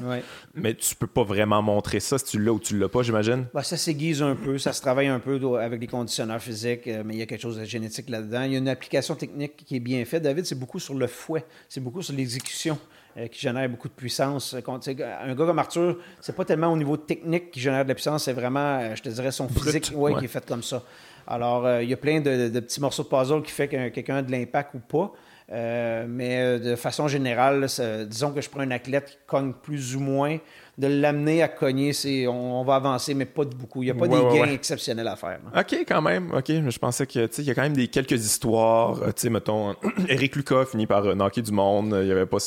[0.56, 3.46] mais tu peux pas vraiment montrer ça si tu l'as ou tu l'as pas, j'imagine.
[3.54, 7.04] Ben, ça s'aiguise un peu, ça se travaille un peu avec des conditionneurs physiques, euh,
[7.06, 8.44] mais il y a quelque chose de génétique là-dedans.
[8.44, 10.24] Il y a une application technique qui est bien faite.
[10.24, 12.78] David, c'est beaucoup sur le fouet, c'est beaucoup sur l'exécution.
[13.18, 14.56] Euh, qui génère beaucoup de puissance.
[14.56, 18.24] un gars comme Arthur, c'est pas tellement au niveau technique qui génère de la puissance,
[18.24, 20.82] c'est vraiment, euh, je te dirais, son physique ouais, qui est fait comme ça.
[21.28, 24.16] Alors, il y a plein de, de, petits morceaux de puzzle qui fait que quelqu'un
[24.16, 25.12] a de l'impact ou pas.
[25.52, 27.68] Euh, mais euh, de façon générale,
[28.08, 30.38] disons que je prends un athlète qui cogne plus ou moins
[30.78, 33.84] de l'amener à cogner, c'est on, va avancer, mais pas de beaucoup.
[33.84, 35.40] Il n'y a pas des gains exceptionnels à faire.
[35.56, 36.32] OK, quand même.
[36.34, 39.02] OK, je pensais que il y a quand même des quelques histoires.
[39.02, 39.76] Euh, tu sais, mettons,
[40.08, 41.98] Eric Lucas finit par euh, knocker du monde.
[42.00, 42.38] Il n'y avait pas.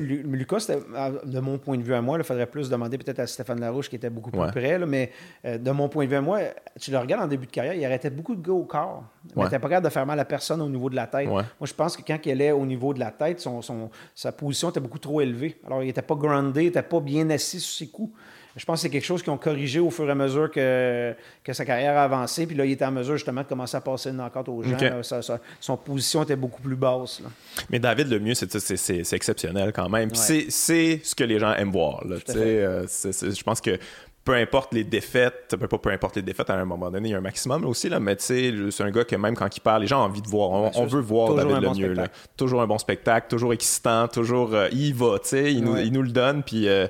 [0.00, 0.66] Lucas,
[1.24, 3.88] de mon point de vue à moi, il faudrait plus demander peut-être à Stéphane Larouche
[3.88, 4.78] qui était beaucoup plus près.
[4.80, 5.12] mais
[5.44, 6.40] euh, de mon point de vue à moi,
[6.80, 9.04] tu le regardes en début de carrière, il arrêtait beaucoup de gars au corps.
[9.36, 11.28] Il n'était pas capable de faire mal à personne au niveau de la tête.
[11.28, 13.60] Moi, je pense que quand il est au niveau de la tête, son,
[14.14, 15.60] sa position était beaucoup trop élevée.
[15.66, 18.12] Alors, il n'était pas groundé, il n'était pas bien assis sur ses coups.
[18.56, 21.14] Je pense que c'est quelque chose qu'ils ont corrigé au fur et à mesure que,
[21.44, 22.44] que sa carrière a avancé.
[22.46, 24.76] Puis là, il était en mesure justement de commencer à passer une enquête aux gens.
[25.60, 27.22] son position était beaucoup plus basse.
[27.70, 30.12] Mais David, le mieux, c'est exceptionnel quand même.
[30.14, 32.04] c'est ce que les gens aiment voir.
[32.30, 33.78] Euh, je pense que
[34.24, 37.12] peu importe les défaites, peu, pas peu importe les défaites, à un moment donné, il
[37.12, 39.56] y a un maximum aussi, là, mais tu sais, c'est un gars que même quand
[39.56, 40.50] il parle, les gens ont envie de voir.
[40.76, 41.94] On, veut voir David Lemieux.
[41.94, 42.08] Là.
[42.36, 44.52] Toujours un bon spectacle, toujours excitant, toujours.
[44.52, 46.68] Euh, il va, tu sais, il, nous, il nous le donne, puis.
[46.68, 46.88] Euh,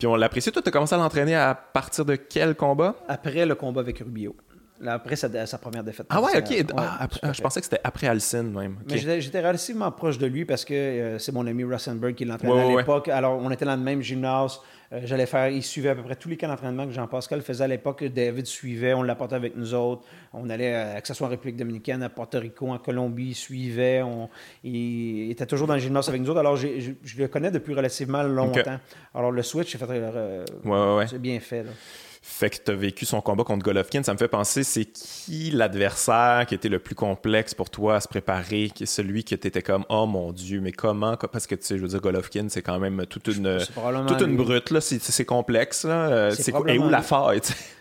[0.00, 0.50] puis on l'apprécie.
[0.50, 2.96] Toi, tu as commencé à l'entraîner à partir de quel combat?
[3.06, 4.34] Après le combat avec Rubio.
[4.86, 5.28] après sa,
[5.58, 6.06] première défaite.
[6.08, 6.72] Ah ouais, ok.
[6.74, 8.78] Ah, je pensais que c'était après Alcine même.
[8.88, 12.72] Mais j'étais relativement proche de lui parce que euh, c'est mon ami Rosenberg qui l'entraînait
[12.72, 13.08] à l'époque.
[13.08, 14.58] Alors, on était dans le même gymnase.
[14.92, 17.64] Euh, j'allais faire, il suivait à peu près tous les cas d'entraînement que Jean-Pascal faisait
[17.64, 18.04] à l'époque.
[18.04, 20.02] David suivait, on l'apportait avec nous autres.
[20.32, 23.34] On allait, euh, que ce soit en République dominicaine, à Porto Rico, en Colombie, il
[23.34, 24.02] suivait.
[24.02, 24.28] On,
[24.64, 26.40] il était toujours dans le gymnase avec nous autres.
[26.40, 26.68] Alors, je,
[27.18, 28.78] le connais depuis relativement longtemps.
[29.14, 31.64] Alors, le switch, c'est fait, bien fait.
[32.22, 34.02] Fait que tu as vécu son combat contre Golovkin.
[34.02, 38.00] Ça me fait penser, c'est qui l'adversaire qui était le plus complexe pour toi à
[38.00, 38.70] se préparer?
[38.74, 41.16] Qui est celui qui était comme, oh mon Dieu, mais comment?
[41.16, 43.58] Parce que tu sais, je veux dire, Golovkin, c'est quand même toute une,
[44.06, 44.80] toute une brute, là.
[44.80, 46.08] C'est complexe, là.
[46.08, 47.40] Euh, c'est Et où la faille,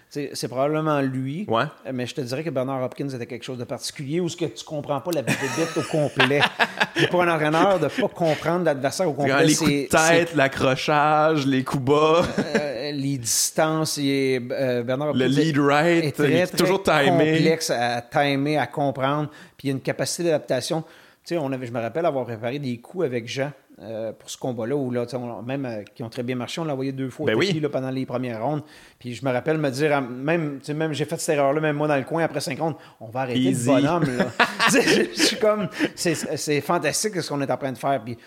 [0.09, 1.45] c'est probablement lui.
[1.47, 1.65] Ouais.
[1.93, 4.45] Mais je te dirais que Bernard Hopkins était quelque chose de particulier où ce que
[4.45, 6.41] tu comprends pas la vedette au complet.
[7.11, 9.45] pour un entraîneur, de ne pas comprendre l'adversaire au complet.
[9.45, 12.23] Les coups de tête, l'accrochage, les coups bas.
[12.39, 13.97] Euh, les distances.
[13.97, 16.03] Et, euh, Bernard Le lead right.
[16.03, 17.07] Est très, très toujours timé.
[17.07, 19.29] complexe à timer, à comprendre.
[19.57, 20.81] Puis il y a une capacité d'adaptation.
[21.23, 23.51] Tu sais, on avait, je me rappelle avoir préparé des coups avec Jean.
[23.81, 25.05] Euh, pour ce combat-là, où là,
[25.45, 27.89] même euh, qui ont très bien marché, on l'a envoyé deux fois ben là, pendant
[27.89, 28.61] les premières rondes.
[28.99, 31.95] Puis je me rappelle me dire, même, même j'ai fait cette erreur-là, même moi dans
[31.95, 34.03] le coin, après cinq rondes, on va arrêter le bonhomme.
[34.73, 38.03] je, suis comme, c'est fantastique ce qu'on est en train de faire.
[38.03, 38.17] Puis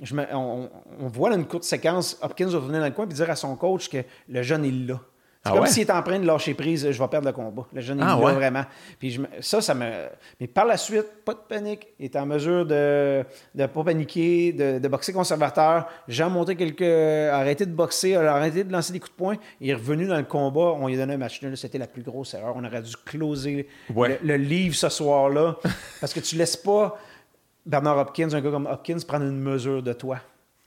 [0.00, 0.68] je on,
[1.08, 3.54] voit dans une courte séquence, Hopkins va venir dans le coin et dire à son
[3.56, 3.98] coach que
[4.28, 5.00] le jeune est là.
[5.42, 7.66] C'est ah comme s'il est en train de lâcher prise, je vais perdre le combat.
[7.72, 8.64] Le jeune, est ah vraiment.
[8.98, 9.86] Puis ça, ça me.
[10.38, 11.88] Mais par la suite, pas de panique.
[11.98, 13.24] Il est en mesure de
[13.54, 15.88] ne pas paniquer, de, boxer conservateur.
[16.08, 16.82] Jean monté quelques.
[16.82, 19.36] arrêté de boxer, arrêté de lancer des coups de poing.
[19.62, 20.74] Il est revenu dans le combat.
[20.78, 21.56] On lui a donné un match nul.
[21.56, 22.52] C'était la plus grosse erreur.
[22.56, 23.66] On aurait dû closer
[23.96, 25.56] le, livre ce soir-là.
[26.02, 26.98] parce que tu laisses pas
[27.66, 30.18] Bernard Hopkins, un gars comme Hopkins, prendre une mesure de toi.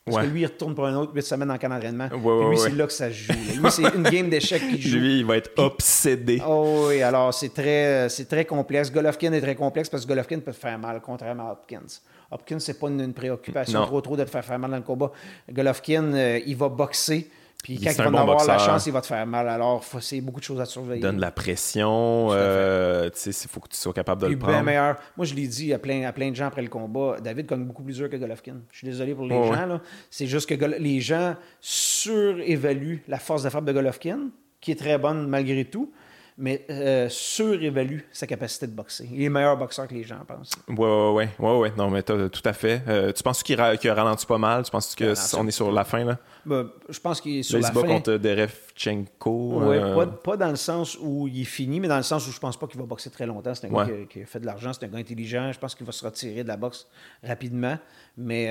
[0.06, 2.10] Parce que lui, il retourne pour un autre 8 semaines en camp d'entraînement.
[2.50, 3.32] lui, c'est là que ça joue.
[3.32, 4.98] Lui, c'est une game d'échecs qui joue.
[4.98, 6.42] Lui, il va être obsédé.
[6.46, 8.92] Oh oui, alors c'est très, c'est très complexe.
[8.92, 12.02] Golovkin est très complexe parce que Golovkin peut te faire mal, contrairement à Hopkins.
[12.32, 15.12] Hopkins, c'est pas une, préoccupation trop trop de te faire faire mal dans le combat.
[15.50, 17.30] Golovkin, euh, il va boxer.
[17.64, 19.48] Puis quand il va avoir la chance, il va te faire mal.
[19.48, 21.02] Alors, c'est beaucoup de choses à surveiller.
[21.02, 22.28] Donne la pression.
[22.32, 24.62] Euh, il faut que tu sois capable de le prendre.
[24.62, 24.98] meilleur.
[25.16, 27.16] Moi, je l'ai dit à plein, à plein de gens après le combat.
[27.24, 28.58] David gagne beaucoup plus dur que Golovkin.
[28.70, 29.80] Je suis désolé pour les gens.
[30.10, 34.30] C'est juste que les gens surévaluent la force de frappe de Golovkin,
[34.60, 35.92] qui est très bonne malgré tout
[36.38, 39.08] mais euh, surévalue sa capacité de boxer.
[39.12, 40.52] Il est meilleur boxeur que les gens pensent.
[40.68, 41.46] Oui, oui, oui.
[41.46, 41.74] Ouais, ouais.
[41.78, 42.82] Non, mais tout à fait.
[42.88, 44.64] Euh, tu penses qu'il a ralenti pas mal?
[44.64, 46.18] Tu penses qu'on est sur la fin, là?
[46.46, 47.82] Ben, je pense qu'il est sur la fin.
[47.82, 49.62] il contre Derevchenko.
[49.64, 52.32] Oui, euh, pas, dans le sens où il est fini, mais dans le sens où
[52.32, 53.54] je pense pas qu'il va boxer très longtemps.
[53.54, 55.52] C'est un gars qui a, fait de l'argent, c'est un gars intelligent.
[55.52, 56.88] Je pense qu'il va se retirer de la boxe
[57.24, 57.78] rapidement.
[58.18, 58.46] Mais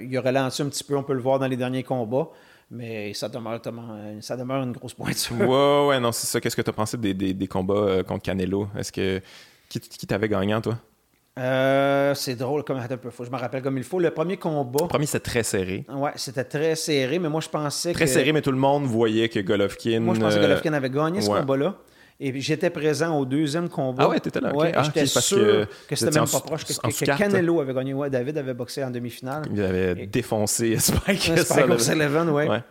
[0.00, 2.28] il a ralenti un petit peu, on peut le voir dans les derniers combats.
[2.70, 3.60] Mais ça demeure,
[4.20, 5.36] ça demeure une grosse pointure.
[5.38, 6.40] Ouais, ouais, non, c'est ça.
[6.40, 8.68] Qu'est-ce que tu as pensé des, des, combats euh, contre Canelo?
[8.76, 9.20] Est-ce que.
[9.68, 10.78] Qui, qui t'avait gagnant, toi?
[11.36, 13.10] Euh, c'est drôle comme un peu.
[13.18, 13.98] je me rappelle comme il faut.
[13.98, 14.82] Le premier combat.
[14.82, 15.84] Le premier, c'était très serré.
[15.92, 18.10] Ouais, c'était très serré, mais moi, je pensais très que.
[18.10, 20.00] Très serré, mais tout le monde voyait que Golovkin.
[20.00, 21.76] Moi, je pensais que euh, Golovkin avait gagné ce combat-là.
[22.20, 24.04] Et j'étais présent au deuxième combat.
[24.04, 24.54] Ah ouais, t'étais là.
[24.54, 27.92] Ouais, ah, j'étais sûr que, que c'était même pas proche, que, que, Canelo avait gagné.
[27.92, 29.42] Ouais, David avait boxé en demi-finale.
[29.52, 31.32] Il avait défoncé Spike.
[31.36, 32.48] Spike Sullivan, ouais.
[32.48, 32.62] ouais.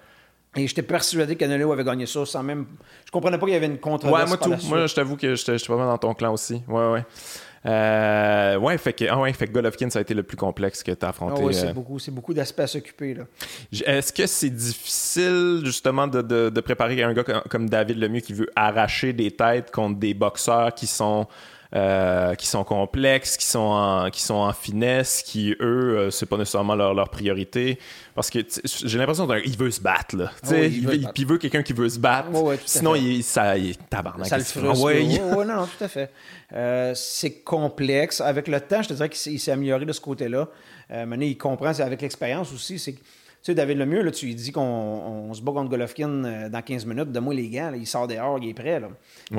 [0.56, 2.66] Et j'étais persuadé que Canelo avait gagné ça sans même.
[3.06, 4.24] Je comprenais pas qu'il y avait une controverse.
[4.32, 4.68] Ouais, moi tout.
[4.68, 6.62] Moi, je t'avoue que j'étais pas mal dans ton clan aussi.
[6.68, 7.04] Ouais, ouais.
[7.66, 10.84] Euh, ouais, fait que, ah ouais, fait que Golovkin, ça a été le plus complexe
[10.84, 11.42] que tu as affronté.
[11.42, 11.74] Ah oui, c'est euh.
[11.74, 13.16] beaucoup, beaucoup d'aspects à s'occuper.
[13.72, 18.34] Est-ce que c'est difficile, justement, de, de, de, préparer un gars comme David Lemieux qui
[18.34, 21.26] veut arracher des têtes contre des boxeurs qui sont
[21.76, 26.28] euh, qui sont complexes, qui sont en, qui sont en finesse, qui eux, euh, c'est
[26.28, 27.80] pas nécessairement leur, leur priorité.
[28.14, 30.32] Parce que j'ai l'impression qu'il veut se battre là.
[30.52, 32.30] il, veut, il, veut quelqu'un qui veut se battre.
[32.66, 34.28] Sinon, il, ça, il tabarnak.
[34.28, 34.84] Ça le frustre.
[34.84, 36.12] oui, non, non, tout à fait.
[36.54, 38.22] Euh, c'est complexe.
[38.22, 40.48] Avec le temps, je te dirais qu'il s'est amélioré de ce côté-là.
[40.92, 42.96] maintenant, il comprend, avec l'expérience aussi, c'est
[43.44, 46.86] sais, David Lemieux, là, tu lui dis qu'on se bat contre Golovkin euh, dans 15
[46.86, 47.12] minutes.
[47.12, 48.80] de moi les gars, il sort dehors, il est prêt.
[48.80, 48.88] Là.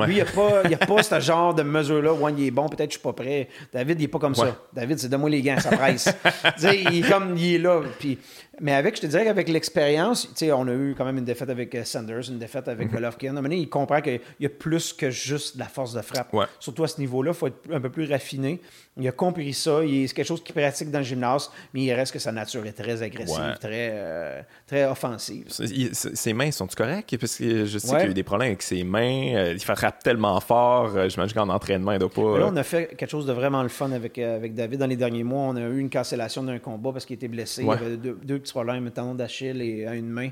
[0.07, 2.69] Lui, il n'y a, pas, a pas ce genre de mesure-là où il est bon,
[2.69, 3.49] peut-être je suis pas prêt.
[3.73, 4.57] David, il n'est pas comme ça.
[4.73, 6.15] David, c'est de moi les gants, ça presse.
[6.63, 7.81] il est comme, il est là.
[7.99, 8.19] Puis
[8.61, 11.75] mais avec, je te dirais qu'avec l'expérience, on a eu quand même une défaite avec
[11.75, 13.51] euh, Sanders, une défaite avec mm Golovkin.
[13.51, 16.35] il comprend qu'il y a plus que juste la force de frappe.
[16.61, 18.61] Surtout à ce niveau-là, il faut être un peu plus raffiné.
[18.97, 19.81] Il a compris ça.
[19.83, 22.73] C'est quelque chose qu'il pratique dans le gymnase, mais il reste que sa nature est
[22.73, 25.47] très agressive, très, euh, très offensive.
[25.49, 27.17] ses mains sont-tu correctes?
[27.19, 29.35] Parce que je sais qu'il y a eu des problèmes avec ses mains.
[29.35, 31.09] Euh, il frappe tellement fort.
[31.09, 32.39] J'imagine qu'en entraînement, il doit pas.
[32.39, 34.97] là, on a fait quelque chose de vraiment le fun avec, avec David dans les
[34.97, 35.49] derniers mois.
[35.49, 37.63] On a eu une cancellation d'un combat parce qu'il était blessé.
[37.63, 40.31] Il y avait deux petits problèmes, un tendon d'Achille et à une main.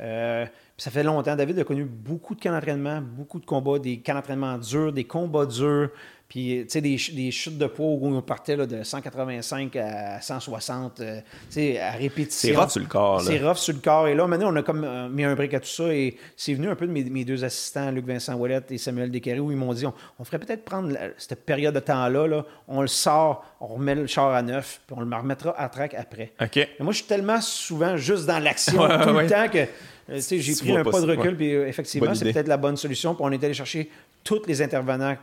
[0.00, 0.46] Euh,
[0.76, 1.34] ça fait longtemps.
[1.36, 5.04] David a connu beaucoup de camps d'entraînement, beaucoup de combats, des camps d'entraînement durs, des
[5.04, 5.90] combats durs,
[6.28, 10.20] puis tu sais, des, des, chutes de poids où on partait là, de 185 à
[10.20, 12.52] 160, euh, tu sais, à répétition.
[12.52, 13.20] C'est rough sur le corps.
[13.20, 14.08] C'est rough sur le corps.
[14.08, 15.84] Et là, maintenant, on a comme euh, mis un brick à tout ça.
[15.94, 19.38] Et c'est venu un peu de mes, deux assistants, Luc Vincent Wallet et Samuel Descarré,
[19.38, 22.88] où ils m'ont dit on, ferait peut-être prendre cette période de temps-là, là, on le
[22.88, 26.32] sort, on remet le char à neuf, puis on le remettra à track après.
[26.40, 26.56] OK.
[26.56, 29.66] Mais moi, je suis tellement souvent juste dans l'action tout le temps que
[30.08, 33.14] euh, j'ai pris un pas de recul, puis euh, effectivement, c'est peut-être la bonne solution.
[33.14, 33.90] Puis on est allé chercher
[34.26, 35.16] tous les intervenants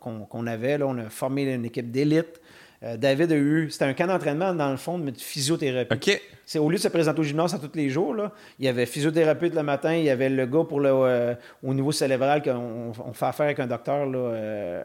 [0.00, 0.78] qu'on avait.
[0.78, 0.86] Là.
[0.86, 2.40] On a formé une équipe d'élite.
[2.84, 5.94] Euh, David a eu, c'était un camp d'entraînement dans le fond de physiothérapie.
[5.94, 6.20] OK.
[6.46, 8.68] C'est au lieu de se présenter au gymnase à tous les jours, là, il y
[8.68, 12.92] avait physiothérapeute le matin, il y avait le gars pour le, au niveau cérébral qu'on
[13.04, 14.82] on fait affaire avec un docteur, là,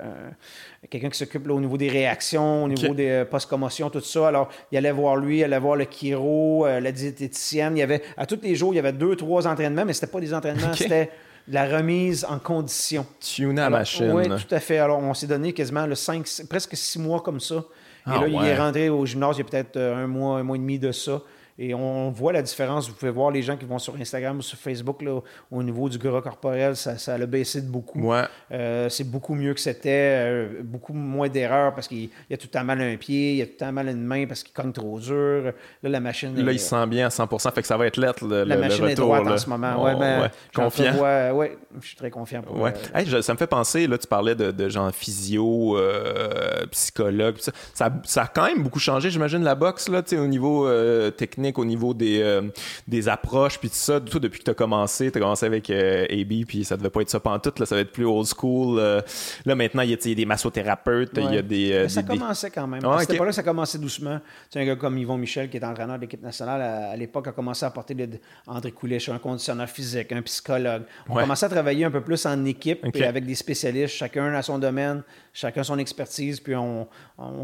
[0.89, 4.27] quelqu'un qui s'occupe au niveau des réactions, au niveau des post-commotions, tout ça.
[4.27, 7.77] Alors, il allait voir lui, il allait voir le chiro, la diététicienne.
[7.77, 10.11] Il y avait, à tous les jours, il y avait deux, trois entraînements, mais c'était
[10.11, 11.11] pas des entraînements, c'était
[11.47, 13.05] la remise en condition.
[13.19, 14.11] Tuner à la machine.
[14.11, 14.77] Oui, tout à fait.
[14.77, 17.55] Alors, on s'est donné quasiment le 5, presque six mois comme ça.
[17.55, 20.39] Et ah là, il est rentré au gymnase il y a peut-être euh, un mois,
[20.39, 21.21] un mois et demi de ça.
[21.59, 22.89] Et on voit la différence.
[22.89, 25.19] Vous pouvez voir les gens qui vont sur Instagram ou sur Facebook, là,
[25.51, 28.11] au niveau du gras corporel, ça, ça a baissé de beaucoup.
[28.51, 32.47] Euh, c'est beaucoup mieux que c'était, euh, beaucoup moins d'erreurs parce qu'il y a tout
[32.47, 34.03] le temps mal à un pied, il y a tout le temps mal à une
[34.03, 35.53] main parce qu'il cogne trop dur.
[35.83, 36.35] Là, la machine.
[36.43, 38.57] Là, il se sent bien à 100% fait que ça va être lettre le, La
[38.57, 39.83] machine est droite en ce moment.
[39.83, 40.95] ouais, ben, Confiant.
[40.97, 42.73] ouais, je suis très confiant pour ouais.
[42.95, 45.77] Euh, ça me fait penser, là, tu parlais de, de gens physio,
[46.71, 47.35] psychologue,
[47.73, 47.91] ça.
[48.03, 50.67] Ça, a quand même beaucoup changé, j'imagine, la boxe, là, au niveau
[51.11, 52.41] technique technique, au niveau des,
[52.87, 53.99] des approches, puis tout ça.
[53.99, 57.01] Tout depuis que tu as commencé, tu as commencé avec AB, puis ça devait pas
[57.01, 58.79] être ça pantoute, là, ça va être plus old school.
[59.45, 61.89] là, maintenant, il y, a des massothérapeutes, il y a des...
[61.89, 62.81] ça commençait quand même.
[62.83, 64.19] Ah, C'était pas là ça commençait doucement.
[64.51, 67.31] Tu un gars comme Yvon Michel, qui est entraîneur de l'équipe nationale, à, l'époque, a
[67.31, 68.09] commencé à apporter des,
[68.47, 70.83] André Coulish, un conditionneur physique, un psychologue.
[71.09, 74.41] On commençait à travailler un peu plus en équipe, et avec des spécialistes, chacun à
[74.41, 75.03] son domaine,
[75.33, 76.87] chacun son expertise, puis on,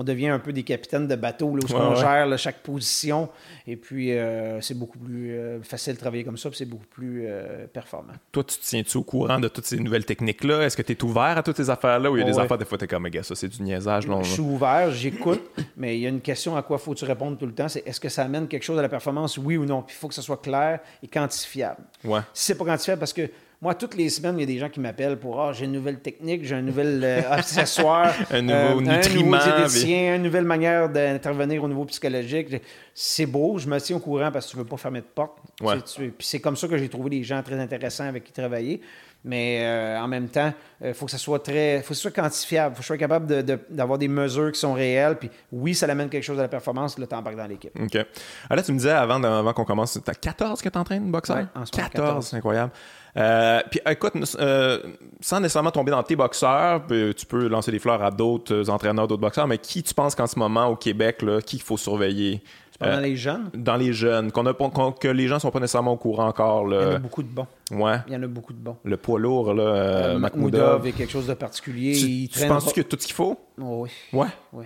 [0.04, 3.30] devient un peu des capitaines de bateau, où on gère chaque position.
[3.68, 6.86] Et puis, euh, c'est beaucoup plus euh, facile de travailler comme ça, puis c'est beaucoup
[6.86, 8.14] plus euh, performant.
[8.32, 10.64] Toi, tu te tiens-tu au courant de toutes ces nouvelles techniques-là?
[10.64, 12.12] Est-ce que tu es ouvert à toutes ces affaires-là?
[12.12, 13.62] Ou il y a des affaires, des fois, tu es comme, gars, ça, c'est du
[13.64, 14.06] niaisage?
[14.08, 15.42] Je suis ouvert, j'écoute,
[15.76, 18.00] mais il y a une question à quoi faut-tu répondre tout le temps c'est est-ce
[18.00, 19.82] que ça amène quelque chose à la performance, oui ou non?
[19.82, 21.82] Puis il faut que ce soit clair et quantifiable.
[22.04, 22.22] Ouais.
[22.34, 23.30] Si c'est pas quantifiable, parce que
[23.62, 25.74] moi, toutes les semaines, il y a des gens qui m'appellent pour Ah, j'ai une
[25.74, 30.46] nouvelle technique, j'ai un nouvel euh, accessoire, un nouveau euh, nutriment, un nouveau une nouvelle
[30.46, 32.56] manière d'intervenir au niveau psychologique.
[32.94, 35.08] C'est beau, je me tiens au courant parce que tu ne veux pas fermer de
[35.14, 35.40] porte.
[35.58, 38.80] Puis c'est comme ça que j'ai trouvé des gens très intéressants avec qui travailler.
[39.26, 41.82] Mais euh, en même temps, il faut que ça soit très.
[41.82, 42.72] faut que ce soit quantifiable.
[42.72, 45.18] Il faut que je sois capable d'avoir des mesures qui sont réelles.
[45.18, 47.78] Puis oui, ça amène quelque chose à la performance, le temps dans l'équipe.
[47.78, 47.96] OK.
[47.96, 48.06] Alors
[48.50, 51.12] ah, là, tu me disais avant, avant qu'on commence, tu as 14 que tu entraînes,
[51.12, 51.36] boxeur?
[51.36, 52.72] Ouais, en 14, c'est incroyable.
[53.18, 54.80] Euh, puis écoute, euh,
[55.20, 59.22] sans nécessairement tomber dans tes boxeurs, tu peux lancer des fleurs à d'autres entraîneurs, d'autres
[59.22, 62.42] boxeurs, mais qui tu penses qu'en ce moment au Québec, là, qui il faut surveiller?
[62.80, 63.50] dans les jeunes?
[63.54, 66.66] Dans les jeunes, qu'on a, que les gens ne sont pas nécessairement au courant encore.
[66.66, 66.82] Là.
[66.82, 67.48] Il y en a beaucoup de bons.
[67.72, 67.98] Ouais.
[68.08, 68.78] Il y en a beaucoup de bons.
[68.86, 71.94] Le poids lourd, là, euh, Makhmoudov est quelque chose de particulier.
[71.94, 73.38] Tu, tu penses que tout ce qu'il faut?
[73.62, 73.90] Oh, oui.
[74.14, 74.28] Ouais?
[74.54, 74.66] Oui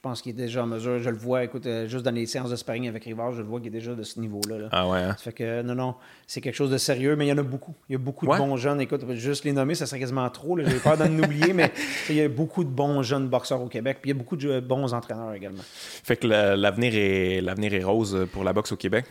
[0.00, 0.98] je pense qu'il est déjà en mesure.
[0.98, 3.46] Je le vois, écoute, euh, juste dans les séances de sparring avec Rivard, je le
[3.46, 4.70] vois qu'il est déjà de ce niveau-là.
[4.72, 5.00] Ah ouais.
[5.00, 5.14] Hein?
[5.18, 5.94] Ça fait que, non, non,
[6.26, 7.74] c'est quelque chose de sérieux, mais il y en a beaucoup.
[7.90, 8.80] Il y a beaucoup de bons jeunes.
[8.80, 10.58] Écoute, juste les nommer, ça serait quasiment trop.
[10.58, 11.70] J'ai peur d'en oublier, mais
[12.08, 13.98] il y a beaucoup de bons jeunes boxeurs au Québec.
[14.00, 15.62] Puis il y a beaucoup de bons entraîneurs également.
[15.66, 19.04] Fait que l'avenir est, l'avenir est rose pour la boxe au Québec?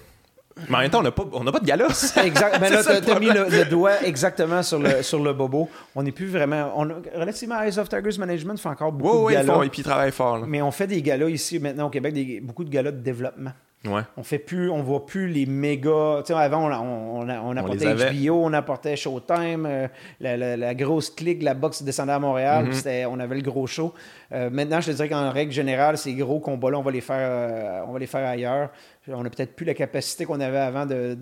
[0.68, 1.86] Mais en même temps, on n'a pas, pas de gala.
[2.24, 2.60] exact.
[2.60, 5.70] Ben là, tu as, mis le, doigt exactement sur le, sur le bobo.
[5.96, 6.74] On n'est plus vraiment.
[6.76, 9.64] On, relativement, Eyes of Tigers Management fait encore beaucoup de galas.
[9.64, 10.46] et puis ils travaillent fort.
[10.48, 13.52] Mais on fait des galas ici, maintenant, au Québec, des, beaucoup de galas de développement.
[13.86, 14.02] Ouais.
[14.18, 16.18] On fait plus, on voit plus les méga.
[16.20, 19.88] Tu sais, avant, on, on, on, apportait HBO, on apportait Showtime, euh,
[20.20, 23.08] la, grosse clique, la boxe descendait à Montréal, mm-hmm.
[23.10, 23.94] on avait le gros show.
[24.34, 27.30] Euh, maintenant, je te dirais qu'en règle générale, ces gros combats-là, on va les faire,
[27.32, 28.70] euh, on va les faire ailleurs
[29.14, 31.18] on n'a peut-être plus la capacité qu'on avait avant de,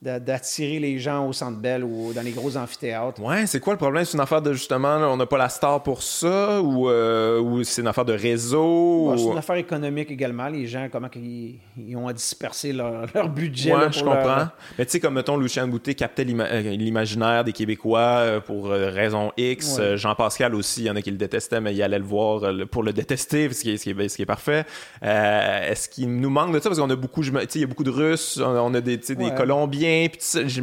[0.00, 3.22] d'attirer les gens au Centre Bell ou dans les gros amphithéâtres.
[3.22, 4.04] Ouais, c'est quoi le problème?
[4.04, 7.82] C'est une affaire de justement, on n'a pas la star pour ça ou, euh, c'est
[7.82, 9.14] une affaire de réseau?
[9.16, 10.48] C'est une affaire économique également.
[10.48, 13.74] Les gens, comment ils, ont à disperser leur, budget.
[13.74, 14.48] Ouais, je comprends.
[14.78, 19.32] Mais tu sais, comme mettons, Lucien Boutet captait euh, l'imaginaire des Québécois euh, pour raison
[19.36, 19.80] X.
[19.94, 22.82] Jean-Pascal aussi, il y en a qui le détestaient, mais il allait le voir pour
[22.82, 24.64] le détester, ce qui est, ce qui est, parfait.
[25.02, 26.68] Est-ce qu'il nous manque de ça?
[26.68, 30.06] Parce qu'on a beaucoup, il y a beaucoup de Russes, on a des, des Colombiens
[30.10, 30.20] puis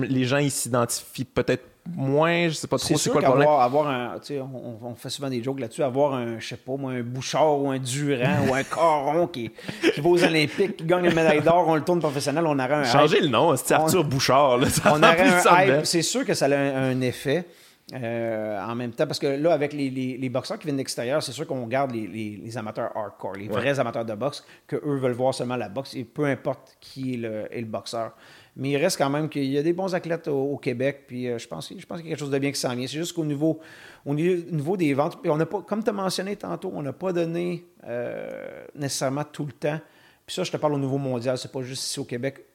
[0.08, 1.64] les gens ils s'identifient peut-être
[1.96, 3.48] moins, je sais pas trop c'est quoi le problème.
[3.48, 6.92] Avoir un, on, on, fait souvent des jokes là-dessus, avoir un, je sais pas moi,
[6.94, 9.52] un Bouchard ou un Durand ou un Caron qui,
[9.94, 12.74] qui va aux Olympiques, qui gagne une médaille d'or, on le tourne professionnel, on aurait
[12.74, 14.60] un Changer le nom, c'est Arthur Bouchard.
[14.86, 17.46] on aurait un c'est sûr que ça a un, effet.
[17.94, 21.32] Euh, en même temps, parce que là, avec les, les, boxeurs qui viennent d'extérieur, c'est
[21.32, 25.14] sûr qu'on garde les, les, amateurs hardcore, les vrais amateurs de boxe, que eux veulent
[25.14, 28.14] voir seulement la boxe, et peu importe qui est le, est le boxeur.
[28.56, 31.06] Mais il reste quand même qu'il y a des bons athlètes au, Québec.
[31.08, 32.76] Puis euh, je pense, je pense qu'il y a quelque chose de bien qui s'en
[32.76, 32.86] vient.
[32.86, 33.60] C'est juste qu'au niveau,
[34.06, 37.66] au niveau des ventes, on pas, comme tu as mentionné tantôt, on n'a pas donné
[37.86, 39.80] euh, nécessairement tout le temps.
[40.26, 42.46] Puis ça, je te parle au niveau mondial, c'est pas juste ici au Québec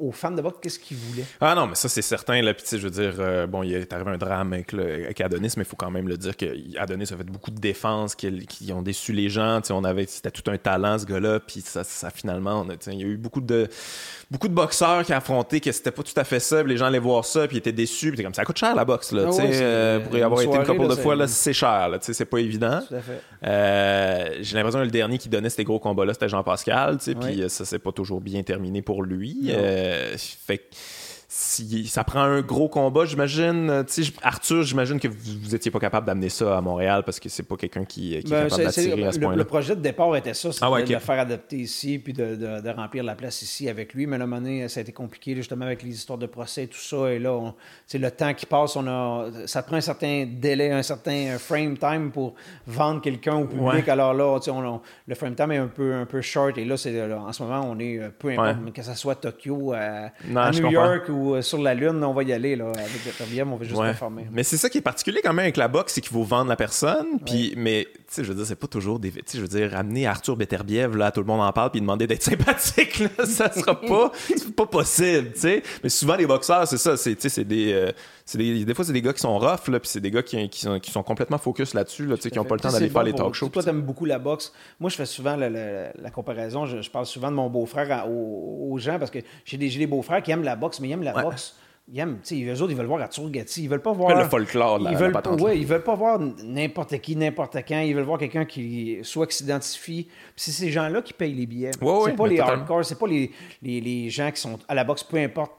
[0.00, 1.26] aux fans de boxe, qu'est-ce qu'ils voulaient?
[1.40, 2.40] Ah non, mais ça, c'est certain.
[2.40, 5.62] Là, puis, je veux dire, euh, bon, il est arrivé un drame avec, Adonis, mais
[5.62, 9.12] il faut quand même le dire qu'Adonis a fait beaucoup de défenses qui, ont déçu
[9.12, 9.60] les gens.
[9.70, 11.40] On avait, c'était tout un talent, ce gars-là.
[11.40, 13.68] Puis ça, ça, finalement, il y a eu beaucoup de,
[14.30, 16.62] beaucoup de boxeurs qui ont affronté que c'était pas tout à fait ça.
[16.62, 18.12] les gens allaient voir ça, puis ils étaient déçus.
[18.12, 19.12] Puis comme, ça coûte cher, la boxe.
[19.12, 21.88] Là, ah euh, pour y avoir été une couple de fois, là, c'est cher.
[21.88, 22.80] Là, c'est pas évident.
[23.44, 26.98] Euh, j'ai l'impression que le dernier qui donnait ces gros combats-là, c'était Jean-Pascal.
[26.98, 29.50] Puis ça s'est pas toujours bien terminé pour lui.
[29.90, 30.62] Euh, fait
[31.32, 33.70] si, ça prend un gros combat, j'imagine.
[33.70, 33.84] Euh,
[34.20, 37.56] Arthur, j'imagine que vous n'étiez pas capable d'amener ça à Montréal parce que c'est pas
[37.56, 39.36] quelqu'un qui, est ben, capable d'attirer à ce point-là.
[39.36, 42.34] Le projet de départ était ça, c'était ah de le faire adapter ici puis de,
[42.34, 44.08] de, remplir la place ici avec lui.
[44.08, 46.64] Mais à un moment donné, ça a été compliqué justement avec les histoires de procès
[46.64, 47.12] et tout ça.
[47.12, 47.38] Et là,
[47.86, 51.78] c'est le temps qui passe, on a, ça prend un certain délai, un certain frame
[51.78, 52.34] time pour
[52.66, 53.88] vendre quelqu'un au public.
[53.88, 56.58] Alors là, on, le frame time est un peu, un peu short.
[56.58, 60.10] Et là, c'est en ce moment, on est peu importe, que ce soit Tokyo, à,
[60.50, 62.56] New York ou ou sur la Lune, on va y aller.
[62.56, 64.26] Là, avec Beterbiev, on va juste performer.
[64.32, 66.48] Mais c'est ça qui est particulier quand même avec la boxe, c'est qu'il faut vendre
[66.48, 67.20] la personne.
[67.24, 67.86] Puis, Mais,
[68.16, 69.10] je veux dire, c'est pas toujours des.
[69.10, 71.80] Tu sais, je veux dire, amener Arthur Beterbiev, là, tout le monde en parle, puis
[71.80, 74.12] demander d'être sympathique, là, ça sera pas,
[74.56, 75.62] pas possible, tu sais.
[75.82, 77.92] Mais souvent, les boxeurs, c'est ça, c'est, c'est des.
[78.34, 80.48] Des, des, fois, c'est des gars qui sont rough, là, puis c'est des gars qui,
[80.48, 83.02] qui, sont, qui, sont, complètement focus là-dessus, là, qui n'ont pas le temps d'aller faire
[83.02, 83.48] les talk shows.
[83.48, 84.52] Toi, tu aimes beaucoup la boxe.
[84.78, 86.64] Moi, je fais souvent la, la, comparaison.
[86.64, 90.30] Je, parle souvent de mon beau-frère aux, gens parce que j'ai des, des beaux-frères qui
[90.30, 91.56] aiment la boxe, mais ils aiment la boxe
[91.92, 93.64] ils aiment, eux autres, ils veulent voir Arthur Gatti.
[93.64, 94.16] Ils veulent pas voir.
[94.16, 97.80] Le folklore, là, ils veulent, ouais, ils veulent pas voir n'importe qui, n'importe quand.
[97.80, 100.08] Ils veulent voir quelqu'un qui soit qui s'identifie.
[100.36, 101.72] c'est ces gens-là qui payent les billets.
[101.82, 103.30] Ouais, c'est pas les hardcore, c'est pas les,
[103.62, 105.52] les, les, gens qui sont à la boxe, peu importe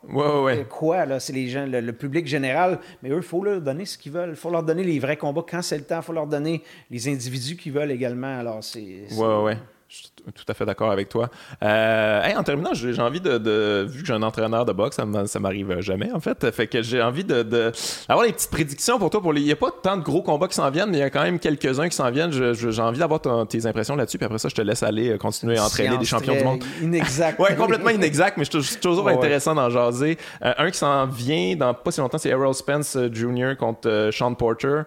[0.70, 1.06] quoi.
[1.06, 2.80] Là, c'est les gens, le, public général.
[3.04, 4.32] Mais eux, il faut leur donner ce qu'ils veulent.
[4.32, 6.00] Il faut leur donner les vrais combats quand c'est le temps.
[6.00, 8.40] Il faut leur donner les individus qu'ils veulent également.
[8.40, 9.08] Alors, c'est.
[9.18, 9.58] Ouais, ouais.
[9.92, 11.30] Je suis tout à fait d'accord avec toi.
[11.62, 15.82] Euh, en terminant, j'ai envie de, Vu que j'ai un entraîneur de boxe, ça m'arrive
[15.82, 16.50] jamais, en fait.
[16.52, 19.22] Fait que j'ai envie de, d'avoir des petites prédictions pour toi.
[19.22, 19.42] Pour les...
[19.42, 21.10] Il n'y a pas tant de gros combats qui s'en viennent, mais il y a
[21.10, 22.32] quand même quelques-uns qui s'en viennent.
[22.32, 24.18] J'ai envie d'avoir tes impressions là-dessus.
[24.18, 26.64] Puis après ça, je te laisse aller euh, continuer à entraîner des champions du monde.
[26.82, 27.38] Inexact.
[27.40, 30.18] ouais, complètement inexact, mais je suis toujours intéressant d'en jaser.
[30.42, 33.58] Euh, un qui s'en vient dans pas si longtemps, c'est Errol Spence Jr.
[33.60, 34.84] contre Sean Porter.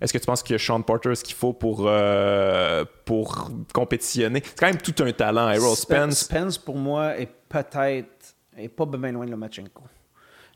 [0.00, 4.42] Est-ce que tu penses que Sean Porter ce qu'il faut pour, euh, pour compétitionner?
[4.44, 5.50] C'est quand même tout un talent.
[5.50, 6.18] Errol Spence.
[6.18, 9.82] Spence, pour moi, est peut-être est pas bien loin de Lomachenko.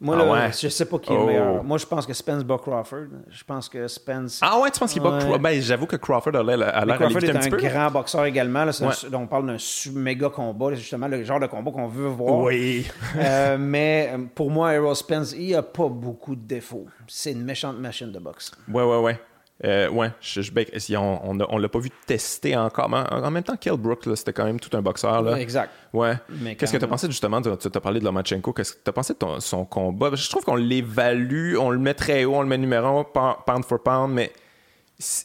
[0.00, 1.56] Moi, ah là, je sais pas qui est le meilleur.
[1.60, 1.62] Oh.
[1.64, 3.08] Moi, je pense que Spence bat Crawford.
[3.28, 4.38] Je pense que Spence.
[4.42, 5.38] Ah ouais, tu penses qu'il bat Crawford?
[5.40, 8.64] Ben, j'avoue que Crawford a l'air à Crawford est un, un grand boxeur également.
[8.64, 8.72] Là,
[9.12, 9.56] on parle d'un
[9.92, 10.74] méga combat.
[10.74, 12.38] justement le genre de combat qu'on veut voir.
[12.38, 12.86] Oui.
[13.16, 16.86] euh, mais euh, pour moi, Errol Spence, il a pas beaucoup de défauts.
[17.06, 18.52] C'est une méchante machine de boxe.
[18.72, 19.20] Ouais, ouais, ouais.
[19.64, 20.12] Euh, ouais,
[20.52, 20.66] ben,
[20.97, 22.89] on ne l'a pas vu tester encore.
[22.89, 25.20] Mais en, même temps, Kell Brook, c'était quand même tout un boxeur.
[25.22, 25.39] Là.
[25.40, 25.70] Exact.
[25.93, 26.14] Ouais.
[26.56, 28.52] Qu'est-ce que tu as pensé justement Tu as parlé de Lomachenko.
[28.52, 30.10] Qu'est-ce que tu as pensé de son combat?
[30.14, 33.82] Je trouve qu'on l'évalue, on le met très haut, on le met numéro pound for
[33.82, 34.32] pound, mais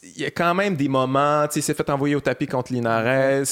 [0.02, 2.46] il y a quand même des moments, tu sais, il s'est fait envoyer au tapis
[2.46, 3.04] contre Linares.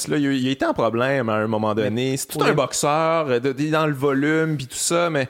[0.08, 2.16] Là, il, a été en problème à un moment donné.
[2.16, 5.28] C'est tout un boxeur, dans le volume, puis tout ça, mais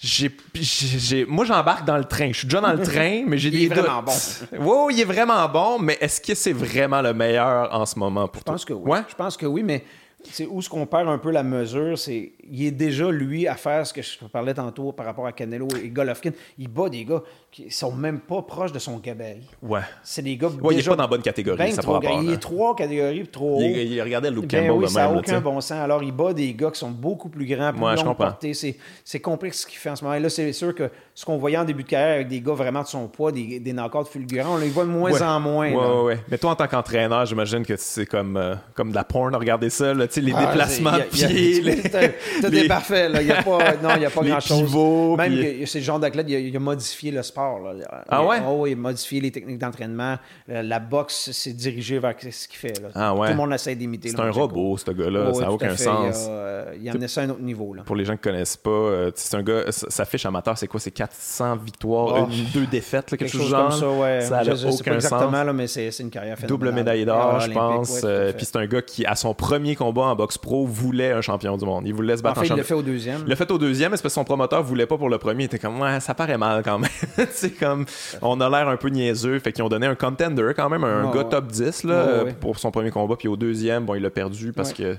[0.00, 2.28] j'ai, moi, j'embarque dans le train.
[2.28, 4.12] Je suis déjà dans le train, mais j'ai des Il est vraiment bon.
[4.60, 8.28] Oui, il est vraiment bon, mais est-ce que c'est vraiment le meilleur en ce moment
[8.28, 8.52] pour toi?
[8.56, 8.90] Je pense que oui.
[8.90, 9.00] Ouais?
[9.08, 9.84] Je pense que oui, mais
[10.30, 13.54] c'est où ce qu'on perd un peu la mesure, c'est il est déjà lui à
[13.54, 16.30] faire ce que je parlais tantôt par rapport à Canelo et Golovkin.
[16.58, 19.48] Il bat des gars qui sont même pas proches de son gabarit.
[19.62, 19.80] Ouais.
[20.02, 20.48] C'est des gars.
[20.48, 21.58] Ouais, il est pas dans la bonne catégorie.
[21.58, 23.62] Ben ça trop, il est trois catégories trop haut.
[23.62, 25.78] Il, regardait Luke ben Campbell oui, ça n'a aucun bon sens.
[25.78, 28.52] Alors il bat des gars qui sont beaucoup plus grands, plus ouais, longs portés.
[28.54, 30.14] C'est complexe ce qu'il fait en ce moment.
[30.14, 32.52] Et là, c'est sûr que ce qu'on voyait en début de carrière avec des gars
[32.52, 35.72] vraiment de son poids, des, des knockouts fulgurants, on les voit de moins en moins.
[35.72, 39.04] Ouais, ouais, Mais toi, en tant qu'entraîneur, j'imagine que c'est comme, euh, comme de la
[39.04, 41.62] porn à regarder ça, là, les ah, déplacements de pieds.
[42.40, 43.10] Tout est parfait.
[43.20, 45.16] Il n'y a pas, non, il y a pas grand-chose.
[45.16, 45.66] Même puis...
[45.66, 47.60] c'est le genre d'athlète, il, a modifié le sport.
[47.60, 48.04] Là.
[48.08, 48.38] Ah ouais?
[48.46, 50.16] Oh, il a modifié les techniques d'entraînement.
[50.46, 52.80] La boxe s'est dirigée vers ce qu'il fait.
[52.80, 52.88] Là.
[52.94, 53.28] Ah ouais?
[53.28, 54.10] Tout le monde essaie d'imiter.
[54.10, 55.32] C'est un robot, ce gars-là.
[55.34, 56.26] ça n'a aucun sens.
[56.26, 57.74] Il, a, il amenait ça à un autre niveau.
[57.74, 57.82] Là.
[57.84, 60.66] Pour les gens qui ne connaissent pas, euh, c'est un gars, sa fiche amateur, c'est
[60.66, 60.80] quoi?
[60.80, 62.32] C'est 400 victoires, oh.
[62.52, 63.70] deux défaites, quelque, quelque, chose, genre.
[63.70, 64.20] comme ça, ouais.
[64.22, 65.46] Ça n'a aucun pas exactement, sens.
[65.46, 66.36] Là, mais c'est une carrière.
[66.46, 68.00] Double médaille d'or, je pense.
[68.04, 71.20] Euh, puis c'est un gars qui, à son premier combat en boxe pro, voulait un
[71.20, 71.86] champion du monde.
[71.86, 73.22] Il voulait se battre en, fait, il l'a fait au deuxième.
[73.24, 75.44] Il l'a fait au deuxième, parce que son promoteur voulait pas pour le premier.
[75.44, 76.90] Il était comme, ouais, ça paraît mal quand même.
[77.30, 77.84] c'est comme,
[78.22, 79.38] on a l'air un peu niaiseux.
[79.38, 82.70] Fait qu'ils ont donné un contender quand même, un gars top 10 là, pour son
[82.70, 83.16] premier combat.
[83.16, 84.96] Puis au deuxième, bon, il l'a perdu parce que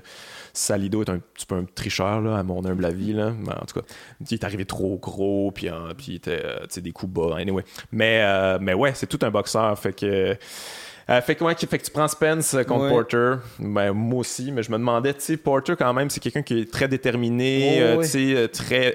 [0.52, 3.12] Salido est un petit peu un tricheur, là, à mon humble avis.
[3.12, 3.32] Là.
[3.38, 3.86] Mais en tout cas,
[4.20, 7.36] il est arrivé trop gros, puis, hein, puis il était euh, des coups bas.
[7.38, 7.64] Anyway.
[7.92, 9.78] Mais, euh, mais ouais, c'est tout un boxeur.
[9.78, 10.36] Fait que.
[11.10, 13.42] Euh, fait, que, ouais, fait que tu prends Spence euh, contre Porter.
[13.58, 16.60] Ben, moi aussi, mais je me demandais, tu sais, Porter, quand même, c'est quelqu'un qui
[16.60, 18.94] est très déterminé, euh, tu sais, très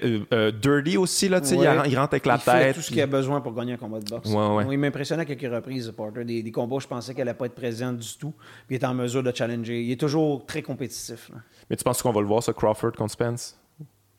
[0.61, 2.53] dirty aussi, là, tu sais, il, rentre avec la il tête.
[2.53, 4.29] Fait tout ce qu'il a besoin pour gagner un combat de boxe.
[4.71, 6.23] il m'impressionnait à quelques reprises, Porter.
[6.23, 8.33] Des, des combats, je pensais qu'elle n'allait pas être présente du tout.
[8.67, 9.81] Puis il est en mesure de challenger.
[9.81, 11.31] Il est toujours très compétitif.
[11.69, 13.57] Mais tu penses qu'on va le voir, ce Crawford contre Spence?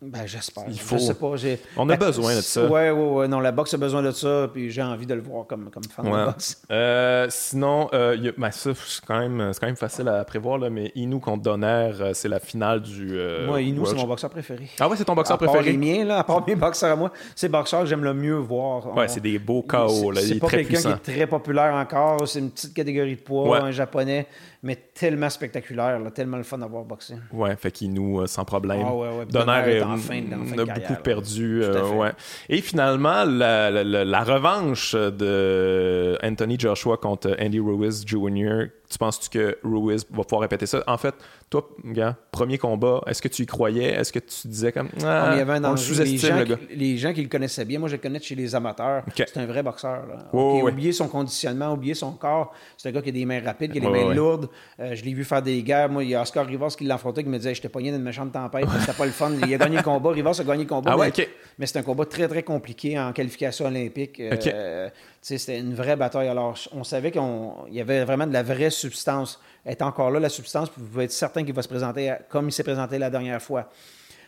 [0.02, 0.64] Ben, j'espère.
[0.68, 0.98] Il faut.
[0.98, 1.32] Je sais pas.
[1.78, 2.66] On a ben, besoin de ça.
[2.66, 3.28] Ouais, ouais, ouais.
[3.28, 5.84] Non, la boxe a besoin de ça, puis j'ai envie de le voir comme, comme
[5.84, 6.62] fan de boxe.
[6.70, 8.32] Euh, sinon, euh, y a...
[8.36, 11.92] ben, ça, c'est quand, même, quand même facile à prévoir, là, mais Inu contre Donner,
[11.98, 13.08] euh, c'est la finale du.
[13.12, 14.68] Euh, moi, Inu, c'est mon boxeur préféré.
[14.78, 15.58] Ah ouais, c'est ton boxeur à préféré?
[15.58, 18.04] Part les miens, là, à part mes boxeurs à moi, c'est le boxeur que j'aime
[18.04, 18.94] le mieux voir.
[18.94, 20.12] Ouais, c'est des beaux KO.
[20.14, 22.28] C'est pas quelqu'un qui est très populaire encore.
[22.28, 24.26] C'est une petite catégorie de poids, un japonais
[24.62, 27.14] mais tellement spectaculaire, là, tellement le fun d'avoir boxé.
[27.32, 28.82] Ouais, fait qu'il nous, euh, sans problème.
[28.84, 29.26] Ah ouais, ouais.
[29.26, 31.62] Donner, a beaucoup perdu.
[31.64, 32.12] ouais.
[32.48, 39.58] Et finalement, la, la, revanche de Anthony Joshua contre Andy Ruiz Jr., tu penses-tu que
[39.64, 40.82] Ruiz va pouvoir répéter ça?
[40.86, 41.14] En fait,
[41.48, 43.94] toi, gars, premier combat, est-ce que tu y croyais?
[43.94, 44.88] Est-ce que tu disais comme.
[45.04, 46.58] Ah, il y avait on sous-estime le gars.
[46.74, 49.04] les gens qui le connaissaient bien, moi je le connais chez les amateurs.
[49.14, 50.06] C'est un vrai boxeur.
[50.06, 50.28] Là.
[50.32, 52.52] Oublier son conditionnement, oublier son corps.
[52.76, 54.48] C'est un gars qui a des mains rapides, qui a des mains lourdes.
[54.80, 55.88] Euh, je l'ai vu faire des guerres.
[55.88, 58.02] Moi, il y a Oscar Rivas qui l'affrontait, qui me disait J'étais pogné dans une
[58.02, 59.30] méchante tempête, c'était pas le fun.
[59.46, 60.10] Il a gagné le combat.
[60.10, 60.96] Rivas a gagné le combat.
[60.98, 61.28] Ah mais,
[61.58, 64.18] mais c'est un combat très, très compliqué en qualification olympique.
[64.18, 64.90] Euh,
[65.20, 66.28] c'était une vraie bataille.
[66.28, 67.22] Alors, on savait qu'il
[67.70, 69.40] y avait vraiment de la vraie substance.
[69.66, 72.52] Est encore là, la substance, vous pouvez être certain qu'il va se présenter comme il
[72.52, 73.68] s'est présenté la dernière fois.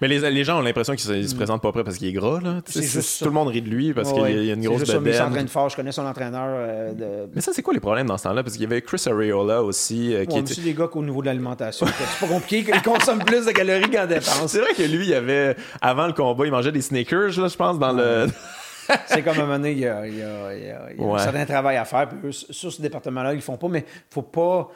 [0.01, 2.12] Mais les, les gens ont l'impression qu'il se, se présente pas près parce qu'il est
[2.12, 2.40] gras.
[2.40, 2.60] Là.
[2.66, 5.02] C'est juste tout le monde rit de lui parce qu'il y a une grosse bedaine.
[5.06, 5.69] Il s'entraîne fort.
[5.70, 6.47] Je connais son entraîneur.
[6.47, 7.31] Euh, de...
[7.35, 8.43] Mais ça, c'est quoi les problèmes dans ce temps-là?
[8.44, 10.15] Parce qu'il y avait Chris Areola aussi.
[10.15, 10.52] Euh, qui était...
[10.52, 11.86] aussi des gars qu'au niveau de l'alimentation.
[11.86, 12.73] c'est pas compliqué.
[12.73, 14.47] Ils consomment plus de calories qu'en dépense.
[14.47, 17.56] C'est vrai que lui, il avait, avant le combat, il mangeait des sneakers, là, je
[17.56, 18.27] pense, dans le
[19.06, 20.70] c'est comme à un moment donné, il y a, il y a, il y
[21.05, 22.09] a, un certain travail à faire.
[22.09, 24.70] Puis eux, sur ce département-là, ils le font pas, mais faut pas.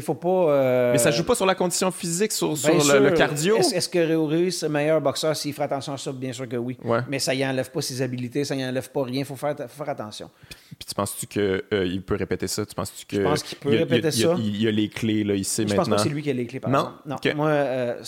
[0.00, 0.28] Faut pas.
[0.28, 0.92] Euh...
[0.92, 3.58] Mais ça joue pas sur la condition physique, sur, sur le, cardio?
[3.58, 6.12] Est-ce, que Réouri, c'est meilleur boxeur s'il fait attention à ça?
[6.12, 6.78] Bien sûr que oui.
[7.08, 9.20] Mais ça y enlève pas ses habiletés, ça y enlève pas rien.
[9.20, 10.30] Il faut faire, faut faire attention.
[10.78, 12.64] Puis, tu penses-tu qu'il euh, peut répéter ça?
[12.64, 13.16] Tu penses-tu que.
[13.16, 14.34] Je pense qu'il peut répéter ça.
[14.38, 15.74] Il y a les clés, là, il sait maintenant.
[15.74, 16.92] Je pense pas que c'est lui qui a les clés, par non?
[17.04, 17.28] exemple.
[17.28, 17.34] Non.
[17.36, 18.02] Moi, euh,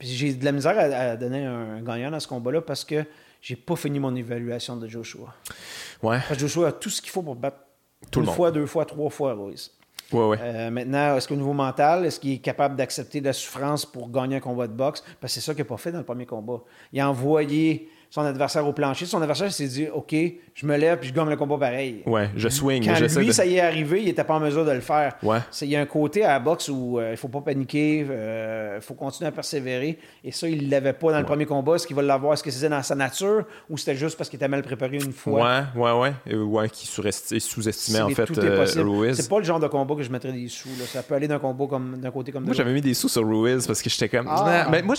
[0.00, 3.04] j'ai de la misère à, à, donner un gagnant dans ce combat-là parce que
[3.40, 5.34] j'ai pas fini mon évaluation de Joshua.
[6.02, 6.18] Ouais.
[6.18, 7.58] Parce que Joshua a tout ce qu'il faut pour battre
[8.10, 9.70] tout une fois, deux fois, trois fois Royce.
[10.14, 14.36] Euh, maintenant, est-ce qu'au niveau mental, est-ce qu'il est capable d'accepter la souffrance pour gagner
[14.36, 15.02] un combat de boxe?
[15.20, 16.60] Parce que c'est ça qu'il n'a pas fait dans le premier combat.
[16.92, 19.06] Il a envoyé son adversaire au plancher.
[19.06, 20.14] Son adversaire s'est dit OK,
[20.54, 22.02] je me lève puis je gagne le combat pareil.
[22.06, 22.84] Ouais, je swing.
[22.84, 25.14] Quand lui, ça y est arrivé, il n'était pas en mesure de le faire.
[25.22, 25.38] Ouais.
[25.62, 28.00] Il y a un côté à la boxe où euh, il ne faut pas paniquer,
[28.00, 29.98] il euh, faut continuer à persévérer.
[30.22, 31.76] Et ça, il ne l'avait pas dans le premier combat.
[31.76, 32.34] Est-ce qu'il va l'avoir?
[32.34, 33.44] Est-ce que c'était dans sa nature?
[33.70, 35.42] Ou c'était juste parce qu'il était mal préparé une fois?
[35.42, 36.12] Ouais, ouais, ouais.
[36.32, 38.28] Euh, ouais, qui sous-estimait en fait
[38.76, 39.16] Ruiz.
[39.16, 40.68] C'est pas le genre de combat que je mettrais des sous.
[40.86, 43.08] Ça peut aller d'un combat comme d'un côté comme de Moi, j'avais mis des sous
[43.08, 44.26] sur Ruiz parce que j'étais comme.
[44.28, 44.68] Ah.
[44.70, 44.96] Mais moi,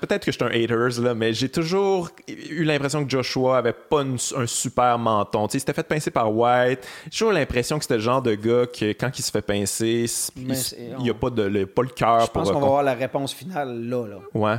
[0.00, 3.72] peut-être que je suis un haters, là, mais j'ai toujours eu l'impression que Joshua avait
[3.72, 5.46] pas un super menton.
[5.46, 6.86] il s'était fait pincer par White.
[7.04, 10.06] J'ai toujours l'impression que c'était le genre de gars que quand il se fait pincer,
[10.36, 12.44] il n'y a pas, de, le, pas le cœur pour.
[12.44, 14.06] Je pense qu'on va avoir la réponse finale là.
[14.06, 14.16] là.
[14.34, 14.56] Ouais.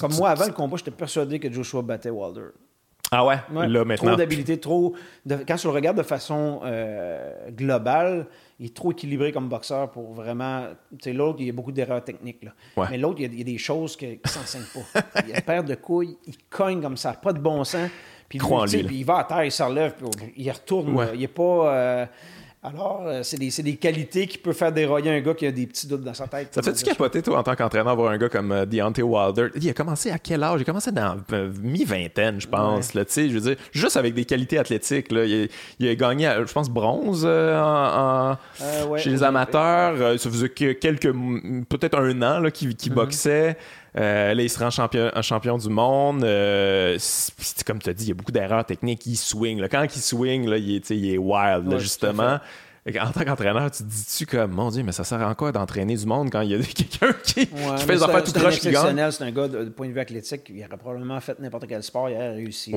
[0.00, 2.50] Comme moi, avant le combat, j'étais persuadé que Joshua battait Wilder.
[3.10, 3.36] Ah ouais?
[3.52, 4.08] Là, maintenant.
[4.08, 4.94] Trop d'habilité, trop.
[5.26, 8.26] Quand je le regarde de façon euh, globale,
[8.60, 10.66] il est trop équilibré comme boxeur pour vraiment.
[10.92, 12.44] Tu sais, l'autre, il y a beaucoup d'erreurs techniques.
[12.44, 12.86] Là.
[12.90, 14.62] Mais l'autre, il, y a des choses qui ne s'enseignent
[14.92, 15.00] pas.
[15.26, 17.88] il a perd de couilles, il cogne comme ça, pas de bon sens.
[18.28, 18.38] Puis,
[18.90, 21.08] il va à terre, il s'enlève, puis il retourne.
[21.14, 21.74] Il n'est pas.
[21.74, 22.06] Euh,
[22.60, 25.64] alors, euh, c'est des, des, qualités qui peuvent faire déroyer un gars qui a des
[25.64, 26.48] petits doutes dans sa tête.
[26.52, 29.50] Ça fait-tu capoter, toi, en tant qu'entraîneur, voir un gars comme euh, Deontay Wilder?
[29.54, 30.58] Il a commencé à quel âge?
[30.58, 32.94] Il a commencé dans euh, mi-vingtaine, je pense.
[32.94, 35.12] Là, je veux dire, juste avec des qualités athlétiques.
[35.12, 37.22] Là, il, a, gagné, je pense, bronze
[38.96, 40.18] chez les amateurs.
[40.18, 41.12] ça faisait quelques,
[41.68, 42.92] peut-être un an qu'il mm-hmm.
[42.92, 43.56] boxait.
[43.94, 46.20] Là, il se rend champion, champion du monde.
[47.66, 49.06] comme tu as dit, il y a beaucoup d'erreurs techniques.
[49.06, 49.66] Il swing.
[49.68, 52.38] Quand il swing, là, il, est, il est wild, justement.
[52.96, 56.06] En tant qu'entraîneur, tu te dis-tu comme, mon Dieu, mais ça sert encore d'entraîner du
[56.06, 59.10] monde quand il y a quelqu'un qui, fait des affaires tout croche qui gagne?
[59.10, 62.08] C'est un gars, de, point de vue athlétique, il aurait probablement fait n'importe quel sport,
[62.08, 62.72] il aurait réussi.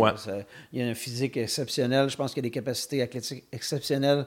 [0.73, 4.25] il a un physique exceptionnel, je pense qu'il a des capacités athlétiques exceptionnelles.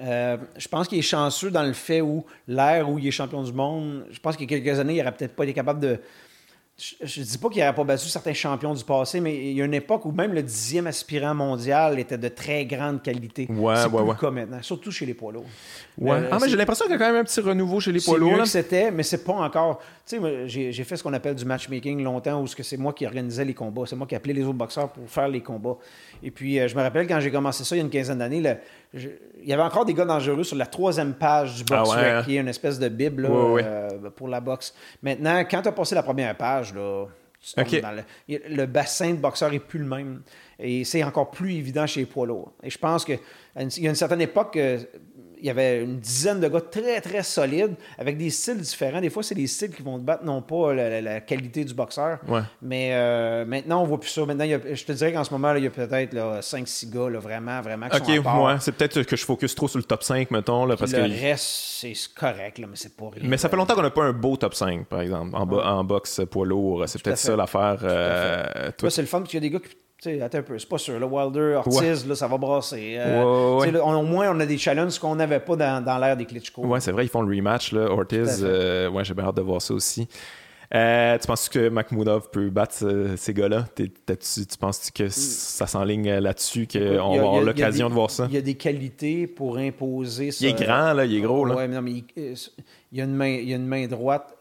[0.00, 3.42] Euh, je pense qu'il est chanceux dans le fait où l'ère où il est champion
[3.42, 5.80] du monde, je pense qu'il y a quelques années, il n'aurait peut-être pas été capable
[5.80, 6.00] de,
[6.78, 9.62] je ne dis pas qu'il n'aurait pas battu certains champions du passé, mais il y
[9.62, 13.46] a une époque où même le dixième aspirant mondial était de très grande qualité.
[13.50, 15.44] Ouais, c'est ouais, plus le cas maintenant, surtout chez les poids lourds.
[15.98, 16.12] Ouais.
[16.12, 18.00] Euh, ah, mais j'ai l'impression qu'il y a quand même un petit renouveau chez les
[18.00, 18.46] poids lourds.
[18.46, 19.80] C'était, mais c'est pas encore.
[20.06, 23.44] Tu sais, j'ai fait ce qu'on appelle du matchmaking longtemps où c'est moi qui organisais
[23.44, 23.82] les combats.
[23.86, 25.76] C'est moi qui appelais les autres boxeurs pour faire les combats.
[26.22, 28.18] Et puis, euh, je me rappelle quand j'ai commencé ça il y a une quinzaine
[28.18, 28.42] d'années,
[28.94, 32.36] il y avait encore des gars dangereux sur la troisième page du Box ah qui
[32.36, 34.74] est une espèce de bible euh, pour la boxe.
[35.02, 37.06] Maintenant, quand tu as passé la première page, là,
[38.28, 40.22] le, bassin de boxeurs est plus le même.
[40.58, 42.52] Et c'est encore plus évident chez les poids lourds.
[42.62, 43.18] Et je pense qu'il
[43.56, 44.58] y a une certaine époque,
[45.42, 49.00] il y avait une dizaine de gars très, très solides, avec des styles différents.
[49.00, 52.20] Des fois, c'est des styles qui vont te battre, non pas la, qualité du boxeur.
[52.62, 54.24] Mais euh, maintenant, on voit plus ça.
[54.24, 57.88] Maintenant, je te dirais qu'en ce moment, il y a peut-être 5-6 gars vraiment, vraiment
[57.88, 60.64] qui OK, sont c'est peut-être que je focus trop sur le top 5, mettons.
[60.64, 61.20] Là, parce le que...
[61.20, 63.28] reste, c'est correct, là, mais c'est pas rien.
[63.28, 65.84] Mais ça fait longtemps qu'on n'a pas un beau top 5, par exemple, en, en
[65.84, 66.84] boxe poids lourd.
[66.86, 67.80] C'est peut-être ça l'affaire.
[67.82, 69.74] Euh, c'est le fun, parce qu'il y a des gars qui
[70.06, 70.98] attends un peu, c'est pas sûr.
[70.98, 72.96] Le Wilder, Ortiz, là, ça va brasser.
[72.98, 76.66] Euh, au moins, on a des challenges qu'on n'avait pas dans, dans l'ère des Klitschko.
[76.66, 78.42] Ouais, c'est vrai, ils font le rematch, là, Ortiz.
[78.42, 80.08] Euh, ouais, j'ai bien hâte de voir ça aussi.
[80.74, 83.66] Euh, tu penses que Makhmoudov peut battre ces gars-là?
[83.76, 83.90] Tu,
[84.58, 88.26] penses que ça s'enligne là-dessus, qu'on va avoir l'occasion de voir ça?
[88.28, 90.46] Il y a des qualités pour imposer ça.
[90.46, 91.44] Il est grand, là, il est gros.
[91.44, 91.56] Là.
[91.56, 92.36] Ouais, mais non, mais il,
[92.92, 94.34] y a une main, il y a une main droite,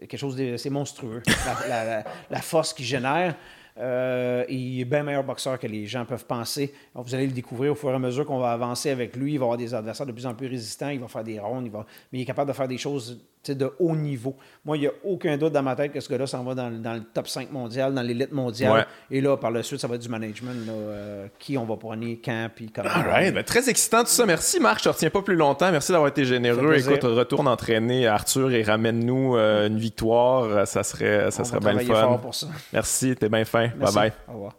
[0.00, 0.56] quelque chose de.
[0.56, 1.22] C'est monstrueux.
[1.68, 3.36] la, force qu'il génère.
[3.78, 6.72] Euh, il est bien meilleur boxeur que les gens peuvent penser.
[6.94, 9.34] vous allez le découvrir au fur et à mesure qu'on va avancer avec lui.
[9.34, 10.88] Il va avoir des adversaires de plus en plus résistants.
[10.88, 11.66] Il va faire des rondes.
[11.66, 11.84] Il va...
[12.10, 13.20] Mais il est capable de faire des choses
[13.54, 14.36] de haut niveau.
[14.64, 16.68] Moi, il n'y a aucun doute dans ma tête que ce gars-là s'en va dans,
[16.68, 18.86] le top 5 mondial, dans l'élite mondiale.
[19.10, 20.56] Et là, par la suite, ça va être du management.
[20.68, 22.88] Euh, qui on va prendre, quand, puis comment.
[22.88, 24.26] Ben, très excitant tout ça.
[24.26, 24.82] Merci, Marc.
[24.82, 25.70] Je ne retiens pas plus longtemps.
[25.70, 26.76] Merci d'avoir été généreux.
[26.76, 30.66] Écoute, retourne entraîner Arthur et ramène-nous euh, une victoire.
[30.66, 32.18] Ça serait, ça serait bien fun.
[32.20, 32.48] pour ça.
[32.72, 33.68] Merci, t'es bien fin.
[33.68, 34.12] Bye bye.
[34.28, 34.52] Au revoir.